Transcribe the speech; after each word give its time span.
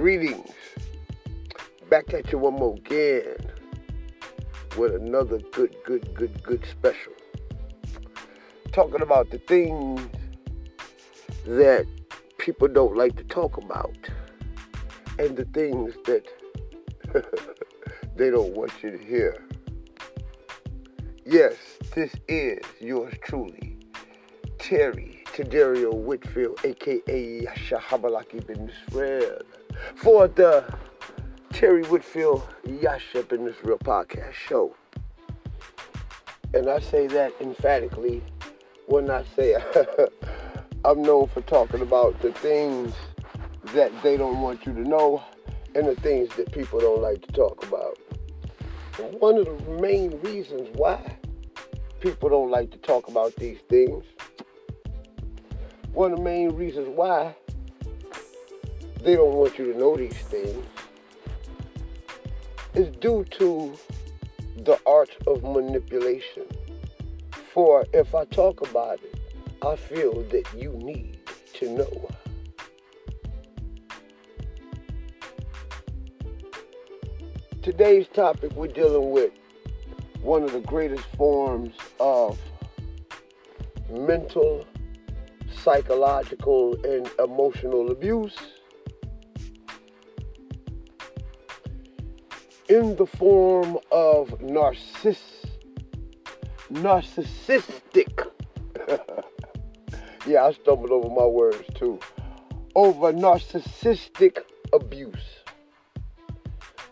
Greetings. 0.00 0.48
Back 1.90 2.14
at 2.14 2.32
you 2.32 2.38
one 2.38 2.54
more 2.54 2.74
again 2.74 3.36
with 4.78 4.94
another 4.94 5.40
good, 5.52 5.76
good, 5.84 6.14
good, 6.14 6.42
good 6.42 6.64
special. 6.64 7.12
Talking 8.72 9.02
about 9.02 9.28
the 9.28 9.36
things 9.36 10.00
that 11.44 11.84
people 12.38 12.66
don't 12.66 12.96
like 12.96 13.14
to 13.16 13.24
talk 13.24 13.58
about 13.58 13.94
and 15.18 15.36
the 15.36 15.44
things 15.44 15.92
that 16.06 16.24
they 18.16 18.30
don't 18.30 18.54
want 18.54 18.72
you 18.82 18.92
to 18.92 19.04
hear. 19.04 19.44
Yes, 21.26 21.56
this 21.94 22.14
is 22.26 22.60
yours 22.80 23.12
truly, 23.22 23.76
Terry 24.58 25.22
Tadario 25.26 25.92
Whitfield, 25.92 26.58
aka 26.64 27.42
Yasha 27.42 27.76
Habalaki 27.76 28.46
bin 28.46 28.70
Israel, 28.88 29.42
for 29.96 30.28
the 30.28 30.64
Terry 31.52 31.82
Whitfield 31.84 32.46
in 32.64 33.44
this 33.44 33.56
real 33.62 33.78
podcast 33.78 34.32
show. 34.32 34.74
And 36.54 36.68
I 36.68 36.80
say 36.80 37.06
that 37.08 37.32
emphatically 37.40 38.22
when 38.86 39.10
I 39.10 39.24
say 39.36 39.56
I'm 40.84 41.02
known 41.02 41.28
for 41.28 41.42
talking 41.42 41.80
about 41.80 42.18
the 42.20 42.32
things 42.32 42.94
that 43.74 43.92
they 44.02 44.16
don't 44.16 44.40
want 44.40 44.66
you 44.66 44.72
to 44.72 44.80
know 44.80 45.22
and 45.74 45.86
the 45.86 45.94
things 45.96 46.34
that 46.36 46.50
people 46.52 46.80
don't 46.80 47.02
like 47.02 47.20
to 47.22 47.32
talk 47.32 47.64
about. 47.66 47.98
one 49.20 49.36
of 49.36 49.44
the 49.44 49.80
main 49.80 50.18
reasons 50.22 50.68
why 50.74 50.98
people 52.00 52.28
don't 52.28 52.50
like 52.50 52.70
to 52.70 52.78
talk 52.78 53.08
about 53.08 53.34
these 53.36 53.58
things, 53.68 54.04
one 55.92 56.12
of 56.12 56.18
the 56.18 56.24
main 56.24 56.50
reasons 56.50 56.88
why 56.88 57.34
they 59.02 59.16
don't 59.16 59.34
want 59.34 59.58
you 59.58 59.72
to 59.72 59.78
know 59.78 59.96
these 59.96 60.12
things 60.12 60.64
is 62.74 62.94
due 62.96 63.24
to 63.24 63.74
the 64.58 64.78
art 64.86 65.16
of 65.26 65.42
manipulation. 65.42 66.44
For 67.52 67.86
if 67.92 68.14
I 68.14 68.24
talk 68.26 68.60
about 68.68 69.00
it, 69.02 69.18
I 69.62 69.76
feel 69.76 70.22
that 70.24 70.44
you 70.56 70.72
need 70.72 71.18
to 71.54 71.70
know. 71.70 72.08
Today's 77.62 78.06
topic, 78.08 78.52
we're 78.52 78.68
dealing 78.68 79.10
with 79.10 79.32
one 80.22 80.42
of 80.42 80.52
the 80.52 80.60
greatest 80.60 81.04
forms 81.16 81.74
of 81.98 82.38
mental, 83.90 84.66
psychological, 85.62 86.74
and 86.84 87.10
emotional 87.18 87.90
abuse 87.90 88.36
in 92.70 92.94
the 92.94 93.06
form 93.06 93.76
of 93.90 94.28
narciss- 94.38 95.48
narcissistic. 96.72 98.28
yeah, 100.26 100.44
I 100.44 100.52
stumbled 100.52 100.92
over 100.92 101.08
my 101.08 101.26
words 101.26 101.64
too. 101.74 101.98
Over 102.76 103.12
narcissistic 103.12 104.44
abuse. 104.72 105.42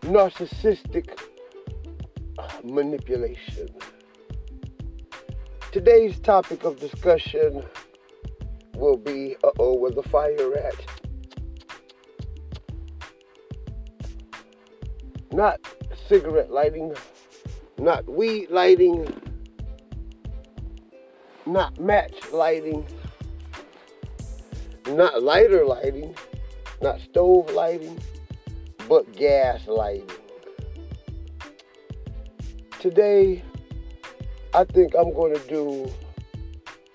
Narcissistic 0.02 1.16
manipulation. 2.64 3.68
Today's 5.70 6.18
topic 6.18 6.64
of 6.64 6.80
discussion 6.80 7.62
will 8.74 8.96
be 8.96 9.36
uh 9.44 9.50
oh, 9.60 9.76
where 9.76 9.92
the 9.92 10.02
fire 10.02 10.56
at? 10.56 10.97
Not 15.38 15.60
cigarette 16.08 16.50
lighting, 16.50 16.96
not 17.78 18.04
weed 18.08 18.50
lighting, 18.50 19.06
not 21.46 21.78
match 21.78 22.12
lighting, 22.32 22.84
not 24.88 25.22
lighter 25.22 25.64
lighting, 25.64 26.12
not 26.82 26.98
stove 27.02 27.48
lighting, 27.52 28.00
but 28.88 29.12
gas 29.12 29.64
lighting. 29.68 30.10
Today, 32.80 33.44
I 34.54 34.64
think 34.64 34.94
I'm 34.98 35.14
going 35.14 35.34
to 35.36 35.46
do 35.46 35.88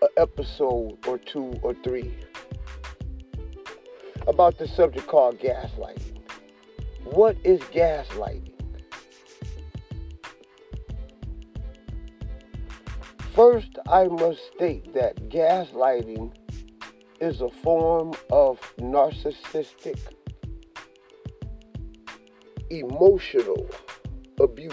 an 0.01 0.09
episode 0.17 0.97
or 1.07 1.17
two 1.17 1.57
or 1.61 1.75
three 1.75 2.13
about 4.27 4.57
the 4.57 4.67
subject 4.67 5.07
called 5.07 5.39
gaslighting. 5.39 6.12
What 7.05 7.37
is 7.43 7.59
gaslighting? 7.61 8.51
First, 13.33 13.77
I 13.87 14.07
must 14.07 14.39
state 14.55 14.93
that 14.93 15.29
gaslighting 15.29 16.33
is 17.19 17.41
a 17.41 17.49
form 17.49 18.13
of 18.31 18.59
narcissistic, 18.77 19.99
emotional 22.69 23.67
abuse. 24.39 24.71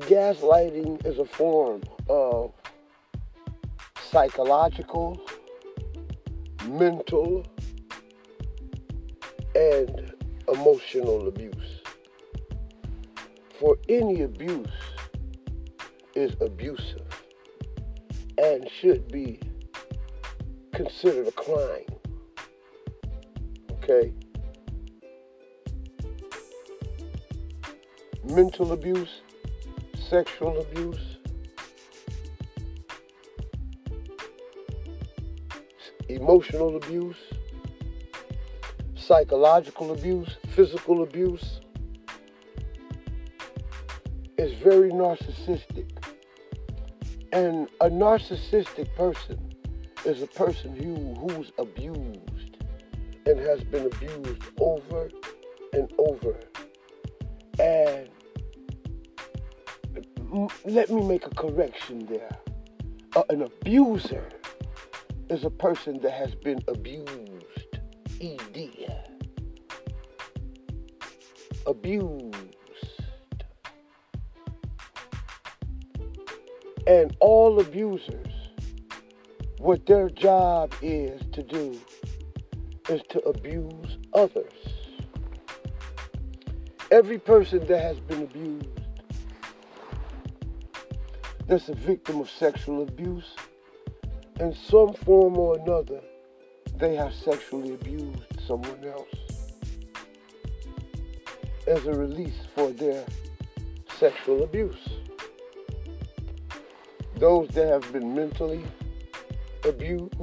Gaslighting 0.00 1.04
is 1.06 1.18
a 1.18 1.24
form 1.24 1.82
of 2.08 2.52
psychological, 4.10 5.20
mental, 6.76 7.46
and 9.54 10.12
emotional 10.52 11.28
abuse. 11.28 11.80
For 13.58 13.76
any 13.88 14.22
abuse 14.22 14.68
is 16.14 16.34
abusive 16.40 17.02
and 18.38 18.68
should 18.70 19.10
be 19.10 19.40
considered 20.72 21.26
a 21.26 21.32
crime. 21.32 21.84
Okay? 23.72 24.12
Mental 28.24 28.72
abuse, 28.72 29.22
sexual 30.08 30.60
abuse, 30.60 31.17
emotional 36.08 36.76
abuse, 36.76 37.16
psychological 38.96 39.92
abuse, 39.92 40.36
physical 40.48 41.02
abuse 41.02 41.60
is 44.36 44.52
very 44.62 44.90
narcissistic. 44.90 45.90
And 47.32 47.68
a 47.80 47.90
narcissistic 47.90 48.94
person 48.94 49.38
is 50.04 50.22
a 50.22 50.26
person 50.26 50.74
who, 50.76 51.14
who's 51.14 51.52
abused 51.58 52.56
and 53.26 53.38
has 53.40 53.62
been 53.64 53.86
abused 53.86 54.42
over 54.58 55.10
and 55.72 55.92
over. 55.98 56.36
And 57.58 58.08
let 60.64 60.90
me 60.90 61.02
make 61.02 61.26
a 61.26 61.30
correction 61.30 62.06
there. 62.06 62.38
Uh, 63.16 63.22
an 63.30 63.42
abuser 63.42 64.28
is 65.30 65.44
a 65.44 65.50
person 65.50 66.00
that 66.00 66.12
has 66.12 66.34
been 66.34 66.60
abused. 66.68 67.78
ED. 68.20 68.92
Abused. 71.66 72.34
And 76.86 77.14
all 77.20 77.60
abusers, 77.60 78.32
what 79.58 79.84
their 79.84 80.08
job 80.08 80.74
is 80.80 81.20
to 81.32 81.42
do 81.42 81.78
is 82.88 83.02
to 83.10 83.20
abuse 83.20 83.98
others. 84.14 84.52
Every 86.90 87.18
person 87.18 87.66
that 87.66 87.82
has 87.82 88.00
been 88.00 88.22
abused, 88.22 88.66
that's 91.46 91.68
a 91.68 91.74
victim 91.74 92.20
of 92.20 92.30
sexual 92.30 92.82
abuse, 92.82 93.34
in 94.40 94.54
some 94.54 94.94
form 94.94 95.36
or 95.36 95.58
another, 95.58 96.00
they 96.76 96.94
have 96.94 97.12
sexually 97.12 97.74
abused 97.74 98.22
someone 98.46 98.84
else 98.84 99.08
as 101.66 101.84
a 101.86 101.92
release 101.92 102.38
for 102.54 102.70
their 102.70 103.04
sexual 103.98 104.44
abuse. 104.44 104.88
Those 107.16 107.48
that 107.48 107.66
have 107.66 107.92
been 107.92 108.14
mentally 108.14 108.62
abused, 109.64 110.14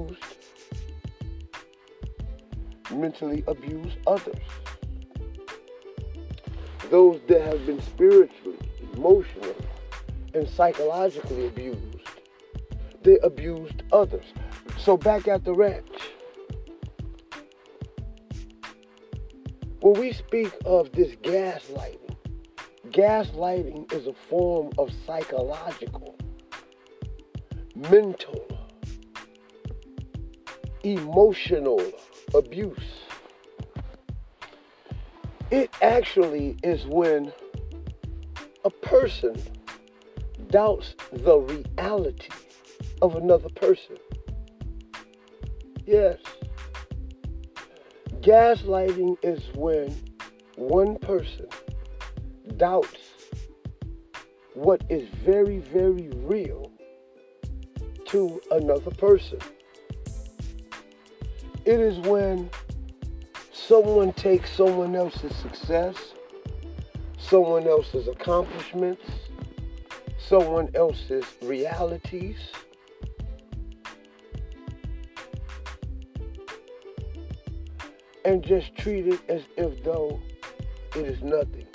mentally 2.90 3.44
abuse 3.48 3.94
others. 4.08 4.40
Those 6.90 7.20
that 7.28 7.42
have 7.42 7.66
been 7.66 7.82
spiritually, 7.82 8.58
emotionally, 8.94 9.56
and 10.34 10.48
psychologically 10.48 11.48
abused, 11.48 11.95
they 13.06 13.20
abused 13.20 13.84
others. 13.92 14.26
So 14.80 14.98
back 14.98 15.28
at 15.28 15.46
the 15.46 15.54
ranch. 15.54 15.88
When 19.80 20.00
we 20.00 20.12
speak 20.12 20.52
of 20.66 20.92
this 20.92 21.16
gaslighting, 21.18 22.16
gaslighting 22.90 23.94
is 23.94 24.08
a 24.08 24.14
form 24.14 24.72
of 24.80 24.92
psychological, 25.06 26.18
mental, 27.76 28.48
emotional 30.84 31.80
abuse. 32.34 32.80
It 35.52 35.70
actually 35.84 36.58
is 36.64 36.88
when 36.88 37.32
a 38.64 38.72
person 38.72 39.40
doubts 40.50 40.96
the 41.12 41.38
reality 41.38 42.30
of 43.02 43.16
another 43.16 43.50
person. 43.50 43.98
Yes. 45.86 46.18
Gaslighting 48.22 49.18
is 49.22 49.42
when 49.56 49.96
one 50.56 50.98
person 50.98 51.48
doubts 52.58 52.98
what 54.54 54.84
is 54.90 55.08
very, 55.24 55.60
very 55.60 56.10
real 56.14 56.72
to 58.06 58.42
another 58.52 58.92
person. 58.92 59.40
It 61.66 61.80
is 61.80 62.00
when 62.00 62.50
someone 63.52 64.14
takes 64.14 64.52
someone 64.52 64.96
else's 64.96 65.36
success, 65.36 65.96
someone 67.18 67.68
else's 67.68 68.08
accomplishments, 68.08 69.04
someone 70.18 70.70
else's 70.74 71.26
realities, 71.42 72.38
and 78.26 78.44
just 78.44 78.76
treat 78.76 79.08
it 79.08 79.20
as 79.30 79.44
if 79.56 79.84
though 79.84 80.20
it 80.96 81.06
is 81.06 81.22
nothing. 81.22 81.68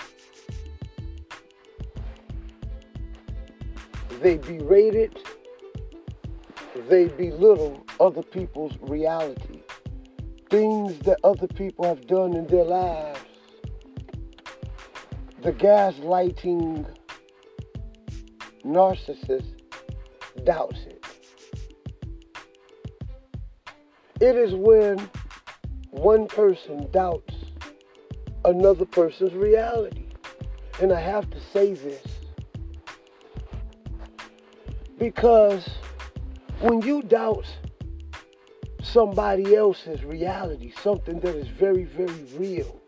They 4.21 4.37
berate 4.37 4.95
it, 4.95 5.19
they 6.89 7.07
belittle 7.07 7.87
other 8.01 8.23
people's 8.23 8.77
reality, 8.81 9.63
things 10.51 10.99
that 11.01 11.19
other 11.25 11.47
people 11.47 11.85
have 11.85 12.07
done 12.07 12.35
in 12.35 12.47
their 12.49 12.65
lives. 12.65 13.21
The 15.43 15.53
gaslighting 15.53 16.87
narcissist 18.65 19.55
doubts 20.45 20.81
it. 20.81 21.07
It 24.21 24.37
is 24.37 24.55
when 24.55 25.09
one 25.91 26.27
person 26.27 26.89
doubts 26.91 27.35
another 28.45 28.85
person's 28.85 29.35
reality. 29.35 30.07
And 30.81 30.93
I 30.93 31.01
have 31.01 31.29
to 31.31 31.41
say 31.53 31.75
this 31.75 32.03
because 34.99 35.69
when 36.61 36.81
you 36.83 37.03
doubt 37.03 37.47
somebody 38.83 39.57
else's 39.57 40.05
reality, 40.05 40.73
something 40.83 41.21
that 41.21 41.35
is 41.35 41.49
very, 41.49 41.85
very 41.85 42.25
real 42.37 42.81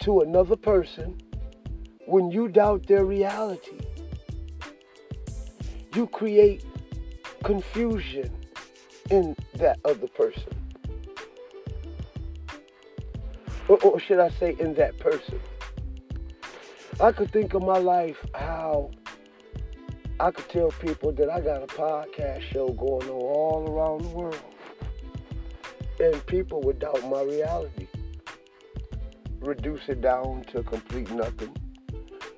to 0.00 0.20
another 0.20 0.56
person, 0.56 1.18
when 2.06 2.30
you 2.30 2.48
doubt 2.48 2.86
their 2.86 3.04
reality, 3.04 3.78
you 5.94 6.06
create 6.06 6.64
confusion 7.42 8.30
in 9.10 9.36
that 9.54 9.78
other 9.84 10.08
person. 10.08 10.65
Or, 13.68 13.78
or 13.82 14.00
should 14.00 14.18
I 14.18 14.30
say, 14.30 14.56
in 14.58 14.74
that 14.74 14.98
person. 14.98 15.40
I 17.00 17.12
could 17.12 17.30
think 17.30 17.54
of 17.54 17.62
my 17.62 17.78
life 17.78 18.16
how 18.34 18.90
I 20.18 20.30
could 20.30 20.48
tell 20.48 20.70
people 20.70 21.12
that 21.12 21.28
I 21.28 21.40
got 21.40 21.62
a 21.62 21.66
podcast 21.66 22.40
show 22.40 22.68
going 22.68 23.08
on 23.08 23.20
all 23.20 23.70
around 23.70 24.02
the 24.02 24.08
world. 24.08 24.40
And 26.00 26.24
people 26.26 26.62
would 26.62 26.78
doubt 26.78 27.06
my 27.08 27.22
reality. 27.22 27.86
Reduce 29.40 29.88
it 29.88 30.00
down 30.00 30.44
to 30.52 30.62
complete 30.62 31.10
nothing. 31.10 31.54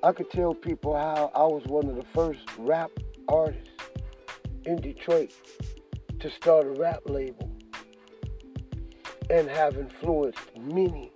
I 0.03 0.11
could 0.11 0.29
tell 0.29 0.53
people 0.53 0.95
how 0.95 1.31
I 1.33 1.43
was 1.43 1.63
one 1.65 1.89
of 1.89 1.95
the 1.95 2.05
first 2.13 2.39
rap 2.57 2.91
artists 3.27 3.69
in 4.65 4.77
Detroit 4.77 5.31
to 6.19 6.29
start 6.29 6.65
a 6.65 6.71
rap 6.71 7.01
label 7.05 7.49
and 9.29 9.49
have 9.49 9.77
influenced 9.77 10.39
many 10.57 11.11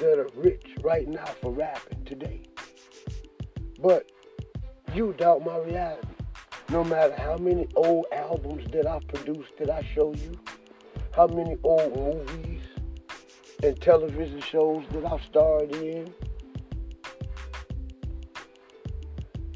that 0.00 0.18
are 0.18 0.28
rich 0.34 0.66
right 0.82 1.08
now 1.08 1.26
for 1.40 1.52
rapping 1.52 2.04
today. 2.04 2.42
But 3.80 4.10
you 4.94 5.14
doubt 5.14 5.44
my 5.44 5.58
reality. 5.58 6.06
No 6.70 6.82
matter 6.84 7.14
how 7.16 7.36
many 7.36 7.68
old 7.76 8.06
albums 8.12 8.70
that 8.72 8.86
I 8.86 8.98
produced 9.08 9.52
that 9.58 9.70
I 9.70 9.82
show 9.94 10.14
you, 10.14 10.38
how 11.14 11.26
many 11.26 11.56
old 11.62 11.96
movies 11.96 12.62
and 13.62 13.80
television 13.80 14.40
shows 14.40 14.84
that 14.92 15.04
I've 15.04 15.22
starred 15.24 15.72
in, 15.72 16.12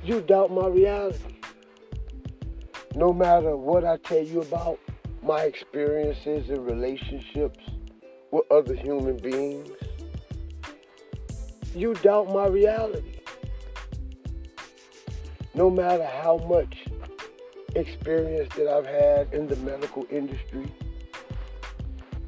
you 0.03 0.21
doubt 0.21 0.51
my 0.51 0.67
reality. 0.69 1.41
No 2.95 3.13
matter 3.13 3.57
what 3.57 3.85
I 3.85 3.97
tell 3.99 4.23
you 4.23 4.41
about 4.41 4.79
my 5.23 5.43
experiences 5.43 6.49
and 6.49 6.65
relationships 6.67 7.65
with 8.31 8.51
other 8.51 8.75
human 8.75 9.17
beings, 9.17 9.71
you 11.79 11.95
doubt 11.95 12.29
my 12.33 12.47
reality. 12.49 13.21
No 15.55 15.71
matter 15.71 16.05
how 16.05 16.39
much 16.39 16.87
experience 17.77 18.53
that 18.57 18.67
I've 18.67 18.85
had 18.85 19.33
in 19.33 19.47
the 19.47 19.55
medical 19.57 20.05
industry, 20.11 20.67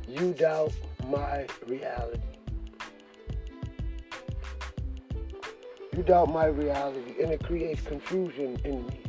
you 0.07 0.33
doubt 0.35 0.73
my 1.09 1.47
reality. 1.67 2.23
You 5.97 6.05
doubt 6.05 6.31
my 6.31 6.47
reality, 6.47 7.21
and 7.21 7.33
it 7.33 7.43
creates 7.43 7.81
confusion 7.81 8.57
in 8.65 8.87
me. 8.87 9.03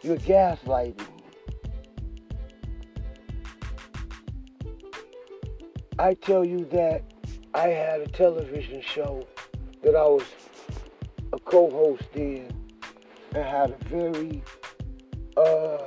You're 0.00 0.16
gaslighting 0.16 0.98
me. 1.00 1.04
I 5.98 6.14
tell 6.14 6.46
you 6.46 6.64
that 6.72 7.02
I 7.54 7.68
had 7.68 8.00
a 8.00 8.06
television 8.06 8.82
show 8.82 9.26
that 9.82 9.94
I 9.94 10.06
was 10.06 10.24
a 11.32 11.38
co-host 11.38 12.04
in 12.14 12.48
and 13.34 13.44
had 13.44 13.70
a 13.70 13.84
very 13.84 14.42
uh, 15.36 15.78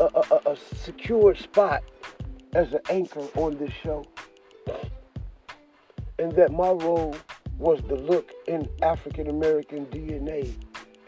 a, 0.00 0.04
a, 0.04 0.50
a 0.52 0.56
secure 0.56 1.34
spot 1.34 1.82
as 2.54 2.72
an 2.72 2.80
anchor 2.90 3.26
on 3.36 3.56
this 3.58 3.72
show. 3.82 4.04
And 6.18 6.32
that 6.32 6.52
my 6.52 6.70
role 6.70 7.16
was 7.58 7.80
to 7.82 7.94
look 7.94 8.32
in 8.46 8.68
African 8.82 9.28
American 9.28 9.86
DNA 9.86 10.52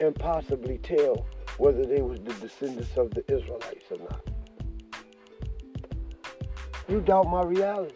and 0.00 0.14
possibly 0.14 0.78
tell 0.78 1.26
whether 1.58 1.84
they 1.84 2.02
was 2.02 2.20
the 2.20 2.34
descendants 2.34 2.96
of 2.96 3.10
the 3.10 3.24
Israelites 3.32 3.84
or 3.90 3.98
not. 3.98 4.20
You 6.88 7.00
doubt 7.00 7.28
my 7.28 7.42
reality. 7.42 7.94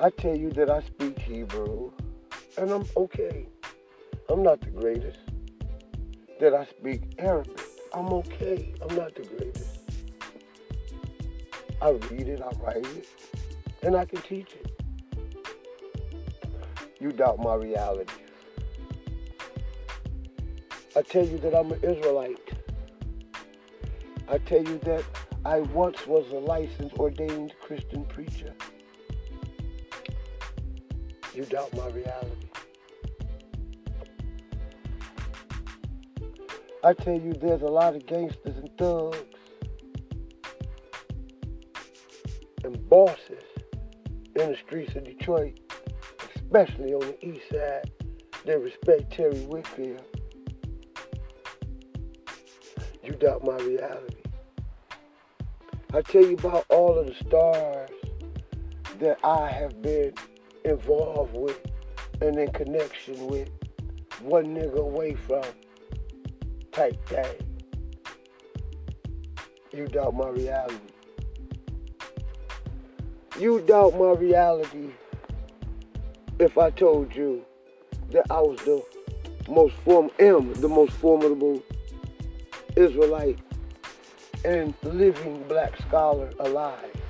I 0.00 0.10
tell 0.10 0.36
you 0.36 0.50
that 0.50 0.68
I 0.68 0.80
speak 0.82 1.20
Hebrew, 1.20 1.92
and 2.58 2.72
I'm 2.72 2.84
okay. 2.96 3.46
I'm 4.28 4.42
not 4.42 4.60
the 4.60 4.70
greatest. 4.70 5.20
That 6.40 6.52
I 6.52 6.64
speak 6.64 7.14
Arabic, 7.18 7.60
I'm 7.92 8.12
okay. 8.12 8.74
I'm 8.82 8.96
not 8.96 9.14
the 9.14 9.22
greatest. 9.22 9.78
I 11.80 11.90
read 11.90 12.28
it, 12.28 12.42
I 12.42 12.50
write 12.60 12.84
it, 12.84 13.06
and 13.84 13.94
I 13.94 14.04
can 14.04 14.20
teach 14.22 14.48
it. 14.54 14.80
You 16.98 17.12
doubt 17.12 17.38
my 17.38 17.54
reality. 17.54 18.12
I 20.96 21.02
tell 21.02 21.24
you 21.24 21.38
that 21.38 21.54
I'm 21.54 21.70
an 21.70 21.78
Israelite. 21.84 22.52
I 24.28 24.38
tell 24.38 24.64
you 24.64 24.78
that 24.78 25.04
I 25.44 25.60
once 25.60 26.04
was 26.08 26.28
a 26.32 26.38
licensed 26.38 26.96
ordained 26.96 27.54
Christian 27.60 28.04
preacher 28.06 28.54
you 31.34 31.44
doubt 31.44 31.74
my 31.76 31.88
reality. 31.88 32.48
I 36.84 36.92
tell 36.92 37.18
you, 37.18 37.32
there's 37.32 37.62
a 37.62 37.66
lot 37.66 37.96
of 37.96 38.06
gangsters 38.06 38.56
and 38.56 38.70
thugs 38.76 39.18
and 42.62 42.88
bosses 42.88 43.42
in 44.36 44.50
the 44.50 44.56
streets 44.64 44.94
of 44.94 45.04
Detroit, 45.04 45.58
especially 46.36 46.92
on 46.92 47.00
the 47.00 47.26
east 47.26 47.48
side, 47.50 47.90
that 48.44 48.60
respect 48.60 49.12
Terry 49.12 49.40
Whitfield. 49.40 50.04
you 53.02 53.12
doubt 53.12 53.44
my 53.44 53.56
reality. 53.56 54.16
I 55.92 56.02
tell 56.02 56.24
you 56.24 56.34
about 56.34 56.64
all 56.68 56.98
of 56.98 57.06
the 57.06 57.14
stars 57.26 57.90
that 58.98 59.18
I 59.22 59.48
have 59.48 59.80
been 59.82 60.14
involved 60.64 61.34
with 61.34 61.60
and 62.20 62.38
in 62.38 62.50
connection 62.52 63.26
with, 63.26 63.50
one 64.20 64.46
nigga 64.46 64.78
away 64.78 65.14
from 65.14 65.44
type 66.72 66.96
thing. 67.06 67.34
You 69.72 69.86
doubt 69.86 70.14
my 70.14 70.28
reality. 70.28 70.76
You 73.38 73.60
doubt 73.60 73.98
my 73.98 74.12
reality 74.12 74.90
if 76.38 76.56
I 76.56 76.70
told 76.70 77.14
you 77.14 77.44
that 78.10 78.26
I 78.30 78.40
was 78.40 78.58
the 78.60 78.82
most 79.48 79.74
form 79.76 80.10
am 80.18 80.54
the 80.54 80.68
most 80.68 80.92
formidable 80.92 81.62
Israelite 82.76 83.38
and 84.44 84.74
living 84.82 85.42
black 85.48 85.76
scholar 85.82 86.30
alive. 86.38 87.03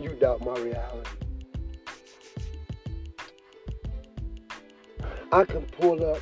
You 0.00 0.10
doubt 0.10 0.44
my 0.44 0.58
reality. 0.58 1.10
I 5.32 5.44
can 5.44 5.62
pull 5.66 6.04
up 6.04 6.20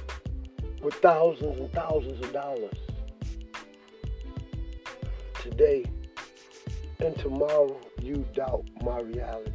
with 0.83 0.95
thousands 0.95 1.61
and 1.61 1.73
thousands 1.73 2.25
of 2.25 2.33
dollars 2.33 2.77
today 5.43 5.85
and 7.01 7.17
tomorrow 7.19 7.79
you 8.03 8.27
doubt 8.35 8.65
my 8.83 9.01
reality. 9.01 9.53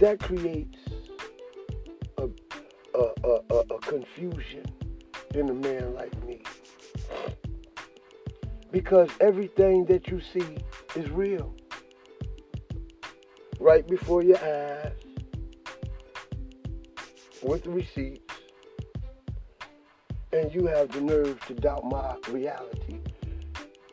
That 0.00 0.18
creates 0.20 0.78
a, 2.18 2.28
a, 2.94 3.40
a, 3.50 3.54
a, 3.54 3.78
confusion 3.78 4.64
in 5.34 5.48
a 5.48 5.54
man 5.54 5.94
like 5.94 6.24
me. 6.24 6.42
Because 8.72 9.08
everything 9.20 9.84
that 9.86 10.08
you 10.08 10.20
see 10.32 10.58
is 10.96 11.08
real. 11.10 11.54
Right 13.64 13.88
before 13.88 14.22
your 14.22 14.36
eyes, 14.36 14.92
with 17.42 17.66
receipts, 17.66 18.34
and 20.34 20.54
you 20.54 20.66
have 20.66 20.90
the 20.92 21.00
nerve 21.00 21.40
to 21.46 21.54
doubt 21.54 21.82
my 21.86 22.14
reality. 22.28 23.00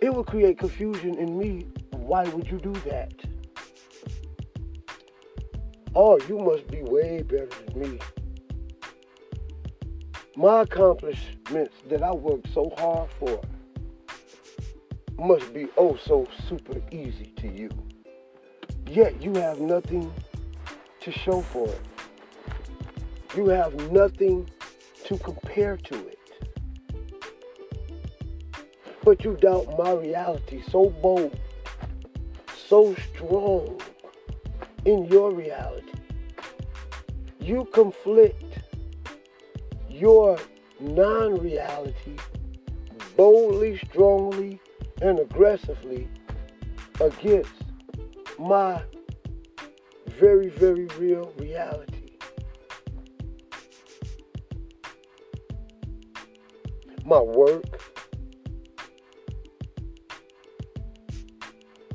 It 0.01 0.13
will 0.13 0.25
create 0.25 0.59
confusion 0.59 1.15
in 1.17 1.39
me. 1.39 1.67
Why 1.91 2.25
would 2.25 2.51
you 2.51 2.59
do 2.59 2.73
that? 2.81 3.13
Oh, 5.95 6.19
you 6.27 6.37
must 6.37 6.67
be 6.67 6.81
way 6.81 7.21
better 7.21 7.47
than 7.67 7.91
me. 7.93 7.99
My 10.35 10.63
accomplishments 10.63 11.75
that 11.87 12.03
I 12.03 12.11
worked 12.11 12.53
so 12.53 12.73
hard 12.77 13.09
for 13.17 13.39
must 15.17 15.53
be 15.53 15.69
oh 15.77 15.95
so 15.95 16.27
super 16.49 16.81
easy 16.91 17.31
to 17.37 17.47
you. 17.47 17.69
Yet 18.91 19.21
you 19.21 19.33
have 19.35 19.61
nothing 19.61 20.11
to 20.99 21.11
show 21.13 21.39
for 21.39 21.65
it. 21.69 21.81
You 23.37 23.47
have 23.47 23.73
nothing 23.89 24.49
to 25.05 25.17
compare 25.19 25.77
to 25.77 26.07
it. 26.09 26.19
But 29.01 29.23
you 29.23 29.37
doubt 29.37 29.77
my 29.77 29.93
reality 29.93 30.61
so 30.69 30.89
bold, 30.89 31.39
so 32.67 32.93
strong 32.95 33.79
in 34.83 35.05
your 35.05 35.31
reality. 35.31 35.93
You 37.39 37.63
conflict 37.71 38.59
your 39.89 40.37
non 40.81 41.39
reality 41.39 42.17
boldly, 43.15 43.77
strongly, 43.77 44.59
and 45.01 45.17
aggressively 45.17 46.09
against 46.99 47.60
my 48.41 48.81
very, 50.07 50.49
very 50.49 50.87
real 50.97 51.31
reality. 51.37 52.17
My 57.05 57.19
work, 57.19 57.81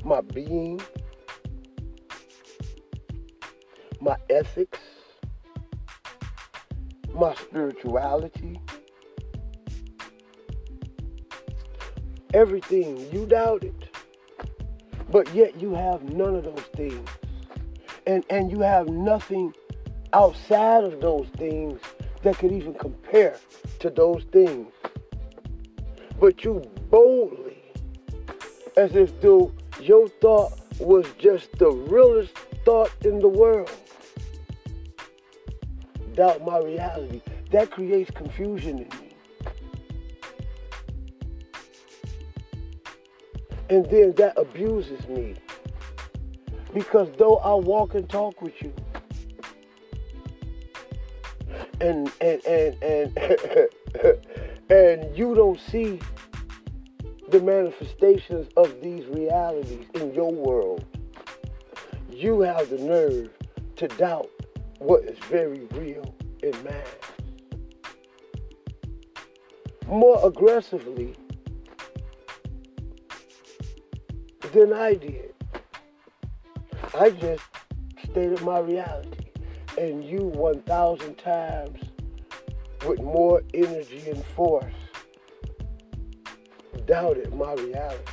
my 0.05 0.21
being, 0.21 0.79
my 3.99 4.15
ethics, 4.29 4.79
my 7.13 7.35
spirituality, 7.35 8.61
everything. 12.33 13.11
You 13.11 13.25
doubt 13.25 13.63
it. 13.63 13.86
But 15.09 15.33
yet 15.33 15.59
you 15.61 15.73
have 15.73 16.03
none 16.03 16.35
of 16.35 16.43
those 16.43 16.65
things. 16.75 17.07
And, 18.05 18.25
and 18.29 18.51
you 18.51 18.59
have 18.61 18.87
nothing 18.87 19.53
outside 20.13 20.83
of 20.83 21.01
those 21.01 21.27
things 21.37 21.79
that 22.23 22.37
could 22.37 22.51
even 22.51 22.73
compare 22.73 23.37
to 23.79 23.89
those 23.89 24.23
things. 24.31 24.71
But 26.19 26.43
you 26.43 26.61
boldly, 26.89 27.57
as 28.75 28.95
if 28.95 29.19
though 29.21 29.51
your 29.81 30.07
thought 30.07 30.53
was 30.79 31.05
just 31.17 31.51
the 31.59 31.69
realest 31.69 32.35
thought 32.65 32.91
in 33.05 33.19
the 33.19 33.27
world. 33.27 33.71
Doubt 36.15 36.43
my 36.43 36.59
reality. 36.59 37.21
That 37.51 37.71
creates 37.71 38.11
confusion 38.11 38.79
in 38.79 38.89
me. 38.99 39.06
And 43.69 43.85
then 43.87 44.13
that 44.13 44.37
abuses 44.37 45.07
me. 45.07 45.35
Because 46.73 47.09
though 47.17 47.37
I 47.37 47.53
walk 47.55 47.95
and 47.95 48.07
talk 48.09 48.41
with 48.41 48.61
you, 48.61 48.73
and 51.81 52.11
and 52.21 52.45
and 52.45 52.83
and 52.83 53.17
and 54.69 55.17
you 55.17 55.35
don't 55.35 55.59
see 55.59 55.99
the 57.29 57.41
manifestations 57.41 58.47
of 58.55 58.81
these 58.81 59.05
realities 59.07 59.87
in 59.95 60.13
your 60.13 60.31
world, 60.31 60.85
you 62.09 62.41
have 62.41 62.69
the 62.69 62.77
nerve 62.77 63.29
to 63.77 63.87
doubt 63.89 64.29
what 64.79 65.03
is 65.03 65.17
very 65.29 65.65
real 65.71 66.15
in 66.43 66.51
man. 66.63 66.83
More 69.87 70.25
aggressively 70.25 71.15
than 74.53 74.73
I 74.73 74.93
did. 74.93 75.33
I 76.93 77.09
just 77.09 77.43
stated 78.03 78.41
my 78.41 78.59
reality, 78.59 79.25
and 79.77 80.03
you 80.03 80.19
1,000 80.19 81.15
times 81.15 81.79
with 82.85 83.01
more 83.01 83.43
energy 83.53 84.03
and 84.09 84.23
force 84.23 84.73
doubted 86.85 87.33
my 87.33 87.53
reality. 87.53 88.03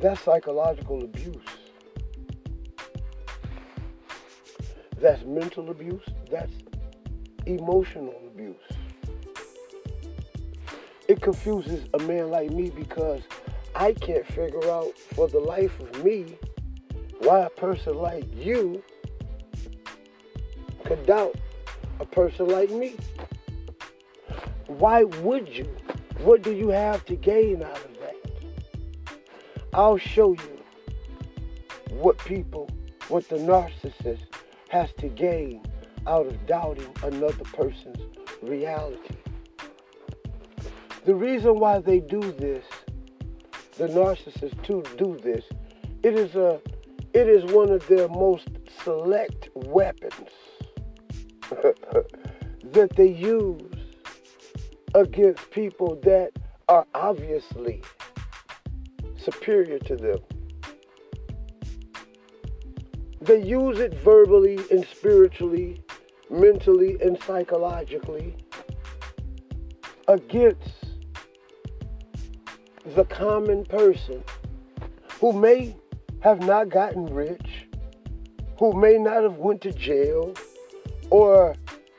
That's 0.00 0.20
psychological 0.22 1.04
abuse. 1.04 1.36
That's 4.98 5.22
mental 5.24 5.70
abuse. 5.70 6.02
That's 6.30 6.52
emotional 7.46 8.20
abuse. 8.26 8.56
It 11.08 11.20
confuses 11.20 11.86
a 11.94 11.98
man 12.00 12.30
like 12.30 12.50
me 12.50 12.70
because 12.70 13.22
I 13.74 13.92
can't 13.94 14.26
figure 14.26 14.70
out 14.70 14.98
for 14.98 15.28
the 15.28 15.38
life 15.38 15.78
of 15.80 16.04
me 16.04 16.36
why 17.20 17.40
a 17.40 17.50
person 17.50 17.96
like 17.96 18.24
you 18.34 18.82
could 20.84 21.06
doubt 21.06 21.36
a 22.00 22.04
person 22.04 22.48
like 22.48 22.70
me. 22.70 22.96
Why 24.66 25.04
would 25.04 25.48
you? 25.48 25.68
What 26.18 26.42
do 26.42 26.52
you 26.52 26.68
have 26.68 27.04
to 27.06 27.16
gain 27.16 27.62
out 27.62 27.76
of 27.76 27.98
that? 28.00 28.16
I'll 29.72 29.98
show 29.98 30.32
you 30.32 30.62
what 31.90 32.18
people, 32.18 32.68
what 33.08 33.28
the 33.28 33.36
narcissist 33.36 34.24
has 34.68 34.92
to 34.98 35.08
gain 35.08 35.62
out 36.06 36.26
of 36.26 36.46
doubting 36.46 36.92
another 37.02 37.44
person's 37.44 38.00
reality. 38.42 39.16
The 41.04 41.14
reason 41.14 41.58
why 41.58 41.78
they 41.78 42.00
do 42.00 42.20
this, 42.20 42.64
the 43.76 43.88
narcissists 43.88 44.62
to 44.64 44.82
do 44.96 45.18
this, 45.22 45.44
it 46.02 46.14
is 46.14 46.34
a 46.34 46.60
it 47.14 47.28
is 47.28 47.44
one 47.52 47.70
of 47.70 47.86
their 47.88 48.08
most 48.08 48.48
select 48.82 49.50
weapons 49.54 50.30
that 51.50 52.90
they 52.96 53.08
use 53.08 53.60
against 54.94 55.50
people 55.50 55.96
that 56.02 56.30
are 56.68 56.86
obviously 56.94 57.82
superior 59.16 59.78
to 59.78 59.96
them. 59.96 60.18
They 63.20 63.42
use 63.42 63.78
it 63.78 63.94
verbally 63.94 64.58
and 64.70 64.84
spiritually, 64.86 65.82
mentally 66.30 66.96
and 67.00 67.22
psychologically 67.22 68.34
against 70.08 70.81
the 72.84 73.04
common 73.04 73.64
person 73.64 74.22
who 75.20 75.32
may 75.32 75.74
have 76.20 76.40
not 76.40 76.68
gotten 76.68 77.06
rich, 77.06 77.66
who 78.58 78.72
may 78.72 78.98
not 78.98 79.22
have 79.22 79.36
went 79.36 79.60
to 79.62 79.72
jail, 79.72 80.34
or 81.10 81.54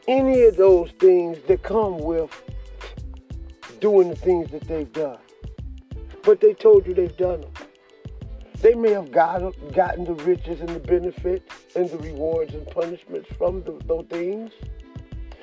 any 0.07 0.43
of 0.43 0.57
those 0.57 0.91
things 0.99 1.37
that 1.47 1.63
come 1.63 1.97
with 1.99 2.29
doing 3.79 4.09
the 4.09 4.15
things 4.15 4.49
that 4.51 4.63
they've 4.67 4.91
done. 4.91 5.19
But 6.23 6.41
they 6.41 6.53
told 6.53 6.85
you 6.85 6.93
they've 6.93 7.15
done 7.15 7.41
them. 7.41 7.51
They 8.61 8.75
may 8.75 8.91
have 8.91 9.11
got, 9.11 9.41
gotten 9.73 10.05
the 10.05 10.13
riches 10.13 10.61
and 10.61 10.69
the 10.69 10.79
benefits 10.79 11.53
and 11.75 11.89
the 11.89 11.97
rewards 11.97 12.53
and 12.53 12.65
punishments 12.67 13.29
from 13.37 13.61
the, 13.63 13.77
those 13.85 14.05
things. 14.09 14.51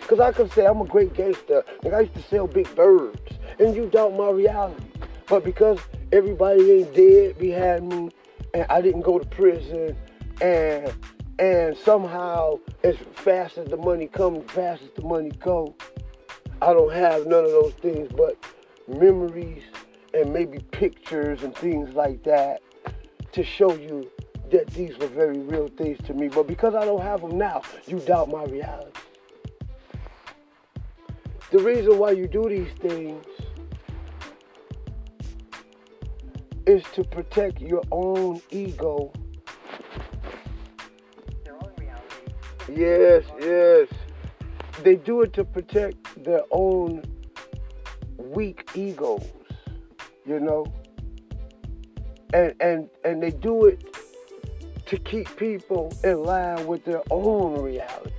Because 0.00 0.20
I 0.20 0.32
could 0.32 0.50
say 0.52 0.64
I'm 0.64 0.80
a 0.80 0.86
great 0.86 1.12
gangster. 1.12 1.62
Like 1.82 1.92
I 1.92 2.00
used 2.00 2.14
to 2.14 2.22
sell 2.22 2.46
big 2.46 2.74
birds. 2.74 3.20
And 3.58 3.76
you 3.76 3.86
doubt 3.90 4.14
my 4.14 4.30
reality. 4.30 4.82
But 5.30 5.44
because 5.44 5.78
everybody 6.10 6.72
ain't 6.72 6.92
dead 6.92 7.38
behind 7.38 7.88
me 7.88 8.10
and 8.52 8.66
I 8.68 8.80
didn't 8.82 9.02
go 9.02 9.16
to 9.16 9.24
prison 9.24 9.96
and 10.40 10.92
and 11.38 11.76
somehow 11.78 12.58
as 12.82 12.96
fast 13.14 13.56
as 13.56 13.68
the 13.68 13.76
money 13.76 14.08
comes, 14.08 14.50
fast 14.50 14.82
as 14.82 14.90
the 14.96 15.02
money 15.02 15.30
goes, 15.30 15.72
I 16.60 16.72
don't 16.74 16.92
have 16.92 17.26
none 17.28 17.44
of 17.44 17.50
those 17.52 17.72
things 17.74 18.10
but 18.14 18.36
memories 18.88 19.62
and 20.12 20.32
maybe 20.32 20.58
pictures 20.72 21.44
and 21.44 21.54
things 21.54 21.94
like 21.94 22.24
that 22.24 22.60
to 23.30 23.44
show 23.44 23.72
you 23.74 24.10
that 24.50 24.66
these 24.72 24.98
were 24.98 25.06
very 25.06 25.38
real 25.38 25.68
things 25.68 25.98
to 26.08 26.12
me. 26.12 26.26
But 26.26 26.48
because 26.48 26.74
I 26.74 26.84
don't 26.84 27.02
have 27.02 27.20
them 27.20 27.38
now, 27.38 27.62
you 27.86 28.00
doubt 28.00 28.28
my 28.28 28.44
reality. 28.44 28.90
The 31.52 31.60
reason 31.60 31.98
why 31.98 32.10
you 32.10 32.26
do 32.26 32.48
these 32.48 32.72
things 32.80 33.24
is 36.66 36.82
to 36.94 37.04
protect 37.04 37.60
your 37.60 37.82
own 37.90 38.40
ego. 38.50 39.12
Yes, 42.68 43.24
yes. 43.40 43.88
They 44.84 44.96
do 44.96 45.22
it 45.22 45.32
to 45.34 45.44
protect 45.44 46.24
their 46.24 46.42
own 46.50 47.02
weak 48.16 48.68
egos, 48.74 49.24
you 50.24 50.38
know? 50.38 50.66
And 52.32 52.54
and 52.60 52.88
and 53.04 53.22
they 53.22 53.32
do 53.32 53.64
it 53.64 53.96
to 54.86 54.96
keep 54.98 55.34
people 55.36 55.92
in 56.04 56.22
line 56.22 56.66
with 56.66 56.84
their 56.84 57.02
own 57.10 57.60
realities. 57.60 58.12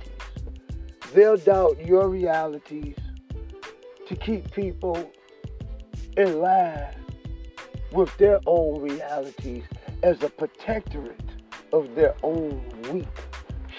They'll 1.14 1.36
doubt 1.36 1.84
your 1.84 2.08
realities 2.08 2.96
to 4.06 4.16
keep 4.16 4.50
people 4.52 5.10
in 6.16 6.40
line 6.40 7.01
with 7.92 8.16
their 8.16 8.40
own 8.46 8.80
realities 8.80 9.64
as 10.02 10.22
a 10.22 10.28
protectorate 10.28 11.20
of 11.72 11.94
their 11.94 12.14
own 12.22 12.62
weak, 12.90 13.06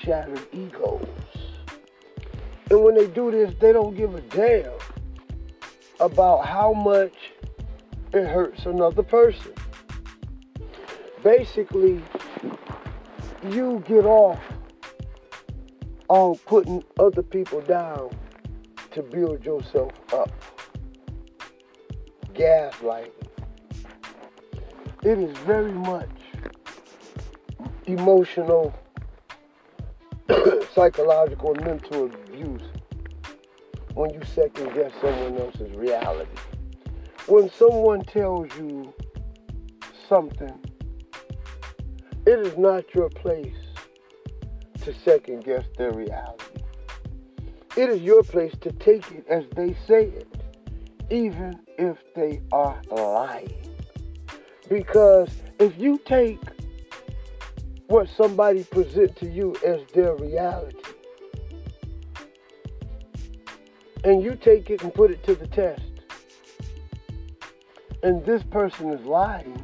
shattered 0.03 0.41
egos. 0.51 1.07
And 2.69 2.83
when 2.83 2.95
they 2.95 3.07
do 3.07 3.31
this, 3.31 3.53
they 3.59 3.73
don't 3.73 3.95
give 3.95 4.15
a 4.15 4.21
damn 4.21 4.71
about 5.99 6.45
how 6.45 6.73
much 6.73 7.13
it 8.13 8.27
hurts 8.27 8.65
another 8.65 9.03
person. 9.03 9.53
Basically, 11.23 12.01
you 13.49 13.83
get 13.87 14.05
off 14.05 14.39
on 16.09 16.35
putting 16.45 16.83
other 16.99 17.23
people 17.23 17.61
down 17.61 18.09
to 18.91 19.01
build 19.01 19.43
yourself 19.45 19.91
up. 20.13 20.31
Gaslighting. 22.33 23.22
It 25.05 25.19
is 25.19 25.37
very 25.39 25.73
much 25.73 26.09
emotional, 27.87 28.73
psychological, 30.73 31.53
and 31.53 31.65
mental 31.65 32.05
abuse 32.05 32.61
when 33.95 34.13
you 34.13 34.21
second 34.23 34.73
guess 34.73 34.93
someone 35.01 35.37
else's 35.39 35.75
reality. 35.75 36.37
When 37.27 37.49
someone 37.49 38.05
tells 38.05 38.47
you 38.57 38.93
something, 40.07 40.57
it 42.25 42.39
is 42.39 42.57
not 42.57 42.95
your 42.95 43.09
place 43.09 43.57
to 44.83 44.93
second 44.93 45.43
guess 45.43 45.65
their 45.77 45.91
reality. 45.91 46.63
It 47.75 47.89
is 47.89 48.01
your 48.01 48.23
place 48.23 48.53
to 48.61 48.71
take 48.71 49.11
it 49.11 49.27
as 49.27 49.43
they 49.53 49.75
say 49.85 50.05
it, 50.05 50.27
even 51.09 51.59
if 51.77 51.97
they 52.15 52.41
are 52.53 52.81
lying. 52.89 53.72
Because 54.73 55.29
if 55.59 55.77
you 55.77 55.99
take 56.03 56.41
what 57.85 58.09
somebody 58.09 58.63
present 58.63 59.15
to 59.17 59.29
you 59.29 59.55
as 59.63 59.81
their 59.93 60.15
reality, 60.15 60.77
and 64.03 64.23
you 64.23 64.35
take 64.35 64.71
it 64.71 64.81
and 64.81 64.91
put 64.91 65.11
it 65.11 65.23
to 65.25 65.35
the 65.35 65.45
test, 65.45 65.83
and 68.01 68.25
this 68.25 68.41
person 68.41 68.89
is 68.89 69.05
lying, 69.05 69.63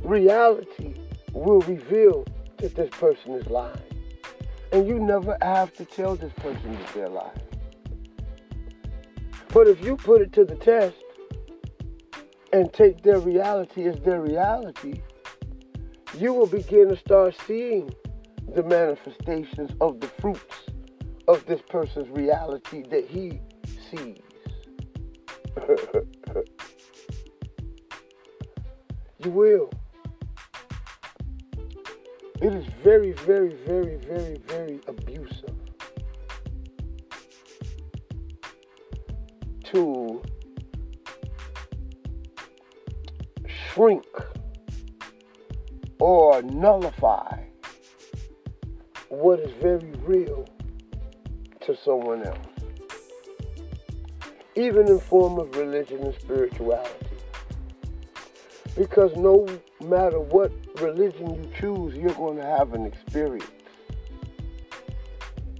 reality 0.00 0.94
will 1.32 1.60
reveal 1.62 2.24
that 2.58 2.76
this 2.76 2.90
person 2.90 3.32
is 3.32 3.48
lying. 3.48 3.80
And 4.70 4.86
you 4.86 5.00
never 5.00 5.36
have 5.42 5.74
to 5.74 5.84
tell 5.84 6.14
this 6.14 6.32
person 6.34 6.72
that 6.72 6.94
they're 6.94 7.08
lying. 7.08 7.40
But 9.52 9.66
if 9.66 9.84
you 9.84 9.96
put 9.96 10.22
it 10.22 10.32
to 10.34 10.44
the 10.44 10.54
test 10.54 10.94
and 12.56 12.72
take 12.72 13.02
their 13.02 13.18
reality 13.20 13.86
as 13.86 14.00
their 14.00 14.22
reality, 14.22 15.02
you 16.16 16.32
will 16.32 16.46
begin 16.46 16.88
to 16.88 16.96
start 16.96 17.36
seeing 17.46 17.94
the 18.54 18.62
manifestations 18.62 19.72
of 19.82 20.00
the 20.00 20.06
fruits 20.06 20.70
of 21.28 21.44
this 21.44 21.60
person's 21.68 22.08
reality 22.08 22.82
that 22.88 23.06
he 23.06 23.38
sees. 23.90 24.22
you 29.18 29.30
will. 29.30 29.70
It 32.40 32.54
is 32.54 32.64
very, 32.82 33.12
very, 33.12 33.52
very, 33.66 33.96
very, 33.96 34.38
very 34.46 34.80
abusive 34.88 35.52
to 39.64 40.22
shrink 43.76 44.06
or 46.00 46.40
nullify 46.40 47.42
what 49.10 49.38
is 49.38 49.50
very 49.60 49.92
real 49.98 50.48
to 51.60 51.76
someone 51.84 52.22
else. 52.22 52.38
Even 54.54 54.88
in 54.88 54.98
form 54.98 55.38
of 55.38 55.54
religion 55.56 55.98
and 56.02 56.14
spirituality. 56.14 56.90
Because 58.74 59.14
no 59.14 59.46
matter 59.84 60.20
what 60.20 60.52
religion 60.80 61.34
you 61.34 61.50
choose, 61.60 61.94
you're 61.94 62.14
going 62.14 62.38
to 62.38 62.46
have 62.46 62.72
an 62.72 62.86
experience. 62.86 63.50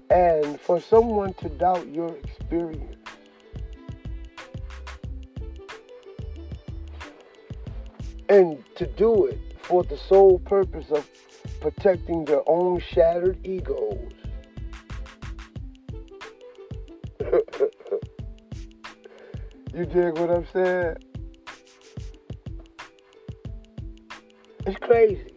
And 0.08 0.58
for 0.58 0.80
someone 0.80 1.34
to 1.34 1.50
doubt 1.50 1.86
your 1.88 2.16
experience, 2.16 2.95
and 8.28 8.62
to 8.76 8.86
do 8.86 9.26
it 9.26 9.38
for 9.62 9.82
the 9.84 9.96
sole 9.96 10.38
purpose 10.40 10.90
of 10.90 11.08
protecting 11.60 12.24
their 12.24 12.42
own 12.48 12.80
shattered 12.80 13.38
egos. 13.44 14.12
you 19.74 19.86
dig 19.86 20.18
what 20.18 20.30
I'm 20.30 20.46
saying? 20.52 20.96
It's 24.66 24.78
crazy. 24.78 25.32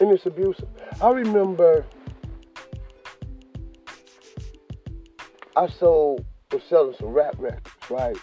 And 0.00 0.10
it's 0.10 0.26
abusive. 0.26 0.68
I 1.00 1.10
remember 1.10 1.84
I 5.56 5.68
sold 5.68 6.24
was 6.52 6.62
selling 6.68 6.94
some 6.98 7.08
rap 7.08 7.34
records, 7.38 7.90
right? 7.90 8.16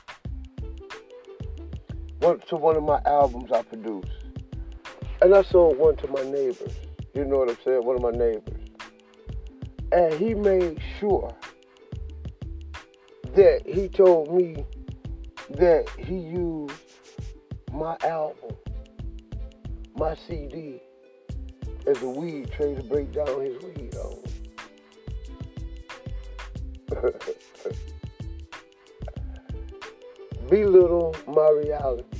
One 2.22 2.40
to 2.50 2.56
one 2.56 2.76
of 2.76 2.84
my 2.84 3.02
albums 3.08 3.52
I 3.52 3.64
produced. 3.64 4.12
And 5.24 5.34
I 5.34 5.42
sold 5.42 5.80
one 5.80 5.96
to 5.98 6.08
my 6.08 6.22
neighbors. 6.22 6.76
You 7.16 7.26
know 7.26 7.38
what 7.40 7.50
I'm 7.50 7.58
saying? 7.66 7.84
One 7.84 7.96
of 7.96 8.04
my 8.04 8.12
neighbors. 8.12 8.62
And 9.92 10.14
he 10.14 10.36
made 10.36 10.80
sure 11.00 11.36
that 13.34 13.64
he 13.66 13.88
told 13.88 14.32
me 14.32 14.64
that 15.50 15.90
he 15.98 16.16
used 16.16 16.76
my 17.74 17.98
album, 18.04 18.56
my 19.96 20.14
CD, 20.14 20.80
as 21.88 22.00
a 22.04 22.10
weed 22.10 22.52
tray 22.52 22.76
to 22.76 22.84
break 22.84 23.12
down 23.12 23.42
his 23.42 23.60
weed 23.64 23.96
on. 23.96 24.20
belittle 30.52 31.16
my 31.28 31.50
reality. 31.50 32.11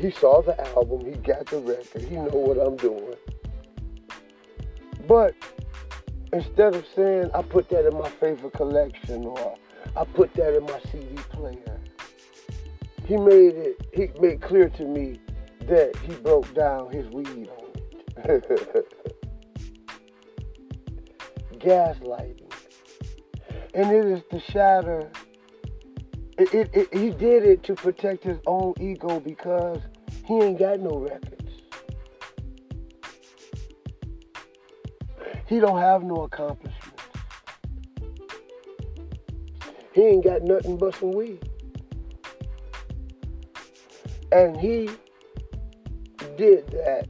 He 0.00 0.10
saw 0.10 0.40
the 0.40 0.58
album, 0.68 1.04
he 1.04 1.10
got 1.10 1.44
the 1.44 1.58
record, 1.58 2.00
he 2.00 2.14
know 2.14 2.30
what 2.30 2.56
I'm 2.56 2.74
doing. 2.78 3.16
But 5.06 5.34
instead 6.32 6.74
of 6.74 6.86
saying 6.96 7.30
I 7.34 7.42
put 7.42 7.68
that 7.68 7.86
in 7.86 7.98
my 7.98 8.08
favorite 8.08 8.54
collection 8.54 9.26
or 9.26 9.58
I 9.94 10.04
put 10.04 10.32
that 10.34 10.56
in 10.56 10.62
my 10.64 10.80
CD 10.90 11.16
player, 11.28 11.78
he 13.04 13.18
made 13.18 13.56
it 13.56 13.86
he 13.92 14.08
made 14.18 14.40
clear 14.40 14.70
to 14.70 14.84
me 14.86 15.20
that 15.66 15.94
he 15.96 16.14
broke 16.14 16.54
down 16.54 16.90
his 16.90 17.06
weed 17.10 17.50
on 17.50 18.24
it. 18.24 18.86
Gaslighting. 21.58 22.50
And 23.74 23.90
it 23.90 24.06
is 24.06 24.22
to 24.30 24.40
shatter 24.50 25.10
it, 26.40 26.54
it, 26.54 26.70
it, 26.72 26.94
he 26.94 27.10
did 27.10 27.44
it 27.44 27.62
to 27.64 27.74
protect 27.74 28.24
his 28.24 28.38
own 28.46 28.72
ego 28.80 29.20
because 29.20 29.80
he 30.30 30.36
ain't 30.36 30.58
got 30.60 30.78
no 30.78 30.96
records. 30.96 31.50
He 35.48 35.58
don't 35.58 35.80
have 35.80 36.04
no 36.04 36.22
accomplishments. 36.22 37.02
He 39.92 40.02
ain't 40.02 40.22
got 40.22 40.44
nothing 40.44 40.76
but 40.76 40.94
some 40.94 41.10
weed. 41.10 41.42
And 44.30 44.56
he 44.56 44.88
did 46.36 46.68
that. 46.68 47.08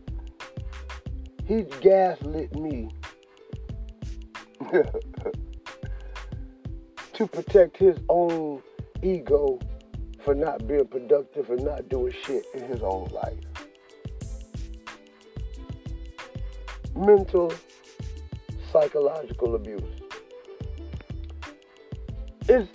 He 1.45 1.65
gaslit 1.83 2.55
me 2.59 2.89
to 7.13 7.27
protect 7.27 7.77
his 7.77 7.99
own 8.09 8.63
ego 9.03 9.59
for 10.25 10.35
not 10.35 10.67
being 10.67 10.87
productive 10.87 11.51
and 11.51 11.65
not 11.65 11.89
doing 11.89 12.13
shit 12.25 12.45
in 12.55 12.65
his 12.65 12.83
own 12.83 13.09
life. 13.13 13.39
Mental, 16.95 17.53
psychological 18.73 19.55
abuse. 19.55 19.83
It's 22.49 22.69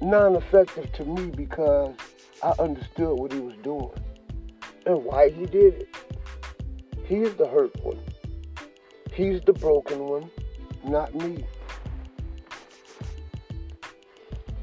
non 0.00 0.36
effective 0.36 0.92
to 0.94 1.04
me 1.04 1.30
because 1.30 1.94
I 2.42 2.52
understood 2.58 3.18
what 3.18 3.32
he 3.32 3.40
was 3.40 3.54
doing 3.62 3.90
and 4.86 5.04
why 5.04 5.30
he 5.30 5.46
did 5.46 5.74
it. 5.74 5.96
He's 7.04 7.34
the 7.34 7.46
hurt 7.46 7.72
one, 7.84 8.00
he's 9.12 9.40
the 9.42 9.52
broken 9.52 9.98
one, 10.00 10.30
not 10.84 11.14
me. 11.14 11.44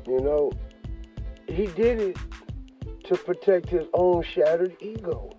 You 0.08 0.20
know, 0.22 0.52
he 1.54 1.68
did 1.68 2.00
it 2.00 2.18
to 3.06 3.18
protect 3.18 3.70
his 3.70 3.86
own 3.94 4.24
shattered 4.24 4.76
ego. 4.80 5.32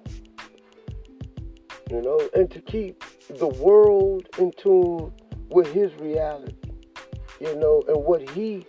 You 1.91 2.03
know, 2.03 2.21
and 2.35 2.51
to 2.51 2.61
keep 2.61 3.05
the 3.29 3.49
world 3.49 4.29
in 4.39 4.53
tune 4.53 5.13
with 5.49 5.73
his 5.73 5.93
reality. 6.01 6.55
You 7.41 7.57
know, 7.57 7.83
and 7.89 8.05
what 8.05 8.29
he 8.31 8.65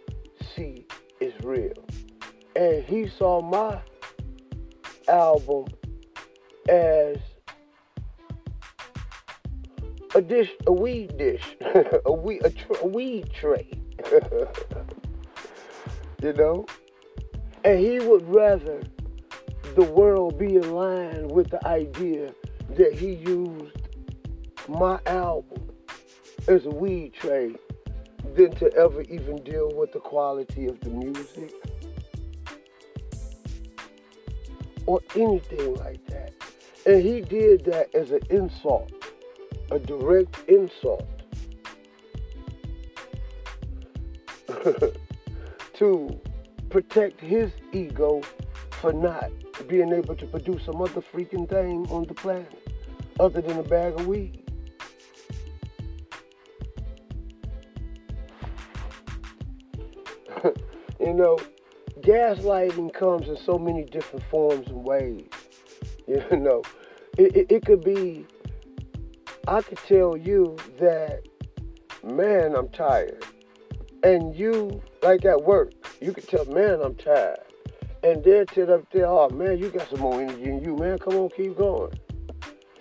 see 0.56 0.86
is 1.20 1.34
real. 1.44 1.74
And 2.56 2.84
he 2.84 3.08
saw 3.08 3.42
my 3.42 3.82
album 5.08 5.66
as 6.70 7.18
a 10.16 10.22
dish, 10.22 10.50
a 10.68 10.72
weed 10.74 11.18
dish, 11.18 11.56
a 12.06 12.12
weed, 12.12 12.42
a, 12.44 12.50
tr- 12.50 12.74
a 12.82 12.88
weed 12.88 13.30
tray. 13.34 13.70
you 16.22 16.34
know, 16.34 16.66
and 17.64 17.80
he 17.80 18.00
would 18.00 18.28
rather 18.28 18.82
the 19.76 19.84
world 19.84 20.38
be 20.38 20.58
aligned 20.58 21.32
with 21.32 21.50
the 21.50 21.66
idea 21.68 22.34
that 22.72 22.94
he 22.94 23.14
used 23.14 23.78
my 24.68 25.00
album 25.06 25.70
as 26.48 26.66
a 26.66 26.70
weed 26.70 27.14
trade 27.14 27.58
than 28.36 28.52
to 28.56 28.74
ever 28.76 29.02
even 29.04 29.36
deal 29.44 29.72
with 29.76 29.92
the 29.92 30.00
quality 30.00 30.66
of 30.66 30.80
the 30.82 30.90
music 30.90 31.54
or 34.86 35.00
anything 35.16 35.76
like 35.76 36.06
that. 36.08 36.34
And 36.86 37.02
he 37.02 37.22
did 37.22 37.66
that 37.66 37.94
as 37.94 38.12
an 38.12 38.22
insult, 38.30 38.92
a 39.70 39.78
direct 39.80 40.38
insult 40.50 41.08
to 45.76 46.20
protect 46.72 47.20
his 47.20 47.52
ego 47.74 48.22
for 48.80 48.94
not 48.94 49.30
being 49.68 49.92
able 49.92 50.16
to 50.16 50.26
produce 50.26 50.64
some 50.66 50.82
other 50.82 51.02
freaking 51.02 51.48
thing 51.48 51.86
on 51.92 52.06
the 52.06 52.14
planet 52.14 52.70
other 53.20 53.42
than 53.42 53.58
a 53.60 53.64
bag 53.64 53.94
of 53.94 54.08
weed. 54.08 54.42
you 61.00 61.14
know, 61.14 61.38
gaslighting 62.00 62.94
comes 62.94 63.28
in 63.28 63.38
so 63.38 63.60
many 63.60 63.84
different 63.84 64.24
forms 64.26 64.68
and 64.68 64.84
ways. 64.84 65.28
You 66.08 66.24
know, 66.38 66.64
it, 67.18 67.36
it, 67.36 67.52
it 67.52 67.66
could 67.66 67.84
be, 67.84 68.26
I 69.48 69.62
could 69.62 69.78
tell 69.80 70.16
you 70.18 70.58
that, 70.80 71.28
man, 72.04 72.56
I'm 72.56 72.70
tired. 72.70 73.24
And 74.04 74.36
you, 74.36 74.82
like 75.04 75.26
at 75.26 75.44
work, 75.44 75.81
you 76.02 76.14
can 76.14 76.26
tell, 76.26 76.46
man, 76.46 76.82
I'm 76.82 76.96
tired. 76.96 77.40
And 78.04 78.24
they'll 78.24 78.48
tell 78.48 78.74
up 78.74 78.92
there, 78.92 79.06
oh 79.06 79.30
man, 79.30 79.60
you 79.60 79.70
got 79.70 79.88
some 79.90 80.00
more 80.00 80.20
energy 80.20 80.46
in 80.46 80.64
you, 80.64 80.76
man. 80.76 80.98
Come 80.98 81.16
on, 81.16 81.30
keep 81.30 81.56
going. 81.56 81.94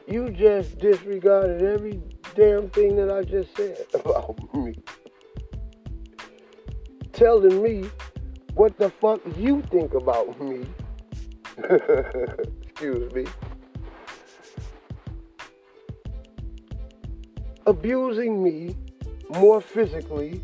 You 0.07 0.31
just 0.31 0.79
disregarded 0.79 1.63
every 1.63 2.01
damn 2.35 2.71
thing 2.71 2.97
that 2.97 3.11
I 3.11 3.23
just 3.23 3.55
said 3.55 3.85
about 3.95 4.55
me. 4.55 4.75
Telling 7.13 7.63
me 7.63 7.91
what 8.55 8.79
the 8.79 8.89
fuck 8.89 9.21
you 9.37 9.61
think 9.71 9.93
about 9.93 10.41
me. 10.41 10.65
Excuse 11.59 13.13
me. 13.13 13.27
Abusing 17.67 18.43
me 18.43 18.75
more 19.29 19.61
physically, 19.61 20.43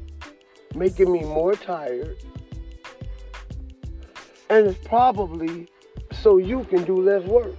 making 0.74 1.10
me 1.10 1.20
more 1.20 1.54
tired, 1.54 2.22
and 4.48 4.66
it's 4.66 4.86
probably 4.86 5.68
so 6.12 6.38
you 6.38 6.64
can 6.64 6.84
do 6.84 6.96
less 6.96 7.24
work. 7.24 7.56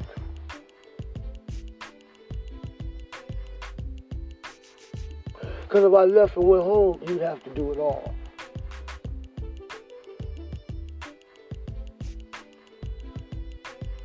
Because 5.64 5.84
if 5.84 5.94
I 5.94 6.06
left 6.06 6.38
and 6.38 6.48
went 6.48 6.64
home, 6.64 7.02
you'd 7.08 7.22
have 7.22 7.44
to 7.44 7.50
do 7.50 7.72
it 7.72 7.78
all. 7.78 8.16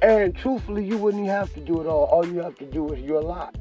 And 0.02 0.34
truthfully, 0.34 0.84
you 0.84 0.98
wouldn't 0.98 1.28
have 1.28 1.54
to 1.54 1.60
do 1.60 1.80
it 1.80 1.86
all. 1.86 2.06
All 2.06 2.26
you 2.26 2.40
have 2.40 2.56
to 2.56 2.66
do 2.66 2.92
is 2.92 3.00
your 3.00 3.22
lot 3.22 3.56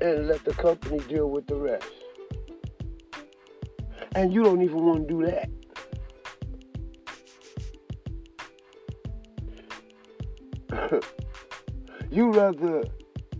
and 0.00 0.28
let 0.28 0.44
the 0.44 0.54
company 0.54 1.00
deal 1.08 1.28
with 1.28 1.48
the 1.48 1.56
rest. 1.56 1.88
And 4.14 4.32
you 4.32 4.44
don't 4.44 4.62
even 4.62 4.84
want 4.84 5.08
to 5.08 5.14
do 5.14 5.26
that. 5.26 5.50
you 12.10 12.30
rather 12.32 12.84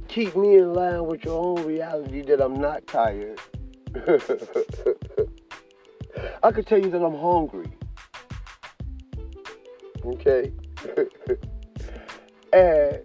keep 0.09 0.37
me 0.37 0.57
in 0.57 0.73
line 0.75 1.07
with 1.07 1.25
your 1.25 1.39
own 1.39 1.67
reality 1.67 2.23
that 2.23 2.41
I'm 2.41 2.55
not 2.55 2.87
tired. 2.87 3.41
I 6.43 6.51
could 6.51 6.67
tell 6.67 6.79
you 6.79 6.91
that 6.91 7.03
I'm 7.03 7.19
hungry. 7.19 7.71
Okay? 10.05 10.53
and 12.53 13.03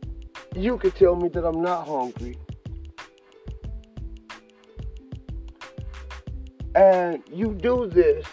you 0.56 0.78
could 0.78 0.96
tell 0.96 1.16
me 1.16 1.30
that 1.30 1.46
I'm 1.46 1.62
not 1.62 1.88
hungry. 1.88 2.38
And 6.76 7.22
you 7.32 7.54
do 7.54 7.88
this 7.88 8.26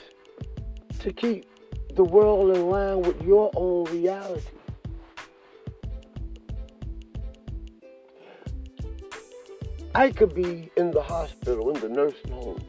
to 1.01 1.13
keep 1.13 1.47
the 1.95 2.05
world 2.05 2.57
in 2.57 2.69
line 2.69 3.03
with 3.03 3.21
your 3.23 3.51
own 3.57 3.85
reality. 3.87 4.58
I 9.95 10.11
could 10.11 10.35
be 10.35 10.71
in 10.77 10.91
the 10.91 11.03
hospital, 11.03 11.75
in 11.75 11.81
the 11.81 11.89
nursing 11.89 12.31
home. 12.31 12.63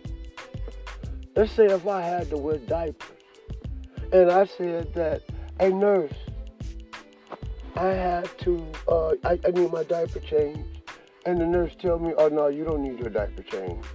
Let's 1.35 1.51
say 1.51 1.65
if 1.65 1.85
I 1.87 2.01
had 2.01 2.29
to 2.29 2.37
wear 2.37 2.57
diapers, 2.57 3.07
and 4.11 4.31
I 4.31 4.45
said 4.45 4.93
that, 4.95 5.23
a 5.59 5.69
nurse, 5.69 6.13
I 7.75 7.87
had 7.87 8.37
to, 8.39 8.65
uh, 8.87 9.09
I, 9.23 9.39
I 9.45 9.51
need 9.51 9.71
my 9.71 9.83
diaper 9.83 10.19
changed, 10.19 10.91
and 11.25 11.39
the 11.39 11.45
nurse 11.45 11.73
tell 11.77 11.99
me, 11.99 12.13
oh 12.17 12.29
no, 12.29 12.47
you 12.47 12.63
don't 12.63 12.81
need 12.81 12.99
your 12.99 13.09
diaper 13.09 13.43
changed. 13.43 13.87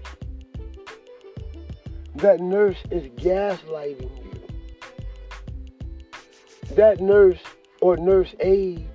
That 2.16 2.40
nurse 2.40 2.78
is 2.90 3.04
gaslighting 3.16 4.24
you. 4.24 4.40
That 6.76 7.00
nurse 7.00 7.40
or 7.80 7.96
nurse 7.96 8.34
aide 8.40 8.88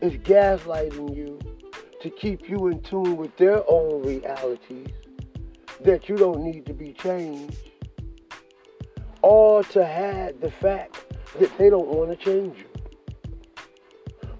is 0.00 0.14
gaslighting 0.14 1.14
you 1.14 1.38
to 2.00 2.10
keep 2.10 2.48
you 2.48 2.68
in 2.68 2.80
tune 2.82 3.16
with 3.16 3.36
their 3.36 3.62
own 3.68 4.02
realities 4.02 4.88
that 5.80 6.08
you 6.08 6.16
don't 6.16 6.42
need 6.42 6.66
to 6.66 6.74
be 6.74 6.92
changed 6.92 7.56
or 9.22 9.62
to 9.64 9.84
hide 9.86 10.40
the 10.40 10.50
fact 10.50 11.04
that 11.38 11.56
they 11.58 11.68
don't 11.70 11.88
want 11.88 12.10
to 12.10 12.16
change 12.16 12.58
you 12.58 12.64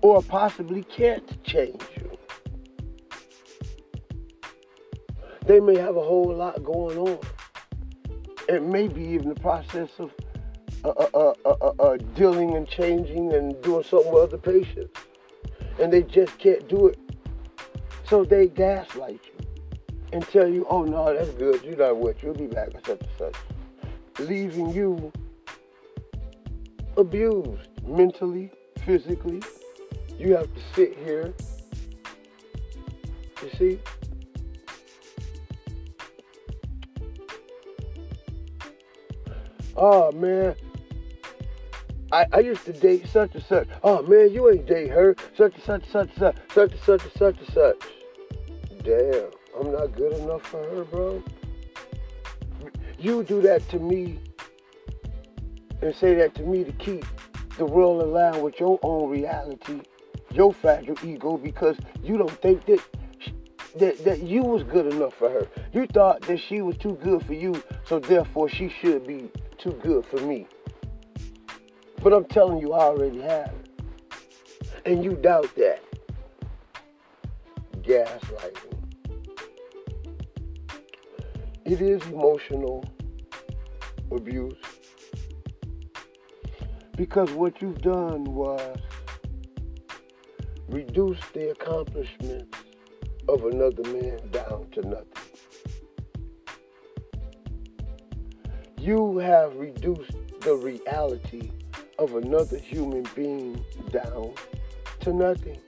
or 0.00 0.22
possibly 0.22 0.82
can't 0.84 1.42
change 1.44 1.82
you. 1.96 2.10
They 5.46 5.60
may 5.60 5.78
have 5.78 5.96
a 5.96 6.02
whole 6.02 6.34
lot 6.34 6.62
going 6.62 6.98
on. 6.98 7.18
It 8.48 8.62
may 8.62 8.88
be 8.88 9.02
even 9.02 9.30
the 9.30 9.40
process 9.40 9.90
of 9.98 10.12
uh, 10.84 10.90
uh, 10.90 11.34
uh, 11.44 11.72
uh, 11.78 11.96
dealing 12.14 12.54
and 12.54 12.68
changing 12.68 13.32
and 13.32 13.60
doing 13.62 13.82
something 13.82 14.12
with 14.12 14.22
other 14.24 14.38
patients. 14.38 14.98
And 15.80 15.92
they 15.92 16.02
just 16.02 16.38
can't 16.38 16.68
do 16.68 16.88
it. 16.88 16.98
So 18.08 18.24
they 18.24 18.48
gaslight 18.48 19.20
you 19.26 19.46
and 20.12 20.26
tell 20.28 20.48
you, 20.48 20.66
oh 20.70 20.84
no, 20.84 21.12
that's 21.12 21.30
good, 21.30 21.62
you're 21.62 21.76
not 21.76 21.96
what, 21.98 22.22
you'll 22.22 22.32
be 22.32 22.46
back 22.46 22.68
or 22.74 22.80
such 22.86 23.00
and 23.00 23.10
such. 23.18 23.34
Leaving 24.26 24.70
you 24.70 25.12
abused 26.96 27.68
mentally, 27.86 28.50
physically. 28.84 29.42
You 30.18 30.36
have 30.36 30.52
to 30.52 30.60
sit 30.74 30.96
here. 30.98 31.34
You 33.42 33.50
see? 33.58 33.80
Oh 39.76 40.10
man, 40.12 40.56
I, 42.10 42.26
I 42.32 42.40
used 42.40 42.64
to 42.64 42.72
date 42.72 43.06
such 43.06 43.34
and 43.34 43.44
such. 43.44 43.68
Oh 43.84 44.02
man, 44.02 44.32
you 44.32 44.50
ain't 44.50 44.66
date 44.66 44.88
her. 44.88 45.14
Such 45.36 45.54
and 45.54 45.62
such, 45.62 45.88
such 45.90 46.08
and 46.08 46.18
such, 46.18 46.36
such 46.52 46.72
and 46.72 46.80
such 46.80 47.02
and 47.04 47.12
such 47.12 47.38
and 47.38 47.48
such. 47.52 47.97
Damn, 48.82 49.30
I'm 49.58 49.72
not 49.72 49.94
good 49.94 50.12
enough 50.14 50.42
for 50.42 50.62
her, 50.62 50.84
bro. 50.84 51.22
You 52.98 53.22
do 53.24 53.40
that 53.42 53.68
to 53.70 53.78
me 53.78 54.18
and 55.82 55.94
say 55.94 56.14
that 56.14 56.34
to 56.36 56.42
me 56.42 56.64
to 56.64 56.72
keep 56.72 57.04
the 57.56 57.64
world 57.64 58.02
aligned 58.02 58.42
with 58.42 58.58
your 58.58 58.78
own 58.82 59.10
reality, 59.10 59.80
your 60.32 60.52
fragile 60.52 60.96
ego, 61.04 61.36
because 61.36 61.76
you 62.02 62.16
don't 62.16 62.40
think 62.40 62.64
that 62.66 62.80
that, 63.76 64.04
that 64.04 64.22
you 64.22 64.42
was 64.42 64.62
good 64.64 64.92
enough 64.92 65.14
for 65.14 65.28
her. 65.28 65.46
You 65.72 65.86
thought 65.86 66.22
that 66.22 66.38
she 66.38 66.62
was 66.62 66.76
too 66.78 66.98
good 67.02 67.24
for 67.24 67.34
you, 67.34 67.62
so 67.84 67.98
therefore 67.98 68.48
she 68.48 68.68
should 68.68 69.06
be 69.06 69.30
too 69.58 69.72
good 69.82 70.06
for 70.06 70.20
me. 70.20 70.46
But 72.02 72.12
I'm 72.12 72.24
telling 72.24 72.58
you, 72.58 72.72
I 72.72 72.80
already 72.80 73.20
have. 73.20 73.54
And 74.84 75.04
you 75.04 75.14
doubt 75.14 75.54
that. 75.56 75.82
Gaslighting. 77.88 78.82
It 81.64 81.80
is 81.80 82.02
emotional 82.08 82.84
abuse. 84.10 84.60
Because 86.98 87.30
what 87.30 87.62
you've 87.62 87.80
done 87.80 88.24
was 88.24 88.78
reduce 90.68 91.18
the 91.32 91.52
accomplishments 91.52 92.58
of 93.26 93.46
another 93.46 93.82
man 93.84 94.20
down 94.32 94.66
to 94.72 94.86
nothing. 94.86 95.06
You 98.78 99.16
have 99.16 99.56
reduced 99.56 100.12
the 100.42 100.54
reality 100.56 101.52
of 101.98 102.16
another 102.16 102.58
human 102.58 103.06
being 103.14 103.64
down 103.90 104.34
to 105.00 105.14
nothing. 105.14 105.58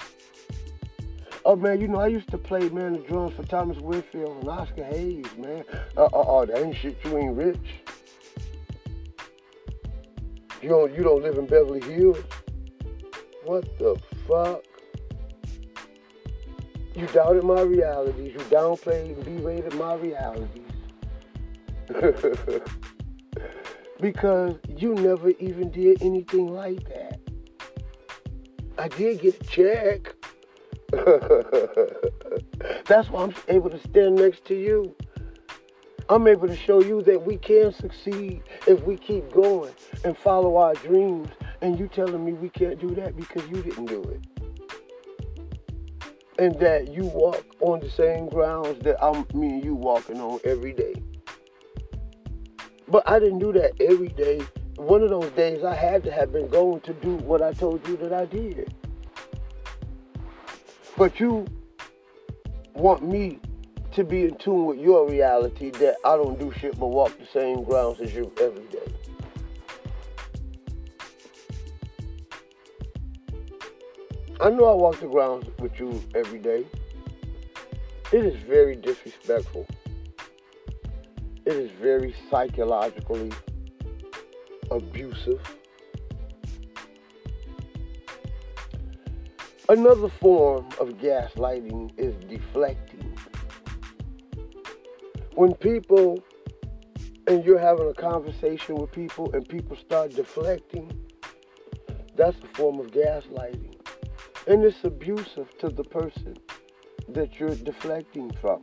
Oh 1.44 1.56
man, 1.56 1.80
you 1.80 1.88
know 1.88 2.00
I 2.00 2.08
used 2.08 2.30
to 2.30 2.38
play 2.38 2.68
man 2.68 2.92
the 2.92 2.98
drums 2.98 3.34
for 3.34 3.42
Thomas 3.44 3.78
Whitfield 3.78 4.40
and 4.40 4.48
Oscar 4.48 4.84
Hayes, 4.84 5.26
man. 5.38 5.64
Uh 5.96 6.04
uh 6.04 6.20
uh, 6.20 6.44
that 6.44 6.62
ain't 6.62 6.76
shit. 6.76 6.98
You 7.04 7.16
ain't 7.16 7.36
rich. 7.36 7.56
You 10.60 10.68
don't 10.68 10.92
you 10.92 11.02
don't 11.02 11.22
live 11.22 11.38
in 11.38 11.46
Beverly 11.46 11.80
Hills. 11.80 12.18
What 13.44 13.78
the 13.78 13.98
fuck? 14.28 14.62
You 16.94 17.06
doubted 17.06 17.44
my 17.44 17.62
realities. 17.62 18.34
You 18.34 18.40
downplayed 18.50 19.14
and 19.14 19.24
berated 19.24 19.74
my 19.74 19.94
realities. 19.94 20.66
because 24.00 24.56
you 24.76 24.94
never 24.94 25.30
even 25.30 25.70
did 25.70 26.02
anything 26.02 26.48
like 26.48 26.86
that. 26.88 27.20
I 28.76 28.88
did 28.88 29.20
get 29.20 29.40
a 29.40 29.44
check. 29.44 30.14
That's 32.86 33.08
why 33.10 33.22
I'm 33.22 33.34
able 33.48 33.70
to 33.70 33.78
stand 33.78 34.16
next 34.16 34.44
to 34.46 34.54
you. 34.54 34.94
I'm 36.08 36.26
able 36.26 36.48
to 36.48 36.56
show 36.56 36.82
you 36.82 37.02
that 37.02 37.24
we 37.24 37.36
can 37.36 37.72
succeed 37.72 38.42
if 38.66 38.82
we 38.82 38.96
keep 38.96 39.30
going 39.32 39.72
and 40.04 40.18
follow 40.18 40.56
our 40.56 40.74
dreams. 40.74 41.28
And 41.62 41.78
you 41.78 41.86
telling 41.86 42.24
me 42.24 42.32
we 42.32 42.48
can't 42.48 42.80
do 42.80 42.88
that 42.96 43.16
because 43.16 43.46
you 43.48 43.62
didn't 43.62 43.86
do 43.86 44.02
it. 44.02 44.20
And 46.40 46.58
that 46.58 46.92
you 46.92 47.04
walk 47.04 47.44
on 47.60 47.78
the 47.78 47.90
same 47.90 48.28
grounds 48.28 48.82
that 48.82 49.00
I'm 49.04 49.26
me 49.32 49.50
and 49.50 49.64
you 49.64 49.74
walking 49.74 50.20
on 50.20 50.40
every 50.42 50.72
day. 50.72 50.94
But 52.88 53.08
I 53.08 53.20
didn't 53.20 53.38
do 53.38 53.52
that 53.52 53.80
every 53.80 54.08
day. 54.08 54.40
One 54.74 55.02
of 55.02 55.10
those 55.10 55.30
days 55.32 55.62
I 55.62 55.74
had 55.74 56.02
to 56.04 56.10
have 56.10 56.32
been 56.32 56.48
going 56.48 56.80
to 56.80 56.92
do 56.94 57.14
what 57.16 57.42
I 57.42 57.52
told 57.52 57.86
you 57.86 57.96
that 57.98 58.12
I 58.12 58.24
did. 58.24 58.74
But 61.00 61.18
you 61.18 61.46
want 62.74 63.02
me 63.02 63.38
to 63.92 64.04
be 64.04 64.24
in 64.24 64.34
tune 64.34 64.66
with 64.66 64.78
your 64.78 65.08
reality 65.08 65.70
that 65.70 65.96
I 66.04 66.14
don't 66.16 66.38
do 66.38 66.52
shit 66.52 66.78
but 66.78 66.88
walk 66.88 67.18
the 67.18 67.24
same 67.24 67.64
grounds 67.64 68.02
as 68.02 68.14
you 68.14 68.30
every 68.38 68.66
day. 68.66 68.92
I 74.42 74.50
know 74.50 74.66
I 74.66 74.74
walk 74.74 75.00
the 75.00 75.08
grounds 75.08 75.48
with 75.58 75.80
you 75.80 76.04
every 76.14 76.38
day. 76.38 76.66
It 78.12 78.26
is 78.26 78.36
very 78.42 78.76
disrespectful 78.76 79.66
it 81.46 81.56
is 81.56 81.70
very 81.80 82.14
psychologically 82.30 83.32
abusive. 84.70 85.40
Another 89.70 90.08
form 90.08 90.66
of 90.80 90.94
gaslighting 90.98 91.96
is 91.96 92.12
deflecting. 92.28 93.16
When 95.36 95.54
people, 95.54 96.24
and 97.28 97.44
you're 97.44 97.60
having 97.60 97.88
a 97.88 97.94
conversation 97.94 98.74
with 98.74 98.90
people 98.90 99.32
and 99.32 99.48
people 99.48 99.76
start 99.76 100.10
deflecting, 100.10 100.90
that's 102.16 102.36
a 102.38 102.48
form 102.56 102.80
of 102.80 102.88
gaslighting. 102.88 103.76
And 104.48 104.64
it's 104.64 104.82
abusive 104.82 105.56
to 105.58 105.68
the 105.68 105.84
person 105.84 106.36
that 107.10 107.38
you're 107.38 107.54
deflecting 107.54 108.32
from. 108.40 108.62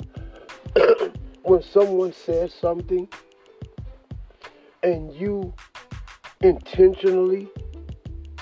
when 1.43 1.63
someone 1.63 2.11
says 2.11 2.53
something 2.53 3.07
and 4.83 5.13
you 5.13 5.53
intentionally 6.41 7.47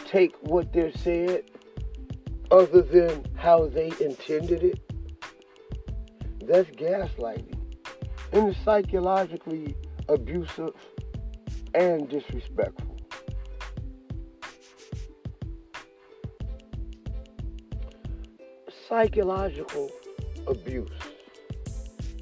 take 0.08 0.36
what 0.42 0.74
they're 0.74 0.92
said 0.92 1.44
other 2.52 2.82
than 2.82 3.26
how 3.36 3.68
they 3.68 3.92
intended 4.00 4.64
it, 4.64 4.80
that's 6.48 6.70
gaslighting. 6.72 7.58
And 8.32 8.50
it's 8.50 8.60
psychologically 8.64 9.76
abusive 10.10 10.74
and 11.74 12.08
disrespectful. 12.10 12.98
Psychological 18.88 19.90
abuse 20.48 20.90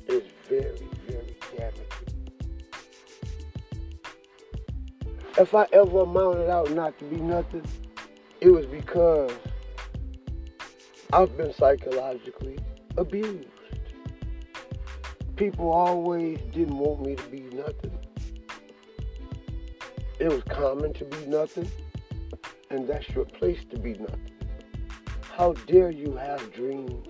is 0.08 0.24
very, 0.48 0.88
very 1.08 1.36
damaging. 1.58 1.84
If 5.38 5.54
I 5.54 5.68
ever 5.74 6.02
amounted 6.02 6.50
out 6.50 6.72
not 6.72 6.98
to 7.00 7.06
be 7.06 7.18
nothing, 7.18 7.66
it 8.40 8.50
was 8.50 8.66
because 8.66 9.32
I've 11.14 11.38
been 11.38 11.54
psychologically 11.54 12.58
abused. 12.98 13.48
People 15.36 15.70
always 15.70 16.40
didn't 16.52 16.76
want 16.76 17.06
me 17.06 17.16
to 17.16 17.28
be 17.28 17.42
nothing. 17.56 17.96
It 20.18 20.30
was 20.30 20.42
common 20.50 20.92
to 20.94 21.06
be 21.06 21.28
nothing, 21.28 21.70
and 22.72 22.88
that's 22.88 23.08
your 23.10 23.26
place 23.26 23.60
to 23.70 23.78
be 23.78 23.94
nothing. 23.94 24.32
How 25.38 25.54
dare 25.68 25.92
you 25.92 26.14
have 26.16 26.52
dreams, 26.52 27.08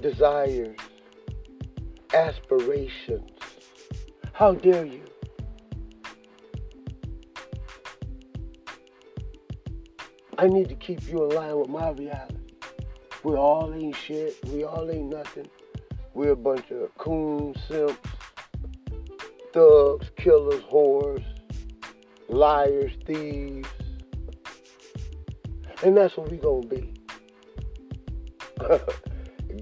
desires, 0.00 0.76
aspirations. 2.12 3.30
How 4.32 4.54
dare 4.54 4.84
you? 4.84 5.04
I 10.38 10.48
need 10.48 10.68
to 10.70 10.74
keep 10.74 11.06
you 11.08 11.30
in 11.30 11.36
line 11.36 11.56
with 11.56 11.68
my 11.68 11.90
reality. 11.90 12.39
We 13.22 13.34
all 13.34 13.72
ain't 13.74 13.96
shit. 13.96 14.36
We 14.48 14.64
all 14.64 14.90
ain't 14.90 15.10
nothing. 15.10 15.48
We're 16.14 16.32
a 16.32 16.36
bunch 16.36 16.70
of 16.70 16.96
coons, 16.96 17.58
simps, 17.68 18.08
thugs, 19.52 20.10
killers, 20.16 20.62
whores, 20.64 21.24
liars, 22.28 22.92
thieves. 23.06 23.68
And 25.82 25.96
that's 25.96 26.16
what 26.16 26.30
we 26.30 26.38
gonna 26.38 26.66
be. 26.66 26.92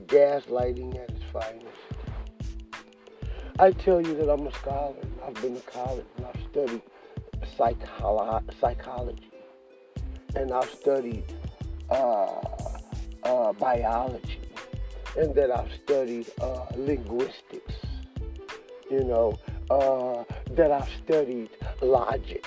Gaslighting 0.07 0.97
at 0.97 1.11
its 1.11 1.25
finest. 1.33 1.67
I 3.59 3.73
tell 3.73 4.01
you 4.01 4.15
that 4.17 4.31
I'm 4.31 4.47
a 4.47 4.53
scholar. 4.55 4.95
I've 5.27 5.35
been 5.43 5.57
to 5.57 5.63
college 5.63 6.07
and 6.17 6.27
I've 6.27 6.41
studied 6.51 6.83
psycholo- 7.59 8.61
psychology. 8.61 9.31
And 10.37 10.53
I've 10.53 10.71
studied 10.71 11.25
uh, 11.91 12.41
uh, 13.23 13.53
biology. 13.53 14.41
And 15.17 15.35
that 15.35 15.51
I've 15.51 15.73
studied 15.85 16.31
uh, 16.41 16.67
linguistics. 16.77 17.75
You 18.91 19.05
know, 19.05 19.39
uh, 19.71 20.25
that 20.53 20.71
I've 20.71 20.89
studied 21.05 21.51
logic. 21.83 22.47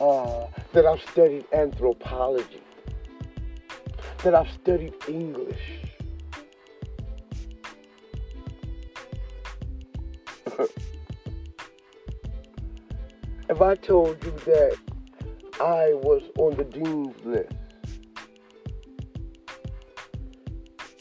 Uh, 0.00 0.46
that 0.72 0.86
I've 0.86 1.02
studied 1.10 1.44
anthropology. 1.52 2.62
That 4.22 4.34
I've 4.34 4.50
studied 4.50 4.94
English 5.08 5.78
if 13.48 13.60
I 13.60 13.76
told 13.76 14.22
you 14.24 14.32
that 14.46 14.76
I 15.60 15.92
was 15.94 16.22
on 16.38 16.56
the 16.56 16.64
dean's 16.64 17.24
list, 17.24 17.52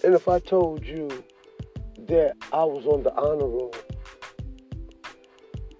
and 0.08 0.16
if 0.16 0.30
I 0.30 0.40
told 0.40 0.86
you 0.86 1.10
that 2.08 2.38
I 2.54 2.64
was 2.64 2.86
on 2.86 3.04
the 3.04 3.14
honor 3.16 3.46
roll, 3.46 3.76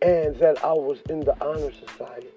and 0.02 0.36
that 0.36 0.62
I 0.66 0.74
was 0.74 1.00
in 1.10 1.22
the 1.22 1.34
honor 1.42 1.72
society, 1.72 2.28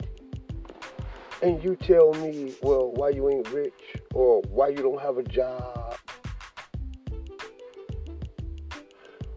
and 1.42 1.60
you 1.64 1.74
tell 1.74 2.14
me, 2.14 2.54
well, 2.62 2.92
why 2.92 3.08
you 3.08 3.28
ain't 3.28 3.48
rich, 3.50 3.96
or 4.14 4.40
why 4.42 4.68
you 4.68 4.76
don't 4.76 5.02
have 5.02 5.18
a 5.18 5.24
job, 5.24 5.96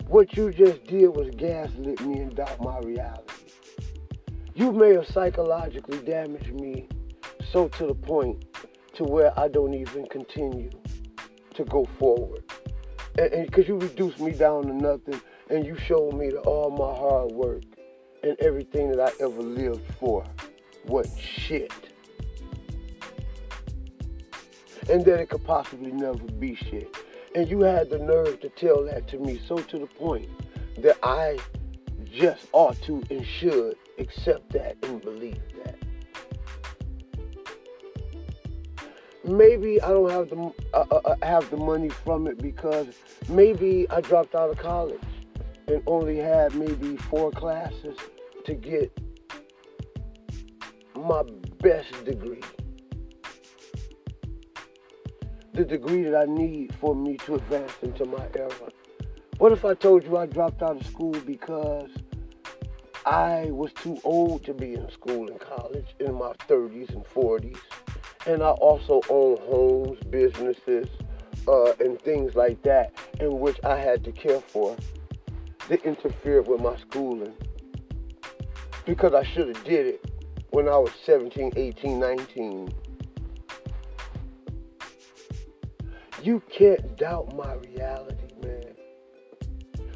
what 0.06 0.38
you 0.38 0.52
just 0.52 0.86
did 0.86 1.08
was 1.08 1.32
gaslit 1.36 2.06
me 2.06 2.20
and 2.20 2.36
doubt 2.36 2.62
my 2.62 2.78
reality. 2.82 3.34
You 4.54 4.72
may 4.72 4.94
have 4.94 5.08
psychologically 5.08 5.98
damaged 6.06 6.54
me 6.54 6.88
so 7.52 7.68
to 7.70 7.88
the 7.88 7.96
point 7.96 8.46
to 8.94 9.06
where 9.06 9.38
I 9.40 9.48
don't 9.48 9.74
even 9.74 10.06
continue 10.06 10.70
to 11.54 11.66
go 11.66 11.86
forward. 12.00 12.44
And 13.18 13.46
because 13.46 13.68
you 13.68 13.78
reduced 13.78 14.20
me 14.20 14.32
down 14.32 14.64
to 14.64 14.74
nothing 14.74 15.22
and 15.50 15.66
you 15.66 15.78
showed 15.78 16.14
me 16.14 16.30
that 16.30 16.42
all 16.42 16.72
my 16.72 16.98
hard 16.98 17.32
work 17.32 17.64
and 18.24 18.38
everything 18.40 18.90
that 18.92 19.00
I 19.00 19.12
ever 19.24 19.42
lived 19.42 19.84
for 20.00 20.26
was 20.86 21.16
shit. 21.18 21.72
And 24.90 25.06
that 25.06 25.20
it 25.20 25.30
could 25.30 25.44
possibly 25.44 25.92
never 25.92 26.18
be 26.18 26.56
shit. 26.56 26.96
And 27.36 27.50
you 27.50 27.62
had 27.62 27.90
the 27.90 28.00
nerve 28.00 28.40
to 28.42 28.50
tell 28.50 28.84
that 28.86 29.08
to 29.10 29.20
me 29.20 29.40
so 29.48 29.58
to 29.58 29.80
the 29.80 29.88
point 29.88 30.30
that 30.80 30.98
I 31.04 31.40
just 32.12 32.48
ought 32.52 32.80
to 32.84 33.02
and 33.10 33.26
should 33.26 33.76
accept 33.98 34.52
that 34.54 34.78
and 34.84 35.02
believe 35.02 35.40
Maybe 39.26 39.82
I 39.82 39.88
don't 39.90 40.12
have 40.12 40.30
the 40.30 40.54
uh, 40.74 40.86
uh, 40.92 40.96
uh, 41.06 41.16
have 41.24 41.50
the 41.50 41.58
money 41.58 41.88
from 41.88 42.28
it 42.28 42.40
because 42.40 42.88
maybe 43.30 43.90
I 43.90 44.02
dropped 44.02 44.36
out 44.36 44.50
of 44.50 44.58
college 44.58 45.00
and 45.68 45.82
only 45.88 46.18
had 46.18 46.54
maybe 46.56 46.98
four 46.98 47.32
classes 47.32 47.98
to 48.46 48.54
get 48.54 48.92
my 50.96 51.24
best 51.62 52.04
degree. 52.04 52.42
The 55.54 55.64
degree 55.64 56.04
that 56.04 56.16
I 56.16 56.26
need 56.26 56.76
for 56.76 56.94
me 56.94 57.16
to 57.18 57.36
advance 57.36 57.72
into 57.82 58.06
my 58.06 58.28
era. 58.36 58.52
What 59.38 59.54
if 59.54 59.64
I 59.64 59.74
told 59.74 60.04
you 60.04 60.18
I 60.18 60.26
dropped 60.26 60.62
out 60.62 60.76
of 60.76 60.86
school 60.86 61.16
because 61.26 61.90
I 63.06 63.52
was 63.52 63.72
too 63.74 64.00
old 64.04 64.44
to 64.46 64.54
be 64.54 64.74
in 64.74 64.90
school 64.90 65.30
and 65.30 65.40
college 65.40 65.96
in 66.00 66.14
my 66.16 66.34
30s 66.48 66.90
and 66.90 67.06
40s. 67.06 67.58
And 68.26 68.42
I 68.42 68.52
also 68.52 69.02
own 69.10 69.38
homes, 69.50 70.00
businesses, 70.10 70.88
uh, 71.48 71.74
and 71.80 72.02
things 72.02 72.36
like 72.36 72.62
that 72.64 72.94
in 73.20 73.40
which 73.40 73.58
I 73.64 73.78
had 73.78 74.04
to 74.06 74.12
care 74.12 74.40
for 74.40 74.78
that 75.70 75.84
interfered 75.84 76.48
with 76.48 76.62
my 76.62 76.78
schooling. 76.78 77.34
Because 78.86 79.14
I 79.14 79.24
should 79.24 79.48
have 79.50 79.64
did 79.64 79.88
it 79.88 80.12
when 80.52 80.68
I 80.68 80.78
was 80.78 80.92
17, 81.06 81.54
18, 81.56 82.00
19. 82.00 82.74
You 86.22 86.42
can't 86.50 86.98
doubt 86.98 87.36
my 87.36 87.54
reality, 87.56 88.28
man. 88.42 88.64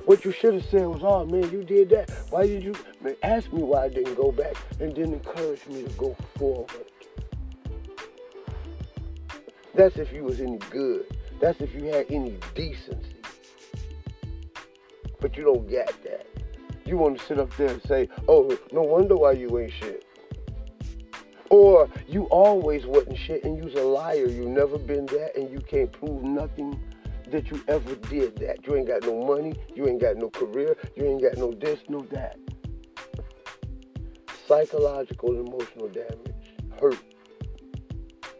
What 0.05 0.25
you 0.25 0.31
should 0.31 0.53
have 0.53 0.65
said 0.65 0.85
was, 0.87 1.01
oh 1.03 1.25
man, 1.25 1.49
you 1.51 1.63
did 1.63 1.89
that. 1.89 2.09
Why 2.29 2.47
did 2.47 2.63
you 2.63 2.73
man, 3.01 3.15
ask 3.23 3.51
me 3.53 3.61
why 3.61 3.85
I 3.85 3.89
didn't 3.89 4.15
go 4.15 4.31
back 4.31 4.55
and 4.79 4.93
didn't 4.93 5.13
encourage 5.13 5.65
me 5.67 5.83
to 5.83 5.89
go 5.91 6.15
forward? 6.37 6.91
That's 9.77 9.97
if 9.97 10.11
you 10.11 10.23
was 10.23 10.41
any 10.41 10.57
good. 10.71 11.05
That's 11.39 11.61
if 11.61 11.75
you 11.75 11.83
had 11.83 12.07
any 12.09 12.39
decency. 12.55 13.15
But 15.21 15.37
you 15.37 15.43
don't 15.43 15.69
get 15.69 15.93
that. 16.03 16.25
You 16.83 16.97
want 16.97 17.19
to 17.19 17.23
sit 17.23 17.37
up 17.37 17.55
there 17.57 17.69
and 17.69 17.81
say, 17.83 18.09
oh, 18.27 18.57
no 18.71 18.81
wonder 18.81 19.15
why 19.15 19.33
you 19.33 19.59
ain't 19.59 19.71
shit. 19.71 20.03
Or 21.51 21.87
you 22.07 22.23
always 22.25 22.87
wasn't 22.87 23.19
shit 23.19 23.43
and 23.43 23.55
you's 23.55 23.75
a 23.75 23.83
liar. 23.83 24.27
You 24.27 24.49
never 24.49 24.79
been 24.79 25.05
that 25.07 25.37
and 25.37 25.51
you 25.51 25.59
can't 25.59 25.91
prove 25.91 26.23
nothing 26.23 26.79
that 27.29 27.51
you 27.51 27.63
ever 27.67 27.95
did 28.09 28.35
that. 28.37 28.65
You 28.65 28.77
ain't 28.77 28.87
got 28.87 29.03
no 29.03 29.23
money, 29.25 29.53
you 29.75 29.87
ain't 29.87 30.01
got 30.01 30.17
no 30.17 30.31
career, 30.31 30.75
you 30.95 31.05
ain't 31.05 31.21
got 31.21 31.37
no 31.37 31.51
this, 31.51 31.79
no 31.87 32.01
that. 32.11 32.37
Psychological 34.47 35.35
and 35.35 35.47
emotional 35.47 35.87
damage 35.89 36.55
hurt. 36.79 36.97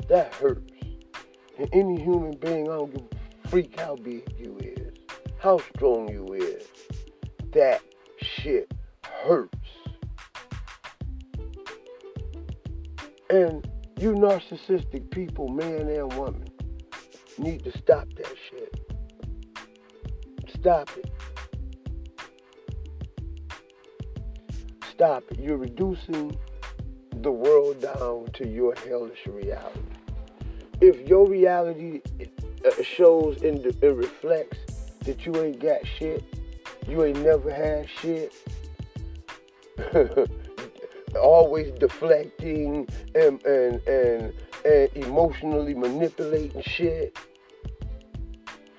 That 0.09 0.33
hurts. 0.33 0.76
And 1.57 1.69
any 1.73 1.99
human 1.99 2.37
being, 2.37 2.69
I 2.69 2.77
don't 2.77 2.93
give 2.93 3.07
a 3.43 3.47
freak 3.47 3.79
how 3.79 3.95
big 3.95 4.23
you 4.37 4.57
is, 4.61 4.93
how 5.39 5.57
strong 5.75 6.07
you 6.09 6.33
is. 6.33 6.67
That 7.53 7.81
shit 8.21 8.71
hurts. 9.03 9.53
And 13.29 13.67
you 13.99 14.13
narcissistic 14.13 15.09
people, 15.09 15.49
man 15.49 15.87
and 15.87 16.13
woman, 16.13 16.47
need 17.39 17.63
to 17.63 17.77
stop 17.77 18.07
that 18.17 18.35
shit. 18.49 18.93
Stop 20.53 20.89
it. 20.97 21.11
Stop 24.91 25.23
it. 25.31 25.39
You're 25.39 25.57
reducing 25.57 26.37
the 27.21 27.31
world 27.31 27.81
down 27.81 28.27
to 28.33 28.47
your 28.47 28.75
hellish 28.87 29.25
reality. 29.25 29.96
If 30.79 31.07
your 31.07 31.27
reality 31.27 32.01
uh, 32.65 32.83
shows 32.83 33.41
and, 33.41 33.65
reflects 33.81 34.57
that 35.01 35.25
you 35.25 35.35
ain't 35.41 35.59
got 35.59 35.85
shit, 35.87 36.23
you 36.87 37.03
ain't 37.03 37.23
never 37.23 37.51
had 37.51 37.89
shit, 37.89 38.33
always 41.19 41.71
deflecting 41.79 42.87
and, 43.15 43.43
and, 43.43 43.81
and, 43.87 44.33
and 44.65 44.89
emotionally 44.95 45.73
manipulating 45.73 46.61
shit, 46.61 47.17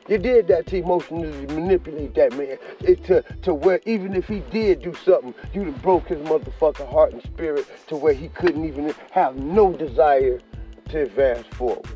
you 0.09 0.19
did 0.19 0.49
that 0.49 0.67
to 0.69 0.77
emotionally 0.77 1.47
manipulate 1.49 2.15
that 2.15 2.33
man. 2.33 2.57
It, 2.81 3.05
to, 3.05 3.23
to 3.43 3.53
where 3.53 3.81
even 3.85 4.15
if 4.15 4.27
he 4.27 4.39
did 4.51 4.83
do 4.83 4.95
something, 4.95 5.35
you'd 5.53 5.67
have 5.67 5.83
broke 5.83 6.07
his 6.07 6.19
motherfucking 6.19 6.91
heart 6.91 7.13
and 7.13 7.23
spirit 7.25 7.67
to 7.89 7.97
where 7.97 8.15
he 8.15 8.29
couldn't 8.29 8.65
even 8.65 8.95
have 9.11 9.37
no 9.37 9.73
desire 9.73 10.41
to 10.89 11.03
advance 11.03 11.47
forward. 11.49 11.87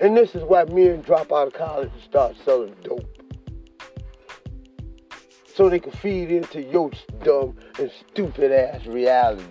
And 0.00 0.16
this 0.16 0.34
is 0.34 0.42
why 0.42 0.64
men 0.64 1.02
drop 1.02 1.32
out 1.32 1.48
of 1.48 1.52
college 1.52 1.90
and 1.92 2.02
start 2.02 2.36
selling 2.44 2.74
dope. 2.82 3.06
So 5.54 5.68
they 5.68 5.78
can 5.78 5.92
feed 5.92 6.30
into 6.30 6.62
your 6.62 6.90
dumb 7.22 7.56
and 7.78 7.90
stupid 8.08 8.50
ass 8.50 8.86
reality. 8.86 9.44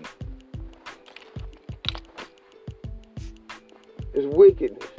It's 4.14 4.26
wickedness 4.36 4.90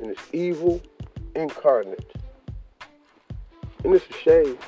and 0.00 0.10
it's 0.10 0.22
evil 0.32 0.80
incarnate. 1.34 2.12
And 3.82 3.94
it's 3.94 4.04
a 4.08 4.12
shame 4.12 4.58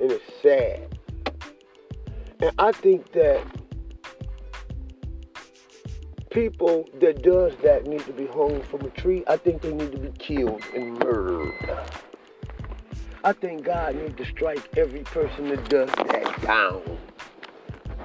and 0.00 0.12
it's 0.12 0.24
sad. 0.40 0.98
And 2.40 2.52
I 2.58 2.72
think 2.72 3.12
that 3.12 3.44
people 6.30 6.88
that 7.00 7.22
does 7.22 7.52
that 7.62 7.86
need 7.86 8.04
to 8.06 8.12
be 8.12 8.26
hung 8.26 8.62
from 8.62 8.82
a 8.82 8.90
tree. 8.90 9.24
I 9.26 9.36
think 9.36 9.62
they 9.62 9.72
need 9.72 9.92
to 9.92 9.98
be 9.98 10.12
killed 10.18 10.62
and 10.74 10.98
murdered. 10.98 11.52
I 13.24 13.32
think 13.32 13.64
God 13.64 13.96
needs 13.96 14.16
to 14.16 14.24
strike 14.24 14.62
every 14.76 15.02
person 15.02 15.48
that 15.48 15.68
does 15.68 15.90
that 15.90 16.42
down 16.42 16.98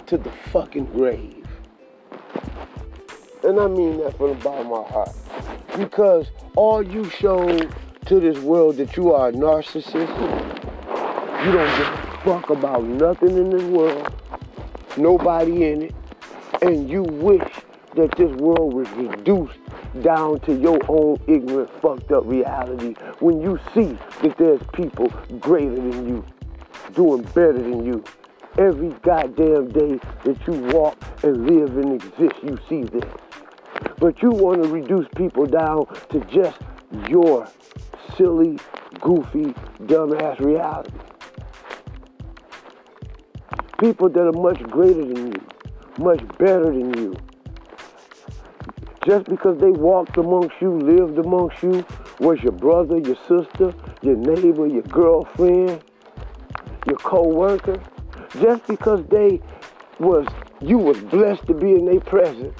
to 0.07 0.17
the 0.17 0.31
fucking 0.51 0.85
grave. 0.85 1.45
And 3.43 3.59
I 3.59 3.67
mean 3.67 3.99
that 3.99 4.17
from 4.17 4.29
the 4.29 4.43
bottom 4.43 4.71
of 4.71 4.87
my 4.87 4.91
heart. 4.91 5.15
Because 5.77 6.27
all 6.55 6.81
you 6.81 7.07
show 7.11 7.59
to 8.07 8.19
this 8.19 8.39
world 8.39 8.77
that 8.77 8.97
you 8.97 9.13
are 9.13 9.29
a 9.29 9.31
narcissist, 9.31 9.93
you 11.45 11.51
don't 11.51 11.77
give 11.77 11.87
a 11.87 12.19
fuck 12.23 12.49
about 12.49 12.83
nothing 12.83 13.37
in 13.37 13.51
this 13.51 13.63
world, 13.63 14.11
nobody 14.97 15.65
in 15.65 15.83
it, 15.83 15.95
and 16.61 16.89
you 16.89 17.03
wish 17.03 17.47
that 17.95 18.15
this 18.17 18.31
world 18.37 18.73
was 18.73 18.89
reduced 18.91 19.59
down 20.01 20.39
to 20.41 20.53
your 20.53 20.79
own 20.89 21.19
ignorant, 21.27 21.69
fucked 21.81 22.11
up 22.11 22.23
reality 22.25 22.93
when 23.19 23.41
you 23.41 23.59
see 23.73 23.97
that 24.21 24.35
there's 24.37 24.61
people 24.73 25.07
greater 25.39 25.75
than 25.75 26.07
you, 26.07 26.25
doing 26.93 27.23
better 27.33 27.53
than 27.53 27.85
you. 27.85 28.03
Every 28.57 28.89
goddamn 29.01 29.69
day 29.69 29.99
that 30.23 30.47
you 30.47 30.53
walk 30.73 30.97
and 31.23 31.45
live 31.45 31.77
and 31.77 31.93
exist, 31.93 32.35
you 32.43 32.57
see 32.69 32.83
this. 32.83 33.09
But 33.97 34.21
you 34.21 34.29
want 34.29 34.63
to 34.63 34.69
reduce 34.69 35.07
people 35.15 35.45
down 35.45 35.87
to 36.09 36.19
just 36.31 36.59
your 37.09 37.47
silly, 38.17 38.57
goofy, 39.01 39.53
dumbass 39.83 40.39
reality. 40.39 40.91
People 43.77 44.09
that 44.09 44.21
are 44.21 44.31
much 44.31 44.61
greater 44.63 45.03
than 45.05 45.33
you, 45.33 45.41
much 45.97 46.25
better 46.37 46.65
than 46.65 46.93
you, 46.97 47.15
just 49.05 49.25
because 49.25 49.59
they 49.59 49.69
walked 49.69 50.17
amongst 50.17 50.55
you, 50.59 50.71
lived 50.79 51.17
amongst 51.19 51.61
you, 51.61 51.85
was 52.19 52.41
your 52.41 52.51
brother, 52.51 52.97
your 52.97 53.15
sister, 53.27 53.73
your 54.01 54.15
neighbor, 54.15 54.65
your 54.65 54.83
girlfriend, 54.83 55.81
your 56.87 56.97
co-worker, 56.97 57.79
just 58.39 58.65
because 58.67 59.05
they 59.07 59.39
was 59.99 60.27
you 60.61 60.77
was 60.77 60.97
blessed 60.97 61.45
to 61.47 61.53
be 61.53 61.73
in 61.73 61.85
their 61.85 61.99
presence, 61.99 62.59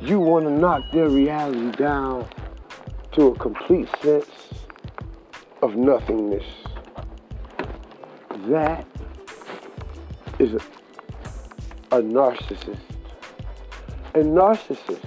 you 0.00 0.18
want 0.18 0.44
to 0.44 0.50
knock 0.50 0.90
their 0.92 1.08
reality 1.08 1.70
down 1.72 2.26
to 3.12 3.28
a 3.28 3.38
complete 3.38 3.88
sense 4.02 4.30
of 5.62 5.76
nothingness. 5.76 6.44
That 8.48 8.86
is 10.38 10.54
a, 10.54 11.96
a 11.96 12.02
narcissist. 12.02 12.93
And 14.14 14.26
narcissists 14.26 15.00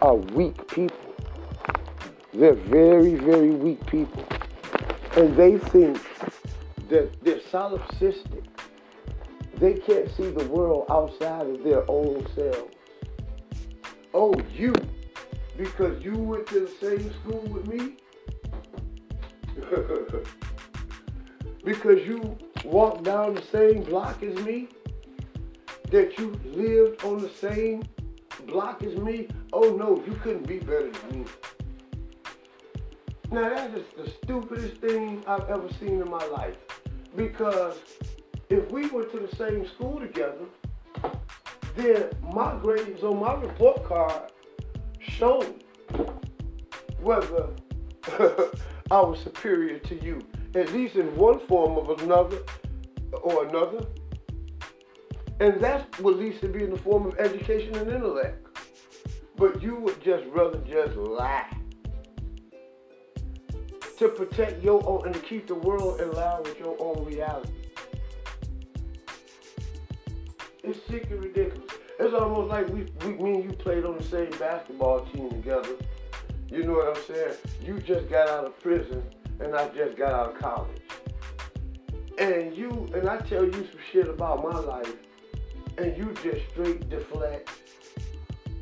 are 0.00 0.14
weak 0.14 0.66
people. 0.68 1.14
They're 2.32 2.54
very, 2.54 3.14
very 3.14 3.50
weak 3.50 3.84
people. 3.86 4.24
And 5.16 5.36
they 5.36 5.58
think 5.58 6.00
that 6.88 7.12
they're 7.22 7.40
solipsistic. 7.40 8.44
They 9.56 9.74
can't 9.74 10.10
see 10.16 10.30
the 10.30 10.46
world 10.48 10.86
outside 10.88 11.46
of 11.46 11.62
their 11.62 11.84
own 11.90 12.26
selves. 12.34 12.74
Oh, 14.14 14.34
you, 14.54 14.72
because 15.58 16.02
you 16.02 16.14
went 16.14 16.46
to 16.46 16.60
the 16.60 16.72
same 16.80 17.12
school 17.20 17.42
with 17.42 17.66
me? 17.66 17.96
because 21.64 22.06
you 22.06 22.38
walked 22.64 23.04
down 23.04 23.34
the 23.34 23.42
same 23.42 23.82
block 23.82 24.22
as 24.22 24.34
me? 24.44 24.68
That 25.90 26.18
you 26.18 26.38
lived 26.44 27.04
on 27.04 27.18
the 27.18 27.28
same 27.28 27.82
block 28.46 28.82
as 28.82 28.96
me, 28.96 29.28
oh 29.52 29.70
no, 29.74 30.02
you 30.06 30.12
couldn't 30.22 30.46
be 30.46 30.58
better 30.58 30.90
than 30.90 31.20
me. 31.20 31.26
Now 33.30 33.48
that 33.50 33.74
is 33.74 33.84
the 33.96 34.10
stupidest 34.22 34.76
thing 34.80 35.22
I've 35.26 35.48
ever 35.48 35.68
seen 35.80 36.00
in 36.00 36.10
my 36.10 36.24
life. 36.26 36.56
Because 37.16 37.76
if 38.48 38.70
we 38.70 38.86
went 38.88 39.10
to 39.12 39.20
the 39.20 39.34
same 39.36 39.66
school 39.66 39.98
together, 39.98 40.46
then 41.76 42.10
my 42.32 42.56
grades 42.56 43.02
on 43.02 43.20
my 43.20 43.34
report 43.34 43.84
card 43.84 44.32
showed 45.00 45.62
whether 47.00 47.50
I 48.90 49.00
was 49.00 49.20
superior 49.20 49.78
to 49.78 50.02
you, 50.02 50.20
at 50.54 50.72
least 50.72 50.96
in 50.96 51.14
one 51.16 51.40
form 51.46 51.76
of 51.76 52.00
another 52.02 52.38
or 53.22 53.46
another. 53.46 53.86
And 55.40 55.60
that's 55.60 55.98
what 56.00 56.16
leads 56.16 56.40
to 56.40 56.48
be 56.48 56.64
in 56.64 56.70
the 56.70 56.78
form 56.78 57.06
of 57.06 57.18
education 57.18 57.76
and 57.76 57.90
intellect. 57.90 58.44
But 59.36 59.62
you 59.62 59.76
would 59.76 60.02
just 60.02 60.24
rather 60.26 60.58
just 60.58 60.96
lie. 60.96 61.56
To 63.98 64.08
protect 64.08 64.62
your 64.62 64.84
own 64.88 65.06
and 65.06 65.14
to 65.14 65.20
keep 65.20 65.46
the 65.46 65.54
world 65.54 66.00
in 66.00 66.12
line 66.12 66.42
with 66.42 66.58
your 66.58 66.76
own 66.80 67.04
reality. 67.04 67.52
It's 70.64 70.84
sick 70.88 71.08
and 71.10 71.22
ridiculous. 71.22 71.70
It's 72.00 72.14
almost 72.14 72.48
like 72.48 72.68
we, 72.68 72.86
we 73.04 73.12
me 73.14 73.40
and 73.40 73.44
you 73.44 73.56
played 73.56 73.84
on 73.84 73.96
the 73.96 74.04
same 74.04 74.30
basketball 74.38 75.04
team 75.06 75.30
together. 75.30 75.76
You 76.48 76.64
know 76.64 76.72
what 76.72 76.96
I'm 76.96 77.04
saying? 77.04 77.34
You 77.64 77.78
just 77.80 78.08
got 78.08 78.28
out 78.28 78.44
of 78.44 78.58
prison 78.60 79.02
and 79.40 79.54
I 79.54 79.68
just 79.68 79.96
got 79.96 80.12
out 80.12 80.34
of 80.34 80.38
college. 80.40 80.80
And 82.18 82.56
you 82.56 82.88
and 82.94 83.08
I 83.08 83.18
tell 83.18 83.44
you 83.44 83.52
some 83.52 83.80
shit 83.92 84.08
about 84.08 84.42
my 84.42 84.58
life 84.58 84.94
and 85.78 85.96
you 85.96 86.12
just 86.22 86.50
straight 86.50 86.88
deflect 86.88 87.50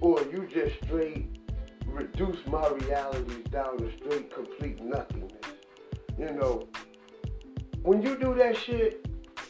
or 0.01 0.21
you 0.33 0.47
just 0.53 0.77
straight 0.85 1.41
reduce 1.87 2.47
my 2.47 2.69
realities 2.69 3.45
down 3.51 3.79
to 3.79 3.91
straight 3.99 4.33
complete 4.33 4.83
nothingness. 4.85 5.33
You 6.19 6.33
know, 6.33 6.69
when 7.83 8.03
you 8.03 8.17
do 8.19 8.35
that 8.35 8.57
shit, 8.57 9.09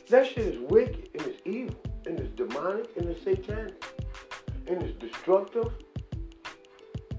that 0.08 0.26
shit 0.26 0.38
is 0.38 0.58
wicked 0.70 1.08
and 1.14 1.22
it's 1.22 1.40
evil 1.44 1.76
and 2.06 2.20
it's 2.20 2.34
demonic 2.36 2.88
and 2.96 3.08
it's 3.08 3.24
satanic 3.24 3.84
and 4.68 4.82
it's 4.82 4.96
destructive 4.98 5.72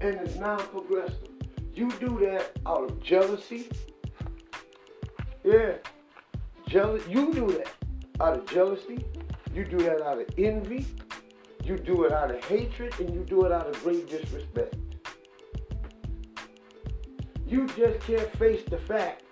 and 0.00 0.14
it's 0.14 0.36
non-progressive. 0.36 1.28
You 1.74 1.90
do 2.00 2.18
that 2.20 2.52
out 2.66 2.90
of 2.90 3.02
jealousy. 3.02 3.68
Yeah. 5.44 5.74
Jealous 6.66 7.06
you 7.08 7.32
do 7.32 7.46
that 7.48 7.72
out 8.20 8.36
of 8.36 8.46
jealousy, 8.46 9.04
you 9.54 9.64
do 9.64 9.78
that 9.78 10.02
out 10.02 10.20
of 10.20 10.26
envy. 10.36 10.86
You 11.64 11.76
do 11.76 12.04
it 12.04 12.12
out 12.12 12.30
of 12.30 12.42
hatred 12.44 12.98
and 13.00 13.12
you 13.14 13.24
do 13.24 13.44
it 13.44 13.52
out 13.52 13.66
of 13.66 13.82
great 13.82 14.08
disrespect. 14.08 14.76
You 17.46 17.66
just 17.68 18.00
can't 18.00 18.30
face 18.38 18.62
the 18.68 18.78
fact 18.78 19.22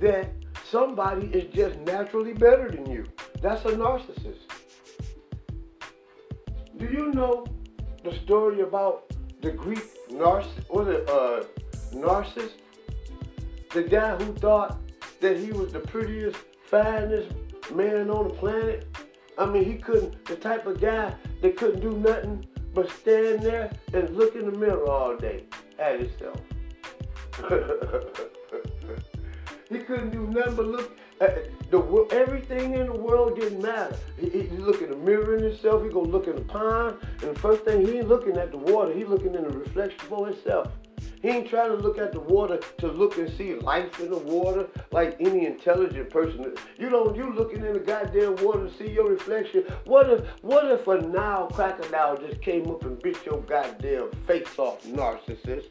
that 0.00 0.30
somebody 0.64 1.26
is 1.28 1.52
just 1.52 1.78
naturally 1.80 2.32
better 2.32 2.70
than 2.70 2.90
you. 2.90 3.04
That's 3.40 3.64
a 3.64 3.70
narcissist. 3.72 4.40
Do 6.76 6.86
you 6.86 7.12
know 7.12 7.46
the 8.04 8.12
story 8.24 8.60
about 8.60 9.12
the 9.40 9.50
Greek 9.50 9.84
narcissist, 10.10 10.68
was 10.70 10.88
it 10.88 11.08
uh, 11.08 11.44
Narcissus? 11.94 12.52
The 13.72 13.82
guy 13.82 14.16
who 14.16 14.34
thought 14.34 14.80
that 15.20 15.38
he 15.38 15.52
was 15.52 15.72
the 15.72 15.80
prettiest, 15.80 16.38
finest 16.64 17.34
man 17.74 18.10
on 18.10 18.28
the 18.28 18.34
planet 18.34 18.91
I 19.38 19.46
mean, 19.46 19.64
he 19.64 19.76
couldn't, 19.76 20.24
the 20.26 20.36
type 20.36 20.66
of 20.66 20.80
guy 20.80 21.14
that 21.40 21.56
couldn't 21.56 21.80
do 21.80 21.96
nothing 21.96 22.46
but 22.74 22.90
stand 22.90 23.42
there 23.42 23.70
and 23.92 24.10
look 24.16 24.34
in 24.34 24.50
the 24.50 24.58
mirror 24.58 24.88
all 24.88 25.16
day 25.16 25.44
at 25.78 26.00
himself. 26.00 26.40
he 29.68 29.78
couldn't 29.78 30.10
do 30.10 30.26
nothing 30.26 30.56
but 30.56 30.66
look 30.66 30.98
at 31.20 31.70
the 31.70 32.08
everything 32.12 32.74
in 32.74 32.86
the 32.86 32.92
world 32.92 33.38
didn't 33.38 33.62
matter. 33.62 33.96
He, 34.18 34.28
he, 34.28 34.48
look 34.48 34.82
in 34.82 34.90
the 34.90 34.96
mirror 34.96 35.36
in 35.36 35.44
himself. 35.44 35.82
He 35.82 35.88
go 35.88 36.02
look 36.02 36.26
in 36.26 36.36
the 36.36 36.42
pond, 36.42 36.98
and 37.22 37.34
the 37.34 37.40
first 37.40 37.64
thing 37.64 37.86
he 37.86 37.98
ain't 37.98 38.08
looking 38.08 38.36
at 38.36 38.50
the 38.50 38.58
water. 38.58 38.92
He 38.92 39.04
looking 39.04 39.34
in 39.34 39.42
the 39.42 39.50
reflection 39.50 39.98
for 40.00 40.26
himself. 40.26 40.68
He 41.22 41.28
ain't 41.28 41.48
trying 41.48 41.70
to 41.70 41.76
look 41.76 41.98
at 41.98 42.12
the 42.12 42.20
water 42.20 42.58
to 42.78 42.88
look 42.88 43.16
and 43.16 43.30
see 43.30 43.54
life 43.54 44.00
in 44.00 44.10
the 44.10 44.18
water 44.18 44.66
like 44.90 45.16
any 45.20 45.46
intelligent 45.46 46.10
person. 46.10 46.54
You 46.78 46.90
know, 46.90 47.14
you 47.14 47.32
looking 47.32 47.64
in 47.64 47.74
the 47.74 47.78
goddamn 47.78 48.36
water 48.44 48.68
to 48.68 48.74
see 48.76 48.90
your 48.90 49.08
reflection. 49.08 49.64
What 49.84 50.10
if, 50.10 50.26
what 50.42 50.68
if 50.70 50.86
a 50.88 51.00
Nile 51.00 51.48
crocodile 51.48 52.16
just 52.16 52.42
came 52.42 52.68
up 52.68 52.84
and 52.84 53.00
bit 53.00 53.24
your 53.24 53.40
goddamn 53.42 54.10
face 54.26 54.58
off, 54.58 54.84
narcissist? 54.84 55.68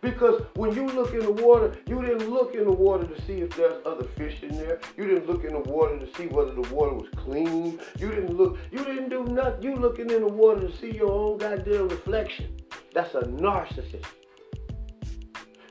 Because 0.00 0.42
when 0.54 0.74
you 0.74 0.86
look 0.86 1.12
in 1.12 1.20
the 1.20 1.32
water, 1.32 1.76
you 1.86 2.00
didn't 2.00 2.30
look 2.30 2.54
in 2.54 2.64
the 2.64 2.72
water 2.72 3.06
to 3.06 3.22
see 3.22 3.42
if 3.42 3.54
there's 3.54 3.84
other 3.84 4.04
fish 4.16 4.42
in 4.42 4.56
there. 4.56 4.80
You 4.96 5.06
didn't 5.06 5.26
look 5.26 5.44
in 5.44 5.52
the 5.52 5.60
water 5.60 5.98
to 5.98 6.14
see 6.14 6.26
whether 6.26 6.52
the 6.52 6.74
water 6.74 6.94
was 6.94 7.08
clean. 7.16 7.78
You 7.98 8.08
didn't 8.08 8.34
look, 8.34 8.58
you 8.70 8.82
didn't 8.82 9.10
do 9.10 9.24
nothing. 9.24 9.62
You 9.62 9.76
looking 9.76 10.10
in 10.10 10.22
the 10.22 10.32
water 10.32 10.66
to 10.66 10.76
see 10.78 10.92
your 10.92 11.12
own 11.12 11.38
goddamn 11.38 11.88
reflection. 11.88 12.56
That's 12.94 13.14
a 13.14 13.20
narcissist. 13.20 14.06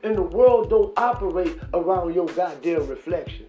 And 0.04 0.16
the 0.16 0.22
world 0.22 0.70
don't 0.70 0.96
operate 0.98 1.58
around 1.74 2.14
your 2.14 2.26
goddamn 2.26 2.86
reflection. 2.86 3.46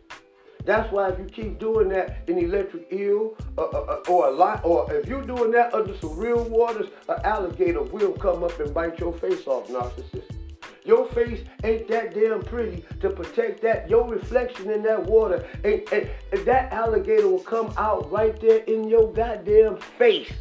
That's 0.66 0.92
why 0.92 1.10
if 1.10 1.20
you 1.20 1.26
keep 1.26 1.60
doing 1.60 1.90
that 1.90 2.24
in 2.28 2.38
electric 2.38 2.92
eel 2.92 3.36
uh, 3.58 3.62
uh, 3.62 3.66
uh, 3.66 4.12
or 4.12 4.28
a 4.28 4.32
lot, 4.32 4.64
or 4.64 4.92
if 4.94 5.08
you're 5.08 5.24
doing 5.24 5.52
that 5.52 5.74
under 5.74 5.98
some 5.98 6.18
real 6.18 6.44
waters, 6.44 6.88
an 7.08 7.20
alligator 7.24 7.82
will 7.82 8.14
come 8.14 8.44
up 8.44 8.60
and 8.60 8.74
bite 8.74 9.00
your 9.00 9.14
face 9.14 9.48
off, 9.48 9.68
narcissist. 9.70 10.41
Your 10.84 11.08
face 11.10 11.42
ain't 11.64 11.88
that 11.90 12.14
damn 12.14 12.42
pretty 12.42 12.84
to 13.02 13.10
protect 13.12 13.62
that. 13.62 13.90
Your 13.90 14.08
reflection 14.08 14.72
in 14.72 14.82
that 14.84 15.04
water, 15.04 15.48
and, 15.64 15.82
and, 15.92 16.10
and 16.32 16.46
that 16.46 16.74
alligator 16.74 17.28
will 17.28 17.40
come 17.40 17.74
out 17.78 18.12
right 18.12 18.40
there 18.40 18.60
in 18.64 18.88
your 18.88 19.12
goddamn 19.14 19.78
face. 19.78 20.34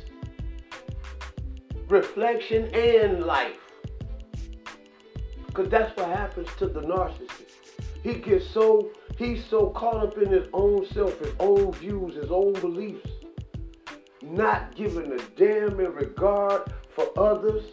Reflection 1.88 2.74
and 2.74 3.24
life. 3.24 3.58
Because 5.46 5.68
that's 5.68 5.94
what 5.96 6.08
happens 6.08 6.48
to 6.58 6.66
the 6.66 6.80
narcissist. 6.80 7.50
He 8.02 8.14
gets 8.14 8.48
so, 8.48 8.90
he's 9.18 9.44
so 9.44 9.70
caught 9.70 9.96
up 9.96 10.16
in 10.16 10.30
his 10.30 10.48
own 10.54 10.86
self, 10.86 11.18
his 11.18 11.34
own 11.38 11.72
views, 11.72 12.14
his 12.14 12.30
own 12.30 12.54
beliefs, 12.54 13.10
not 14.22 14.74
giving 14.74 15.12
a 15.12 15.18
damn 15.36 15.78
in 15.80 15.92
regard 15.92 16.72
for 16.94 17.10
others. 17.18 17.64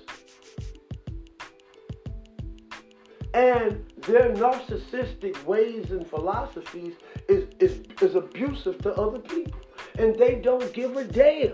And 3.37 3.85
their 4.07 4.31
narcissistic 4.31 5.45
ways 5.45 5.91
and 5.91 6.07
philosophies 6.07 6.95
is, 7.29 7.47
is, 7.59 7.83
is 8.01 8.15
abusive 8.15 8.79
to 8.79 8.95
other 8.95 9.19
people. 9.19 9.59
And 9.99 10.15
they 10.15 10.41
don't 10.41 10.73
give 10.73 10.97
a 10.97 11.03
damn. 11.03 11.53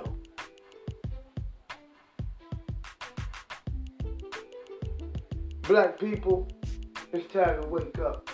Black 5.64 6.00
people, 6.00 6.48
it's 7.12 7.34
time 7.34 7.62
to 7.62 7.68
wake 7.68 8.00
up. 8.00 8.30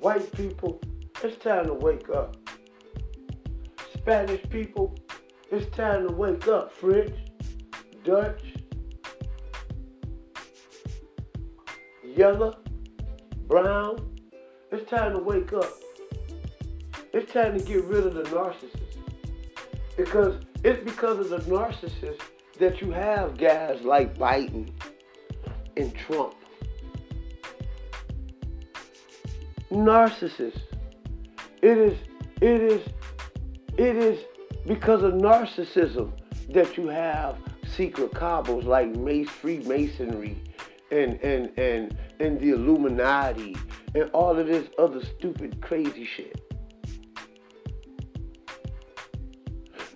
White 0.00 0.32
people, 0.32 0.80
it's 1.22 1.36
time 1.44 1.66
to 1.66 1.74
wake 1.74 2.08
up. 2.08 2.38
Spanish 3.92 4.48
people, 4.48 4.96
it's 5.50 5.76
time 5.76 6.08
to 6.08 6.14
wake 6.14 6.48
up. 6.48 6.72
French, 6.72 7.14
Dutch, 8.02 8.57
yellow, 12.18 12.52
brown, 13.46 13.96
it's 14.72 14.90
time 14.90 15.12
to 15.12 15.22
wake 15.22 15.52
up. 15.52 15.70
It's 17.12 17.32
time 17.32 17.56
to 17.56 17.64
get 17.64 17.84
rid 17.84 18.06
of 18.06 18.14
the 18.14 18.24
narcissist. 18.24 18.96
Because 19.96 20.42
it's 20.64 20.82
because 20.82 21.20
of 21.20 21.28
the 21.30 21.38
narcissist 21.50 22.20
that 22.58 22.80
you 22.80 22.90
have 22.90 23.38
guys 23.38 23.82
like 23.82 24.18
Biden 24.18 24.68
and 25.76 25.94
Trump 25.94 26.34
narcissist. 29.70 30.60
It 31.62 31.78
is, 31.78 31.98
it 32.40 32.60
is, 32.62 32.88
it 33.76 33.96
is 33.96 34.24
because 34.66 35.04
of 35.04 35.14
narcissism 35.14 36.10
that 36.50 36.76
you 36.76 36.88
have 36.88 37.36
secret 37.76 38.12
cabals 38.12 38.64
like 38.64 38.92
Freemasonry 39.28 40.36
and 40.90 41.20
and 41.22 41.58
and 41.58 41.96
and 42.20 42.40
the 42.40 42.50
Illuminati 42.50 43.56
and 43.94 44.10
all 44.10 44.38
of 44.38 44.46
this 44.46 44.68
other 44.78 45.04
stupid 45.04 45.60
crazy 45.60 46.04
shit. 46.04 46.40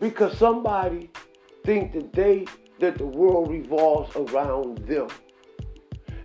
Because 0.00 0.36
somebody 0.36 1.10
think 1.64 1.92
that 1.92 2.12
they 2.12 2.46
that 2.80 2.98
the 2.98 3.06
world 3.06 3.50
revolves 3.50 4.14
around 4.16 4.78
them 4.78 5.08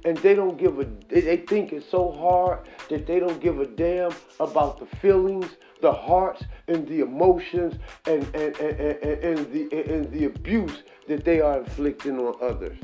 and 0.06 0.18
they 0.18 0.34
don't 0.34 0.58
give 0.58 0.80
a 0.80 0.86
they 1.10 1.38
think 1.38 1.74
it's 1.74 1.90
so 1.90 2.12
hard 2.12 2.68
that 2.90 3.06
they 3.06 3.20
don't 3.20 3.42
give 3.42 3.60
a 3.60 3.68
damn 3.68 4.12
about 4.40 4.80
the 4.80 4.86
feelings 4.98 5.58
the 5.82 5.92
hearts 5.92 6.44
and 6.68 6.88
the 6.88 7.02
emotions 7.02 7.76
and 8.06 8.24
and, 8.36 8.56
and, 8.58 8.80
and, 8.80 9.24
and 9.24 9.54
the 9.54 9.94
and 9.94 10.12
the 10.12 10.26
abuse 10.26 10.84
that 11.08 11.24
they 11.24 11.40
are 11.42 11.60
inflicting 11.60 12.18
on 12.20 12.34
others 12.42 12.78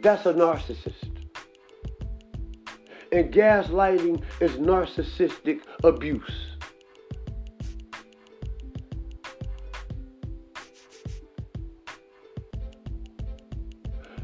that's 0.00 0.26
a 0.26 0.32
narcissist 0.32 1.10
and 3.12 3.32
gaslighting 3.32 4.22
is 4.40 4.52
narcissistic 4.52 5.60
abuse 5.84 6.48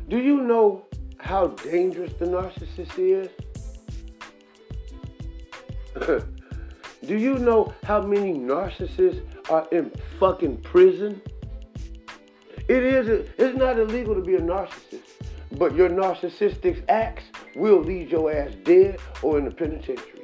do 0.09 0.19
you 0.19 0.43
know 0.43 0.85
how 1.25 1.49
dangerous 1.49 2.13
the 2.15 2.27
narcissist 2.27 2.99
is? 2.99 3.29
Do 7.07 7.17
you 7.17 7.39
know 7.39 7.75
how 7.83 8.03
many 8.03 8.35
narcissists 8.35 9.25
are 9.51 9.67
in 9.73 9.91
fucking 10.21 10.59
prison? 10.59 11.21
It 12.69 12.83
is 12.83 13.29
it's 13.39 13.57
not 13.57 13.79
illegal 13.79 14.15
to 14.15 14.21
be 14.21 14.35
a 14.37 14.41
narcissist, 14.41 15.04
but 15.59 15.75
your 15.75 15.89
narcissistic 15.89 16.83
acts 16.89 17.25
will 17.55 17.81
leave 17.81 18.11
your 18.11 18.33
ass 18.33 18.55
dead 18.65 18.99
or 19.23 19.39
in 19.39 19.45
the 19.45 19.51
penitentiary. 19.51 20.23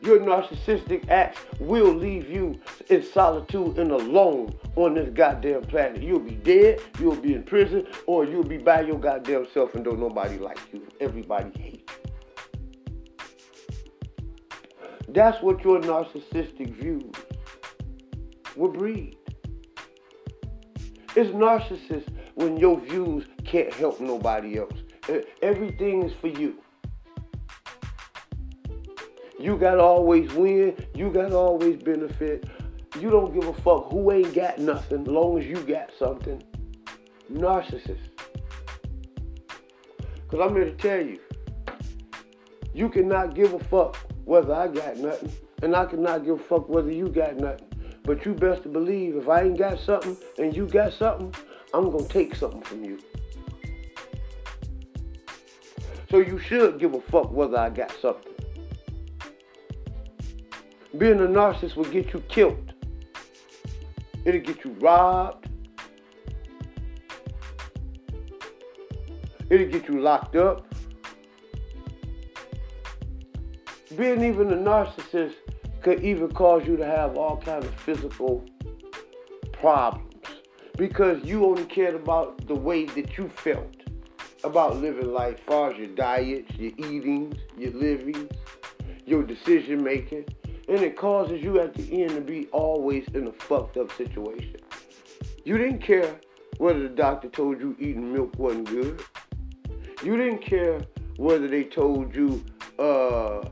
Your 0.00 0.20
narcissistic 0.20 1.08
acts 1.10 1.40
will 1.58 1.92
leave 1.92 2.30
you 2.30 2.58
in 2.88 3.02
solitude 3.02 3.78
and 3.78 3.90
alone 3.90 4.56
on 4.76 4.94
this 4.94 5.10
goddamn 5.10 5.62
planet. 5.62 6.02
You'll 6.02 6.20
be 6.20 6.36
dead, 6.36 6.80
you'll 6.98 7.16
be 7.16 7.34
in 7.34 7.42
prison, 7.42 7.86
or 8.06 8.24
you'll 8.24 8.42
be 8.42 8.58
by 8.58 8.82
your 8.82 8.98
goddamn 8.98 9.46
self 9.52 9.74
and 9.74 9.84
don't 9.84 9.98
nobody 9.98 10.38
like 10.38 10.60
you. 10.72 10.86
Everybody 11.00 11.50
hates 11.60 11.92
you. 11.92 12.08
That's 15.08 15.42
what 15.42 15.62
your 15.64 15.80
narcissistic 15.80 16.74
views 16.74 17.12
will 18.56 18.70
breed. 18.70 19.17
It's 21.16 21.30
narcissist 21.30 22.08
when 22.34 22.56
your 22.58 22.78
views 22.78 23.24
can't 23.44 23.72
help 23.72 24.00
nobody 24.00 24.58
else. 24.58 24.74
Everything 25.42 26.02
is 26.02 26.12
for 26.20 26.28
you. 26.28 26.58
You 29.38 29.56
gotta 29.56 29.80
always 29.80 30.32
win. 30.34 30.76
You 30.94 31.10
gotta 31.10 31.36
always 31.36 31.76
benefit. 31.82 32.48
You 33.00 33.10
don't 33.10 33.32
give 33.32 33.48
a 33.48 33.54
fuck 33.54 33.90
who 33.90 34.10
ain't 34.12 34.34
got 34.34 34.58
nothing, 34.58 35.02
as 35.02 35.08
long 35.08 35.38
as 35.38 35.46
you 35.46 35.56
got 35.56 35.90
something. 35.98 36.42
Narcissist. 37.32 38.08
Cause 40.28 40.40
I'm 40.42 40.54
here 40.54 40.66
to 40.66 40.72
tell 40.72 41.00
you, 41.00 41.18
you 42.74 42.90
cannot 42.90 43.34
give 43.34 43.54
a 43.54 43.58
fuck 43.58 43.96
whether 44.24 44.52
I 44.52 44.68
got 44.68 44.98
nothing, 44.98 45.32
and 45.62 45.74
I 45.74 45.86
cannot 45.86 46.24
give 46.24 46.40
a 46.40 46.42
fuck 46.42 46.68
whether 46.68 46.92
you 46.92 47.08
got 47.08 47.36
nothing. 47.36 47.67
But 48.08 48.24
you 48.24 48.32
best 48.32 48.62
to 48.62 48.70
believe 48.70 49.16
if 49.16 49.28
I 49.28 49.42
ain't 49.42 49.58
got 49.58 49.78
something 49.80 50.16
and 50.38 50.56
you 50.56 50.66
got 50.66 50.94
something, 50.94 51.34
I'm 51.74 51.90
gonna 51.90 52.08
take 52.08 52.34
something 52.34 52.62
from 52.62 52.82
you. 52.82 52.98
So 56.10 56.16
you 56.16 56.38
should 56.38 56.80
give 56.80 56.94
a 56.94 57.02
fuck 57.02 57.30
whether 57.30 57.58
I 57.58 57.68
got 57.68 57.92
something. 58.00 58.32
Being 60.96 61.20
a 61.20 61.26
narcissist 61.26 61.76
will 61.76 61.84
get 61.84 62.14
you 62.14 62.20
killed. 62.30 62.72
It'll 64.24 64.40
get 64.40 64.64
you 64.64 64.70
robbed. 64.80 65.46
It'll 69.50 69.68
get 69.68 69.86
you 69.86 70.00
locked 70.00 70.34
up. 70.34 70.64
Being 73.94 74.24
even 74.24 74.50
a 74.50 74.56
narcissist 74.56 75.34
could 75.82 76.02
even 76.02 76.30
cause 76.30 76.66
you 76.66 76.76
to 76.76 76.84
have 76.84 77.16
all 77.16 77.36
kinds 77.38 77.66
of 77.66 77.74
physical 77.74 78.44
problems 79.52 80.14
because 80.76 81.22
you 81.24 81.44
only 81.44 81.64
cared 81.64 81.94
about 81.94 82.46
the 82.46 82.54
way 82.54 82.84
that 82.84 83.16
you 83.18 83.28
felt 83.28 83.74
about 84.44 84.76
living 84.76 85.12
life, 85.12 85.34
as 85.34 85.40
far 85.46 85.72
as 85.72 85.78
your 85.78 85.88
diets, 85.88 86.52
your 86.56 86.72
eatings, 86.78 87.36
your 87.56 87.72
living, 87.72 88.28
your 89.04 89.22
decision 89.22 89.82
making 89.82 90.24
and 90.68 90.80
it 90.82 90.96
causes 90.96 91.42
you 91.42 91.58
at 91.60 91.74
the 91.74 92.02
end 92.02 92.10
to 92.10 92.20
be 92.20 92.46
always 92.48 93.06
in 93.14 93.26
a 93.26 93.32
fucked 93.32 93.78
up 93.78 93.90
situation. 93.96 94.56
You 95.44 95.56
didn't 95.56 95.80
care 95.80 96.20
whether 96.58 96.80
the 96.80 96.90
doctor 96.90 97.28
told 97.28 97.58
you 97.58 97.74
eating 97.78 98.12
milk 98.12 98.38
wasn't 98.38 98.68
good. 98.68 99.02
You 100.04 100.16
didn't 100.16 100.42
care 100.42 100.80
whether 101.16 101.48
they 101.48 101.64
told 101.64 102.14
you 102.14 102.44
uh, 102.78 103.48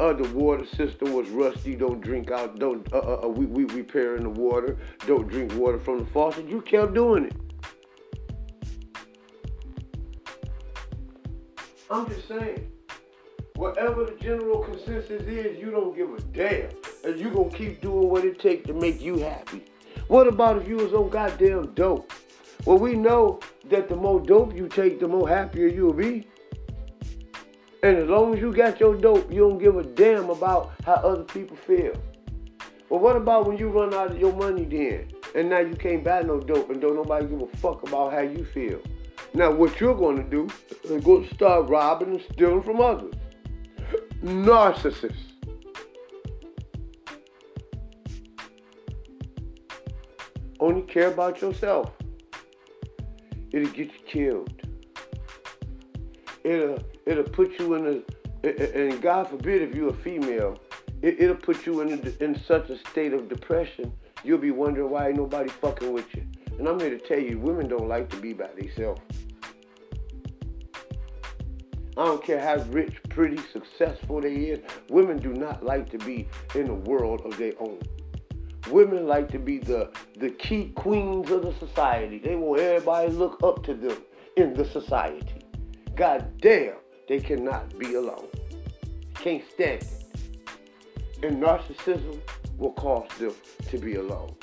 uh, 0.00 0.14
the 0.14 0.28
water 0.30 0.64
system 0.66 1.12
was 1.12 1.28
rusty. 1.28 1.76
Don't 1.76 2.00
drink 2.00 2.30
out. 2.30 2.58
Don't 2.58 2.90
uh, 2.92 2.98
uh, 2.98 3.20
uh 3.24 3.28
we 3.28 3.44
we 3.44 3.64
repairing 3.64 4.22
the 4.22 4.30
water. 4.30 4.78
Don't 5.06 5.28
drink 5.28 5.52
water 5.54 5.78
from 5.78 5.98
the 5.98 6.06
faucet. 6.06 6.48
You 6.48 6.62
kept 6.62 6.94
doing 6.94 7.26
it. 7.26 7.36
I'm 11.90 12.08
just 12.08 12.26
saying. 12.26 12.66
Whatever 13.56 14.04
the 14.04 14.16
general 14.22 14.60
consensus 14.60 15.22
is, 15.22 15.58
you 15.58 15.70
don't 15.70 15.94
give 15.94 16.14
a 16.14 16.20
damn. 16.32 16.70
And 17.04 17.20
you 17.20 17.28
gonna 17.30 17.50
keep 17.50 17.82
doing 17.82 18.08
what 18.08 18.24
it 18.24 18.40
takes 18.40 18.66
to 18.68 18.72
make 18.72 19.02
you 19.02 19.18
happy. 19.18 19.64
What 20.08 20.26
about 20.26 20.56
if 20.56 20.66
you 20.66 20.76
was 20.76 20.94
on 20.94 21.10
goddamn 21.10 21.74
dope? 21.74 22.10
Well, 22.64 22.78
we 22.78 22.94
know 22.94 23.40
that 23.68 23.90
the 23.90 23.96
more 23.96 24.18
dope 24.18 24.56
you 24.56 24.66
take, 24.66 24.98
the 24.98 25.08
more 25.08 25.28
happier 25.28 25.66
you'll 25.66 25.92
be. 25.92 26.26
And 27.82 27.96
as 27.96 28.08
long 28.08 28.34
as 28.34 28.40
you 28.40 28.52
got 28.52 28.78
your 28.78 28.94
dope, 28.94 29.32
you 29.32 29.40
don't 29.40 29.58
give 29.58 29.76
a 29.76 29.82
damn 29.82 30.28
about 30.28 30.72
how 30.84 30.94
other 30.94 31.24
people 31.24 31.56
feel. 31.56 31.94
Well, 32.90 33.00
what 33.00 33.16
about 33.16 33.46
when 33.46 33.56
you 33.56 33.68
run 33.68 33.94
out 33.94 34.10
of 34.10 34.18
your 34.18 34.34
money 34.34 34.64
then? 34.64 35.08
And 35.34 35.48
now 35.48 35.60
you 35.60 35.74
can't 35.74 36.04
buy 36.04 36.22
no 36.22 36.40
dope 36.40 36.70
and 36.70 36.80
don't 36.80 36.96
nobody 36.96 37.26
give 37.26 37.40
a 37.40 37.46
fuck 37.56 37.82
about 37.86 38.12
how 38.12 38.20
you 38.20 38.44
feel. 38.44 38.80
Now 39.32 39.50
what 39.52 39.80
you're 39.80 39.94
gonna 39.94 40.24
do 40.24 40.48
is 40.84 41.02
go 41.04 41.24
start 41.28 41.70
robbing 41.70 42.10
and 42.10 42.22
stealing 42.32 42.62
from 42.62 42.80
others. 42.80 43.14
Narcissists. 44.22 45.14
Only 50.58 50.82
care 50.82 51.08
about 51.08 51.40
yourself. 51.40 51.92
It'll 53.52 53.70
get 53.70 53.90
you 53.92 54.00
killed. 54.06 54.62
It'll 56.44 56.78
it'll 57.06 57.24
put 57.24 57.58
you 57.58 57.74
in 57.74 57.86
a 57.86 58.02
and 58.42 59.02
God 59.02 59.28
forbid 59.28 59.62
if 59.62 59.74
you're 59.74 59.90
a 59.90 59.96
female, 59.96 60.58
it, 61.02 61.18
will 61.18 61.34
put 61.34 61.66
you 61.66 61.80
in 61.82 61.92
a, 61.92 62.24
in 62.24 62.40
such 62.46 62.70
a 62.70 62.78
state 62.88 63.12
of 63.12 63.28
depression. 63.28 63.92
You'll 64.24 64.38
be 64.38 64.50
wondering 64.50 64.90
why 64.90 65.08
ain't 65.08 65.16
nobody 65.16 65.50
fucking 65.50 65.92
with 65.92 66.14
you. 66.14 66.24
And 66.58 66.68
I'm 66.68 66.78
here 66.80 66.90
to 66.90 66.98
tell 66.98 67.18
you, 67.18 67.38
women 67.38 67.68
don't 67.68 67.88
like 67.88 68.08
to 68.10 68.16
be 68.16 68.32
by 68.32 68.48
themselves. 68.48 69.00
I 71.96 72.04
don't 72.04 72.22
care 72.24 72.40
how 72.40 72.62
rich, 72.70 72.96
pretty, 73.10 73.38
successful 73.52 74.20
they 74.20 74.34
is. 74.34 74.60
Women 74.88 75.18
do 75.18 75.34
not 75.34 75.64
like 75.64 75.90
to 75.90 75.98
be 75.98 76.28
in 76.54 76.68
a 76.68 76.74
world 76.74 77.22
of 77.24 77.36
their 77.36 77.52
own. 77.58 77.80
Women 78.70 79.06
like 79.06 79.30
to 79.32 79.38
be 79.38 79.58
the, 79.58 79.90
the 80.18 80.30
key 80.30 80.68
queens 80.76 81.30
of 81.30 81.42
the 81.42 81.54
society. 81.58 82.18
They 82.18 82.36
want 82.36 82.60
everybody 82.60 83.10
to 83.10 83.18
look 83.18 83.42
up 83.42 83.64
to 83.64 83.74
them 83.74 83.98
in 84.36 84.54
the 84.54 84.64
society. 84.64 85.42
God 85.94 86.40
damn, 86.40 86.76
they 87.10 87.18
cannot 87.18 87.76
be 87.76 87.94
alone. 87.94 88.28
Can't 89.14 89.42
stand 89.52 89.82
it. 89.82 91.24
And 91.24 91.42
narcissism 91.42 92.20
will 92.56 92.70
cause 92.74 93.08
them 93.18 93.34
to 93.68 93.78
be 93.78 93.96
alone. 93.96 94.36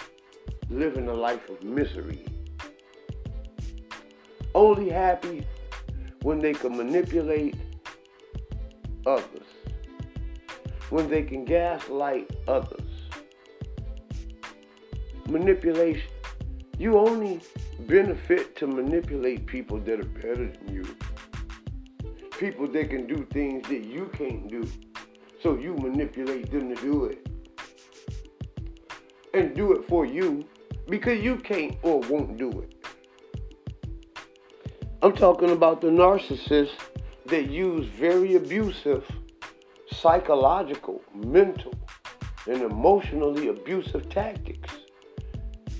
Living 0.70 1.08
a 1.08 1.14
life 1.14 1.48
of 1.48 1.64
misery. 1.64 2.26
Only 4.54 4.90
happy 4.90 5.48
when 6.24 6.40
they 6.40 6.52
can 6.52 6.76
manipulate 6.76 7.56
others, 9.06 9.48
when 10.90 11.10
they 11.10 11.24
can 11.24 11.46
gaslight 11.46 12.30
others. 12.50 12.92
Manipulation. 15.30 16.12
You 16.78 16.98
only 16.98 17.40
benefit 17.88 18.58
to 18.58 18.68
manipulate 18.68 19.46
people 19.46 19.80
that 19.80 20.02
are 20.02 20.04
better 20.04 20.52
than 20.52 20.68
you. 20.70 20.86
People 22.38 22.68
that 22.68 22.90
can 22.90 23.08
do 23.08 23.26
things 23.32 23.68
that 23.68 23.86
you 23.86 24.12
can't 24.14 24.48
do. 24.48 24.68
So 25.42 25.58
you 25.58 25.74
manipulate 25.76 26.52
them 26.52 26.76
to 26.76 26.82
do 26.82 27.06
it. 27.06 27.28
And 29.34 29.56
do 29.56 29.74
it 29.74 29.88
for 29.88 30.06
you 30.06 30.46
because 30.88 31.20
you 31.20 31.38
can't 31.38 31.76
or 31.82 32.00
won't 32.02 32.38
do 32.38 32.50
it. 32.62 32.74
I'm 35.02 35.14
talking 35.14 35.52
about 35.52 35.82
the 35.82 35.88
narcissists 35.88 36.78
that 37.26 37.50
use 37.50 37.88
very 37.88 38.36
abusive, 38.36 39.06
psychological, 39.92 41.02
mental, 41.14 41.74
and 42.48 42.62
emotionally 42.62 43.48
abusive 43.50 44.10
tactics. 44.10 44.74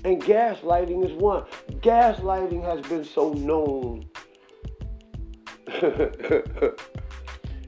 And 0.04 0.22
gaslighting 0.22 1.04
is 1.04 1.12
one. 1.12 1.44
Gaslighting 1.80 2.64
has 2.64 2.84
been 2.86 3.04
so 3.04 3.32
known. 3.32 4.08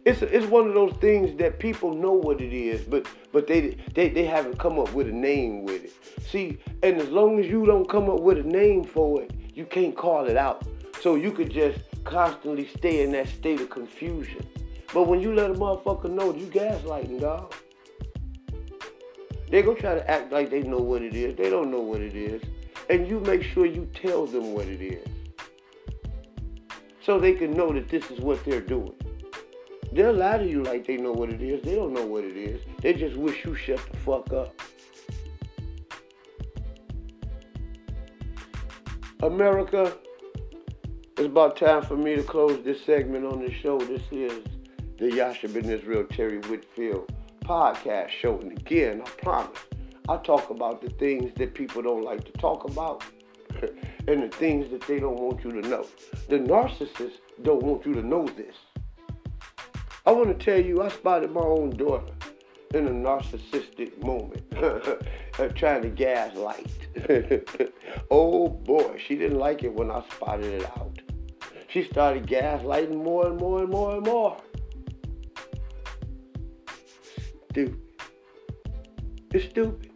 it's 0.06 0.22
it's 0.22 0.46
one 0.46 0.66
of 0.66 0.72
those 0.72 0.94
things 1.02 1.36
that 1.36 1.58
people 1.58 1.92
know 1.92 2.12
what 2.12 2.40
it 2.40 2.54
is, 2.54 2.80
but 2.80 3.06
but 3.30 3.46
they 3.46 3.76
they 3.94 4.08
they 4.08 4.24
haven't 4.24 4.58
come 4.58 4.78
up 4.78 4.90
with 4.94 5.06
a 5.08 5.12
name 5.12 5.64
with 5.64 5.84
it. 5.84 5.92
See, 6.24 6.58
and 6.82 6.96
as 6.96 7.10
long 7.10 7.38
as 7.38 7.46
you 7.46 7.66
don't 7.66 7.86
come 7.88 8.08
up 8.08 8.20
with 8.20 8.38
a 8.38 8.42
name 8.42 8.84
for 8.84 9.20
it, 9.20 9.32
you 9.54 9.66
can't 9.66 9.94
call 9.94 10.26
it 10.26 10.38
out. 10.38 10.66
So 11.02 11.14
you 11.16 11.30
could 11.30 11.50
just 11.50 11.78
constantly 12.04 12.66
stay 12.68 13.02
in 13.02 13.12
that 13.12 13.28
state 13.28 13.60
of 13.60 13.68
confusion. 13.68 14.46
But 14.94 15.06
when 15.06 15.20
you 15.20 15.34
let 15.34 15.50
a 15.50 15.54
motherfucker 15.54 16.10
know 16.10 16.34
you 16.34 16.46
gaslighting, 16.46 17.20
dog, 17.20 17.54
they 19.50 19.60
gonna 19.60 19.78
try 19.78 19.94
to 19.94 20.10
act 20.10 20.32
like 20.32 20.48
they 20.48 20.62
know 20.62 20.78
what 20.78 21.02
it 21.02 21.14
is. 21.14 21.36
They 21.36 21.50
don't 21.50 21.70
know 21.70 21.80
what 21.80 22.00
it 22.00 22.16
is. 22.16 22.40
And 22.88 23.06
you 23.06 23.20
make 23.20 23.42
sure 23.42 23.66
you 23.66 23.86
tell 23.92 24.24
them 24.24 24.54
what 24.54 24.66
it 24.66 24.80
is. 24.80 25.06
So 27.10 27.18
they 27.18 27.32
can 27.32 27.50
know 27.54 27.72
that 27.72 27.88
this 27.88 28.08
is 28.12 28.20
what 28.20 28.44
they're 28.44 28.60
doing. 28.60 28.94
They'll 29.92 30.12
lie 30.12 30.38
to 30.38 30.46
you 30.46 30.62
like 30.62 30.86
they 30.86 30.96
know 30.96 31.10
what 31.10 31.28
it 31.28 31.42
is. 31.42 31.60
They 31.64 31.74
don't 31.74 31.92
know 31.92 32.06
what 32.06 32.22
it 32.22 32.36
is. 32.36 32.62
They 32.82 32.94
just 32.94 33.16
wish 33.16 33.44
you 33.44 33.56
shut 33.56 33.80
the 33.90 33.96
fuck 33.96 34.32
up. 34.32 34.54
America, 39.24 39.92
it's 41.18 41.26
about 41.26 41.56
time 41.56 41.82
for 41.82 41.96
me 41.96 42.14
to 42.14 42.22
close 42.22 42.62
this 42.64 42.80
segment 42.84 43.24
on 43.24 43.44
the 43.44 43.52
show. 43.52 43.80
This 43.80 44.02
is 44.12 44.44
the 45.00 45.12
Yasha 45.12 45.48
Ben 45.48 45.64
Israel 45.64 46.04
Terry 46.04 46.38
Whitfield 46.38 47.12
podcast 47.44 48.10
show. 48.10 48.38
And 48.38 48.52
again, 48.52 49.02
I 49.04 49.10
promise, 49.20 49.58
I 50.08 50.16
talk 50.18 50.50
about 50.50 50.80
the 50.80 50.90
things 50.90 51.32
that 51.38 51.54
people 51.54 51.82
don't 51.82 52.04
like 52.04 52.22
to 52.22 52.32
talk 52.38 52.70
about 52.70 53.02
and 54.08 54.22
the 54.22 54.28
things 54.28 54.70
that 54.70 54.82
they 54.82 54.98
don't 54.98 55.18
want 55.18 55.44
you 55.44 55.50
to 55.60 55.68
know. 55.68 55.86
The 56.28 56.38
narcissists 56.38 57.18
don't 57.42 57.62
want 57.62 57.86
you 57.86 57.94
to 57.94 58.02
know 58.02 58.26
this. 58.26 58.56
I 60.06 60.12
want 60.12 60.36
to 60.36 60.44
tell 60.44 60.60
you, 60.60 60.82
I 60.82 60.88
spotted 60.88 61.30
my 61.30 61.42
own 61.42 61.70
daughter 61.70 62.12
in 62.74 62.86
a 62.86 62.90
narcissistic 62.90 64.02
moment, 64.02 64.42
uh, 65.38 65.48
trying 65.48 65.82
to 65.82 65.88
gaslight. 65.88 66.70
oh 68.10 68.48
boy, 68.48 69.00
she 69.06 69.16
didn't 69.16 69.38
like 69.38 69.62
it 69.62 69.72
when 69.72 69.90
I 69.90 70.02
spotted 70.10 70.62
it 70.62 70.64
out 70.78 71.00
she 71.70 71.84
started 71.84 72.26
gaslighting 72.26 73.02
more 73.02 73.28
and 73.28 73.38
more 73.38 73.60
and 73.60 73.70
more 73.70 73.94
and 73.94 74.04
more. 74.04 74.36
Stupid. 77.50 77.80
It's 79.32 79.44
stupid. 79.50 79.89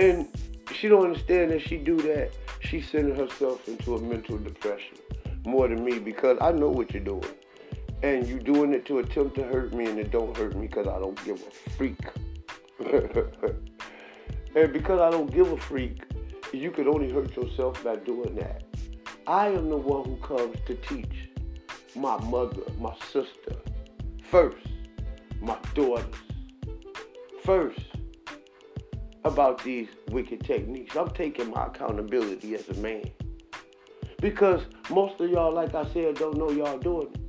And 0.00 0.28
she 0.72 0.88
don't 0.88 1.04
understand 1.04 1.50
that 1.50 1.60
she 1.60 1.76
do 1.76 2.00
that. 2.00 2.30
She's 2.60 2.88
sending 2.88 3.14
herself 3.14 3.68
into 3.68 3.96
a 3.96 4.00
mental 4.00 4.38
depression 4.38 4.96
more 5.44 5.68
than 5.68 5.84
me 5.84 5.98
because 5.98 6.38
I 6.40 6.52
know 6.52 6.70
what 6.70 6.94
you're 6.94 7.04
doing. 7.04 7.26
And 8.02 8.26
you're 8.26 8.38
doing 8.38 8.72
it 8.72 8.86
to 8.86 9.00
attempt 9.00 9.34
to 9.34 9.42
hurt 9.42 9.74
me 9.74 9.84
and 9.84 9.98
it 9.98 10.10
don't 10.10 10.34
hurt 10.34 10.56
me 10.56 10.68
because 10.68 10.86
I 10.86 10.98
don't 10.98 11.22
give 11.22 11.42
a 11.42 11.70
freak. 11.72 11.98
and 14.54 14.72
because 14.72 15.00
I 15.02 15.10
don't 15.10 15.30
give 15.30 15.52
a 15.52 15.58
freak, 15.58 16.02
you 16.50 16.70
could 16.70 16.88
only 16.88 17.12
hurt 17.12 17.36
yourself 17.36 17.84
by 17.84 17.96
doing 17.96 18.36
that. 18.36 18.64
I 19.26 19.48
am 19.48 19.68
the 19.68 19.76
one 19.76 20.06
who 20.06 20.16
comes 20.16 20.56
to 20.64 20.76
teach 20.76 21.28
my 21.94 22.16
mother, 22.24 22.62
my 22.78 22.94
sister, 23.12 23.54
first, 24.30 24.66
my 25.42 25.58
daughters, 25.74 26.06
first, 27.44 27.89
about 29.24 29.62
these 29.62 29.88
wicked 30.10 30.44
techniques. 30.44 30.96
I'm 30.96 31.10
taking 31.10 31.50
my 31.50 31.66
accountability 31.66 32.54
as 32.54 32.68
a 32.68 32.74
man. 32.74 33.10
Because 34.20 34.62
most 34.90 35.20
of 35.20 35.30
y'all, 35.30 35.52
like 35.52 35.74
I 35.74 35.84
said, 35.92 36.16
don't 36.16 36.36
know 36.36 36.50
y'all 36.50 36.78
doing 36.78 37.08
it. 37.12 37.20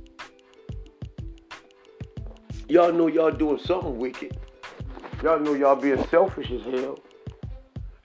Y'all 2.68 2.92
know 2.92 3.06
y'all 3.06 3.30
doing 3.30 3.58
something 3.58 3.98
wicked. 3.98 4.38
Y'all 5.22 5.38
know 5.38 5.54
y'all 5.54 5.76
being 5.76 6.04
selfish 6.08 6.50
as 6.50 6.62
hell. 6.62 6.98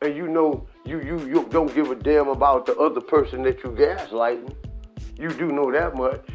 And 0.02 0.16
you 0.16 0.28
know 0.28 0.68
you, 0.86 1.02
you, 1.02 1.20
you 1.26 1.48
don't 1.50 1.74
give 1.74 1.90
a 1.90 1.96
damn 1.96 2.28
about 2.28 2.66
the 2.66 2.76
other 2.78 3.02
person 3.02 3.44
that 3.44 3.64
you 3.64 3.72
gaslighting. 3.72 4.56
You 5.18 5.30
do 5.30 5.52
know 5.52 5.72
that 5.72 5.96
much. 5.96 6.26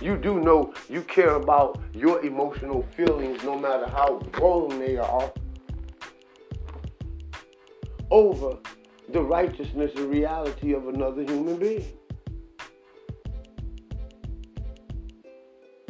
You 0.00 0.16
do 0.16 0.40
know 0.40 0.72
you 0.88 1.02
care 1.02 1.34
about 1.34 1.80
your 1.92 2.24
emotional 2.24 2.86
feelings 2.96 3.42
no 3.44 3.58
matter 3.58 3.86
how 3.86 4.22
wrong 4.38 4.78
they 4.78 4.96
are 4.96 5.30
over 8.10 8.56
the 9.08 9.22
righteousness 9.22 9.92
and 9.96 10.10
reality 10.10 10.72
of 10.72 10.88
another 10.88 11.22
human 11.22 11.56
being. 11.56 11.92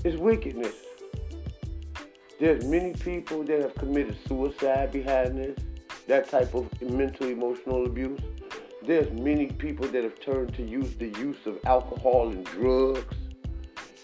It's 0.04 0.18
wickedness. 0.18 0.74
There's 2.38 2.64
many 2.64 2.94
people 2.94 3.42
that 3.44 3.60
have 3.60 3.74
committed 3.74 4.16
suicide 4.26 4.92
behind 4.92 5.36
this 5.36 5.58
that 6.06 6.28
type 6.28 6.54
of 6.54 6.66
mental 6.82 7.28
emotional 7.28 7.86
abuse. 7.86 8.20
There's 8.82 9.12
many 9.12 9.46
people 9.46 9.86
that 9.88 10.02
have 10.02 10.18
turned 10.20 10.54
to 10.54 10.62
use 10.62 10.94
the 10.96 11.08
use 11.08 11.46
of 11.46 11.58
alcohol 11.64 12.30
and 12.30 12.44
drugs. 12.44 13.14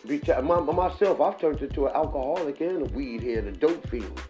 Myself, 0.04 1.20
I've 1.20 1.40
turned 1.40 1.62
into 1.62 1.86
an 1.86 1.92
alcoholic 1.96 2.60
and 2.60 2.82
a 2.82 2.94
weed 2.94 3.22
head, 3.22 3.44
a 3.44 3.52
dope 3.52 3.88
fiend, 3.88 4.20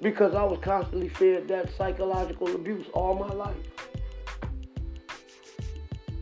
because 0.00 0.34
I 0.34 0.44
was 0.44 0.58
constantly 0.62 1.08
fed 1.08 1.48
that 1.48 1.70
psychological 1.76 2.54
abuse 2.54 2.86
all 2.94 3.14
my 3.14 3.32
life. 3.34 3.56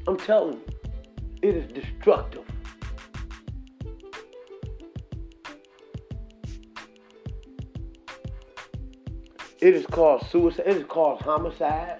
I'm 0.06 0.16
telling 0.16 0.54
you, 0.54 0.64
It 1.42 1.54
is 1.54 1.72
destructive. 1.72 2.44
It 9.60 9.74
has 9.74 9.86
caused 9.86 10.30
suicide. 10.30 10.66
It 10.66 10.76
has 10.76 10.84
caused 10.86 11.22
homicide. 11.22 11.98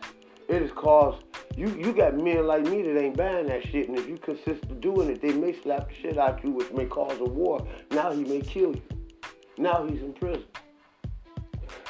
It 0.48 0.62
has 0.62 0.70
caused 0.72 1.24
you. 1.56 1.68
You 1.74 1.92
got 1.92 2.16
men 2.16 2.46
like 2.46 2.62
me 2.62 2.82
that 2.82 2.98
ain't 2.98 3.16
buying 3.16 3.46
that 3.48 3.66
shit, 3.66 3.88
and 3.88 3.98
if 3.98 4.08
you 4.08 4.16
consist 4.16 4.62
of 4.64 4.80
doing 4.80 5.10
it, 5.10 5.20
they 5.20 5.32
may 5.32 5.52
slap 5.60 5.88
the 5.88 5.94
shit 5.94 6.18
out 6.18 6.42
you, 6.44 6.52
which 6.52 6.70
may 6.72 6.86
cause 6.86 7.18
a 7.18 7.24
war. 7.24 7.66
Now 7.90 8.12
he 8.12 8.22
may 8.22 8.40
kill 8.40 8.76
you. 8.76 8.82
Now 9.58 9.84
he's 9.86 10.00
in 10.00 10.12
prison. 10.12 10.44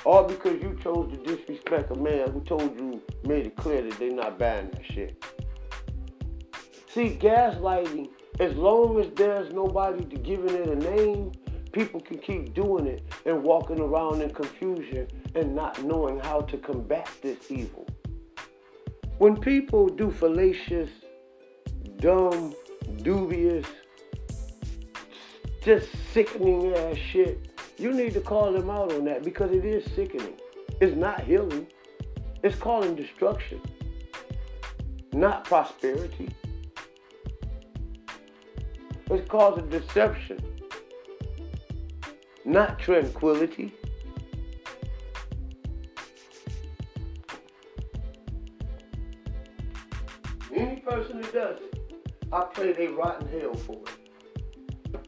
All 0.08 0.24
because 0.24 0.62
you 0.62 0.74
chose 0.82 1.12
to 1.12 1.18
disrespect 1.18 1.90
a 1.90 1.94
man 1.94 2.30
who 2.30 2.40
told 2.40 2.80
you, 2.80 3.02
made 3.24 3.44
it 3.44 3.56
clear 3.56 3.82
that 3.82 3.98
they're 3.98 4.10
not 4.10 4.38
buying 4.38 4.70
that 4.70 4.82
shit. 4.86 5.22
See, 6.94 7.18
gaslighting, 7.20 8.08
as 8.40 8.56
long 8.56 8.98
as 8.98 9.10
there's 9.16 9.52
nobody 9.52 10.06
to 10.06 10.16
giving 10.16 10.54
it 10.54 10.66
a 10.66 10.76
name, 10.76 11.32
people 11.72 12.00
can 12.00 12.16
keep 12.16 12.54
doing 12.54 12.86
it 12.86 13.02
and 13.26 13.42
walking 13.42 13.80
around 13.80 14.22
in 14.22 14.30
confusion 14.30 15.08
and 15.34 15.54
not 15.54 15.84
knowing 15.84 16.18
how 16.20 16.40
to 16.40 16.56
combat 16.56 17.10
this 17.20 17.50
evil. 17.50 17.86
When 19.18 19.36
people 19.36 19.88
do 19.88 20.10
fallacious, 20.10 20.88
dumb, 21.96 22.54
dubious, 23.02 23.66
just 25.62 25.90
sickening 26.14 26.74
ass 26.74 26.96
shit, 26.96 27.47
you 27.78 27.92
need 27.92 28.12
to 28.14 28.20
call 28.20 28.52
them 28.52 28.68
out 28.68 28.92
on 28.92 29.04
that 29.04 29.22
because 29.22 29.52
it 29.52 29.64
is 29.64 29.84
sickening. 29.94 30.34
It's 30.80 30.96
not 30.96 31.20
healing. 31.22 31.66
It's 32.42 32.56
calling 32.56 32.94
destruction, 32.94 33.60
not 35.12 35.44
prosperity. 35.44 36.28
It's 39.10 39.28
causing 39.28 39.68
deception, 39.70 40.38
not 42.44 42.78
tranquility. 42.78 43.72
Any 50.54 50.80
person 50.80 51.20
that 51.22 51.32
does 51.32 51.60
it, 51.60 52.12
I 52.32 52.42
pray 52.52 52.72
they 52.72 52.88
rot 52.88 53.22
in 53.22 53.40
hell 53.40 53.54
for 53.54 53.74
it. 53.74 55.00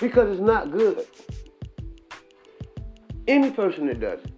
Because 0.00 0.32
it's 0.32 0.40
not 0.40 0.70
good. 0.70 1.06
Any 3.28 3.50
person 3.50 3.86
that 3.88 4.00
does 4.00 4.20
it. 4.24 4.32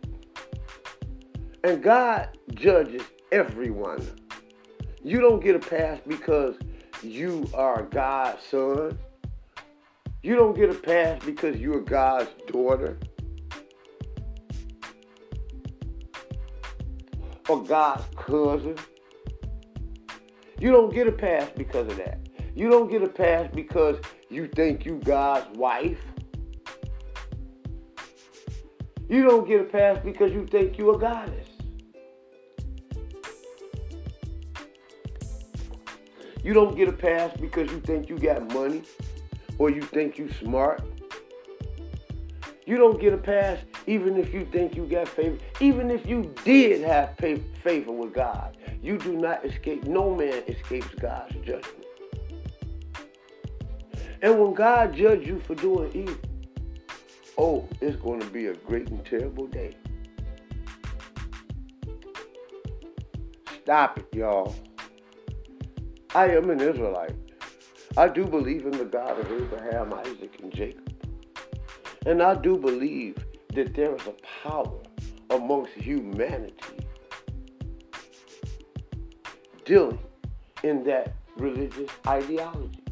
And 1.62 1.80
God 1.80 2.36
judges 2.54 3.02
everyone. 3.30 4.04
You 5.04 5.20
don't 5.20 5.40
get 5.42 5.54
a 5.54 5.60
pass 5.60 6.00
because 6.08 6.56
you 7.00 7.48
are 7.54 7.84
God's 7.84 8.42
son. 8.42 8.98
You 10.24 10.34
don't 10.34 10.56
get 10.56 10.70
a 10.70 10.74
pass 10.74 11.24
because 11.24 11.56
you're 11.56 11.80
God's 11.80 12.30
daughter. 12.48 12.98
Or 17.48 17.62
God's 17.62 18.04
cousin. 18.16 18.76
You 20.58 20.72
don't 20.72 20.92
get 20.92 21.06
a 21.06 21.12
pass 21.12 21.48
because 21.56 21.86
of 21.86 21.96
that. 21.98 22.18
You 22.56 22.68
don't 22.68 22.90
get 22.90 23.04
a 23.04 23.08
pass 23.08 23.48
because 23.54 23.98
you 24.28 24.48
think 24.48 24.84
you 24.84 25.00
God's 25.04 25.56
wife. 25.56 26.09
You 29.10 29.24
don't 29.24 29.44
get 29.44 29.60
a 29.60 29.64
pass 29.64 29.98
because 30.04 30.30
you 30.30 30.46
think 30.46 30.78
you're 30.78 30.94
a 30.94 30.98
goddess. 30.98 31.48
You 36.44 36.54
don't 36.54 36.76
get 36.76 36.88
a 36.88 36.92
pass 36.92 37.36
because 37.36 37.68
you 37.72 37.80
think 37.80 38.08
you 38.08 38.16
got 38.16 38.54
money 38.54 38.84
or 39.58 39.68
you 39.68 39.82
think 39.82 40.16
you 40.16 40.30
smart. 40.34 40.84
You 42.66 42.76
don't 42.76 43.00
get 43.00 43.12
a 43.12 43.18
pass 43.18 43.58
even 43.88 44.16
if 44.16 44.32
you 44.32 44.44
think 44.44 44.76
you 44.76 44.86
got 44.86 45.08
favor. 45.08 45.38
Even 45.58 45.90
if 45.90 46.06
you 46.06 46.32
did 46.44 46.80
have 46.82 47.16
favor 47.16 47.90
with 47.90 48.14
God, 48.14 48.56
you 48.80 48.96
do 48.96 49.16
not 49.16 49.44
escape. 49.44 49.82
No 49.88 50.14
man 50.14 50.44
escapes 50.46 50.94
God's 51.00 51.34
judgment. 51.44 51.84
And 54.22 54.38
when 54.38 54.54
God 54.54 54.94
judges 54.94 55.26
you 55.26 55.40
for 55.40 55.56
doing 55.56 55.90
evil, 55.94 56.29
oh, 57.40 57.66
it's 57.80 57.96
going 57.96 58.20
to 58.20 58.26
be 58.26 58.46
a 58.46 58.54
great 58.54 58.88
and 58.88 59.04
terrible 59.06 59.46
day. 59.46 59.74
Stop 63.62 63.98
it, 63.98 64.06
y'all. 64.14 64.54
I 66.14 66.28
am 66.28 66.50
an 66.50 66.60
Israelite. 66.60 67.16
I 67.96 68.08
do 68.08 68.26
believe 68.26 68.66
in 68.66 68.72
the 68.72 68.84
God 68.84 69.18
of 69.18 69.32
Abraham, 69.32 69.94
Isaac, 69.94 70.38
and 70.42 70.52
Jacob. 70.52 70.92
And 72.04 72.22
I 72.22 72.34
do 72.34 72.58
believe 72.58 73.16
that 73.54 73.74
there 73.74 73.94
is 73.94 74.06
a 74.06 74.14
power 74.42 74.78
amongst 75.30 75.72
humanity 75.72 76.54
dealing 79.64 79.98
in 80.62 80.84
that 80.84 81.14
religious 81.36 81.90
ideology. 82.06 82.82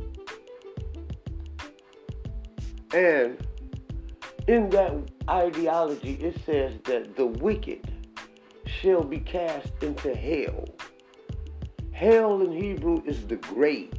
And 2.95 3.47
in 4.49 4.71
that 4.71 4.95
ideology, 5.29 6.15
it 6.15 6.35
says 6.47 6.73
that 6.85 7.17
the 7.17 7.27
wicked 7.27 7.87
shall 8.65 9.05
be 9.05 9.19
cast 9.19 9.71
into 9.83 10.15
hell. 10.15 10.65
Hell 11.93 12.41
in 12.41 12.53
Hebrew 12.53 13.03
is 13.05 13.27
the 13.27 13.37
grave, 13.37 13.93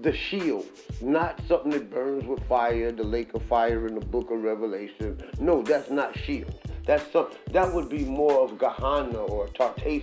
the 0.00 0.12
Sheol, 0.12 0.64
not 1.00 1.40
something 1.46 1.70
that 1.70 1.90
burns 1.90 2.24
with 2.24 2.42
fire, 2.48 2.90
the 2.90 3.04
lake 3.04 3.34
of 3.34 3.42
fire 3.44 3.86
in 3.86 3.94
the 3.94 4.04
book 4.04 4.32
of 4.32 4.42
Revelation. 4.42 5.16
No, 5.38 5.62
that's 5.62 5.90
not 5.90 6.18
Sheol. 6.18 6.50
That's 6.84 7.08
some, 7.12 7.28
that 7.52 7.72
would 7.72 7.88
be 7.88 8.04
more 8.04 8.40
of 8.40 8.58
Gehenna 8.58 9.18
or 9.18 9.46
Tartarus 9.48 10.02